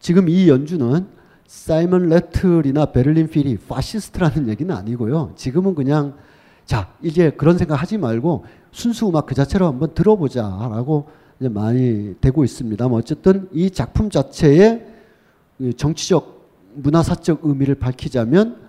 지금 0.00 0.28
이 0.28 0.48
연주는 0.48 1.06
사이먼 1.46 2.08
래틀이나 2.08 2.86
베를린 2.86 3.28
필이 3.28 3.58
파시스트라는 3.58 4.48
얘기는 4.48 4.74
아니고요. 4.74 5.32
지금은 5.36 5.74
그냥 5.74 6.14
자 6.64 6.88
이제 7.02 7.30
그런 7.30 7.58
생각 7.58 7.76
하지 7.76 7.98
말고 7.98 8.44
순수 8.72 9.08
음악 9.08 9.26
그 9.26 9.34
자체로 9.34 9.66
한번 9.66 9.94
들어보자라고 9.94 11.08
이제 11.40 11.48
많이 11.48 12.14
되고 12.20 12.44
있습니다. 12.44 12.86
어쨌든 12.86 13.48
이 13.52 13.70
작품 13.70 14.10
자체의 14.10 14.86
정치적 15.76 16.34
문화사적 16.74 17.40
의미를 17.42 17.76
밝히자면 17.76 18.64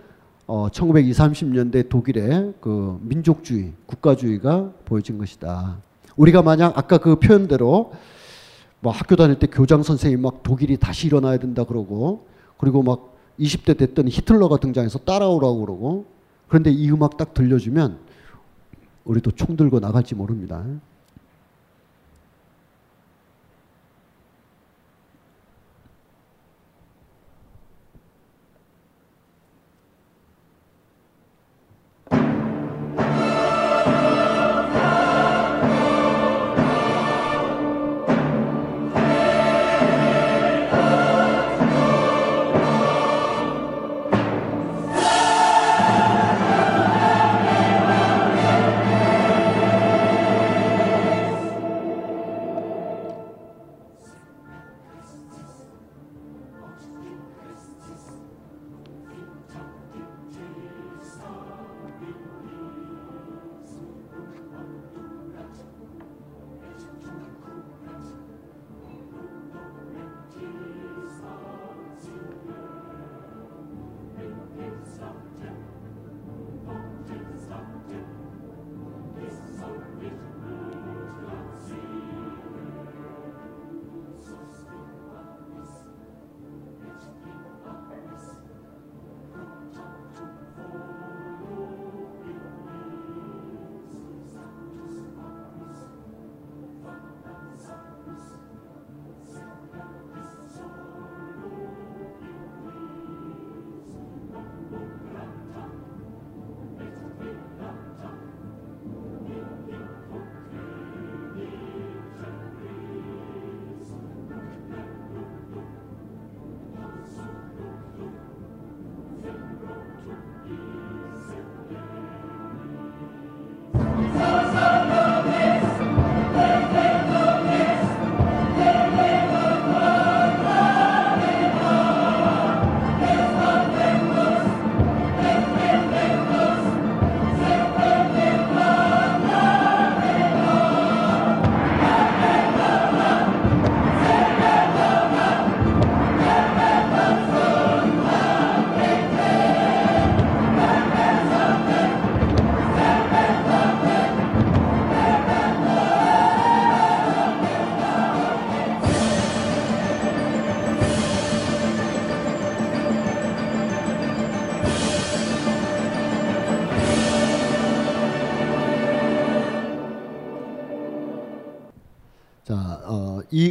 어, 0.48 0.70
1920, 0.70 1.18
30년대 1.18 1.90
독일의 1.90 2.54
그 2.62 3.00
민족주의, 3.02 3.74
국가주의가 3.88 4.72
보여진 4.86 5.18
것이다. 5.18 5.78
우리가 6.16 6.44
만약 6.44 6.78
아까 6.78 7.00
그 7.00 7.16
표현대로 7.16 7.94
뭐 8.80 8.92
학교 8.92 9.16
다닐 9.16 9.40
때 9.40 9.48
교장 9.48 9.82
선생님 9.82 10.22
막 10.22 10.44
독일이 10.44 10.78
다시 10.78 11.08
일어나야 11.08 11.38
된다 11.38 11.64
그러고 11.64 12.28
그리고 12.58 12.84
막 12.84 13.16
20대 13.40 13.78
됐더니 13.78 14.12
히틀러가 14.12 14.58
등장해서 14.58 15.00
따라오라고 15.00 15.66
그러고 15.66 16.06
그런데 16.48 16.72
이 16.72 16.90
음악 16.92 17.18
딱 17.18 17.34
들려주면 17.34 18.00
우리도 19.04 19.32
총 19.32 19.56
들고 19.56 19.80
나갈지 19.80 20.16
모릅니다. 20.16 20.64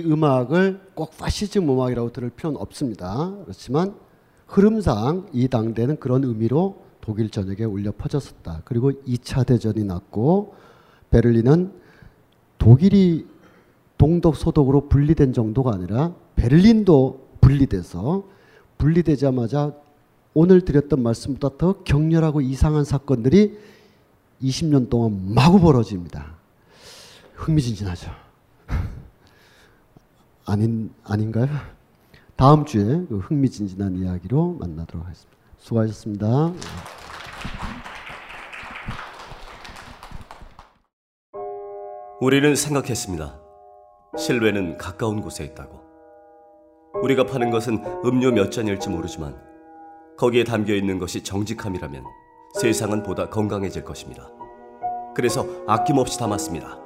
음악을 0.04 0.80
꼭 0.94 1.16
파시즘 1.16 1.68
음악이라고 1.68 2.12
들을 2.12 2.30
필요는 2.30 2.60
없습니다. 2.60 3.34
그렇지만 3.42 3.94
흐름상 4.46 5.28
이 5.32 5.48
당대는 5.48 5.98
그런 5.98 6.24
의미로 6.24 6.84
독일 7.00 7.30
전역에 7.30 7.64
울려 7.64 7.92
퍼졌었다. 7.92 8.62
그리고 8.64 8.92
2차 8.92 9.46
대전이 9.46 9.84
났고 9.84 10.54
베를린은 11.10 11.72
독일이 12.58 13.26
동독 13.98 14.36
소독으로 14.36 14.88
분리된 14.88 15.32
정도가 15.32 15.72
아니라 15.72 16.14
베를린도 16.36 17.28
분리돼서 17.40 18.24
분리되자마자 18.78 19.74
오늘 20.32 20.62
드렸던 20.62 21.02
말씀보다 21.02 21.56
더 21.56 21.82
격렬하고 21.84 22.40
이상한 22.40 22.84
사건들이 22.84 23.58
20년 24.42 24.90
동안 24.90 25.32
마구 25.34 25.60
벌어집니다. 25.60 26.34
흥미진진하죠. 27.34 28.10
아닌 30.46 30.92
아닌가요? 31.04 31.48
다음 32.36 32.64
주에 32.64 32.84
그 33.08 33.18
흥미진진한 33.18 33.96
이야기로 33.96 34.56
만나도록 34.60 35.04
하겠습니다. 35.04 35.38
수고하셨습니다. 35.58 36.52
우리는 42.20 42.54
생각했습니다. 42.54 43.40
실외는 44.16 44.78
가까운 44.78 45.20
곳에 45.20 45.44
있다고. 45.44 45.82
우리가 47.02 47.24
파는 47.26 47.50
것은 47.50 47.82
음료 48.04 48.30
몇 48.30 48.50
잔일지 48.50 48.88
모르지만 48.88 49.36
거기에 50.16 50.44
담겨 50.44 50.74
있는 50.74 50.98
것이 50.98 51.22
정직함이라면 51.22 52.04
세상은 52.60 53.02
보다 53.02 53.28
건강해질 53.28 53.84
것입니다. 53.84 54.28
그래서 55.14 55.46
아낌없이 55.66 56.18
담았습니다. 56.18 56.83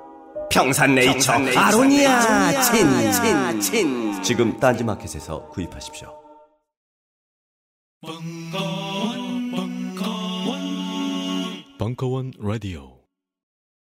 평산네이처, 0.50 1.32
아로니아 1.56 2.62
친, 2.62 3.12
친, 3.12 3.60
친. 3.60 4.22
지금 4.22 4.58
딴지마켓에서 4.58 5.48
구입하십시오. 5.48 6.14
벙커원, 8.00 9.50
벙커원, 9.50 10.58
벙커원 11.78 12.32
라디오. 12.38 12.97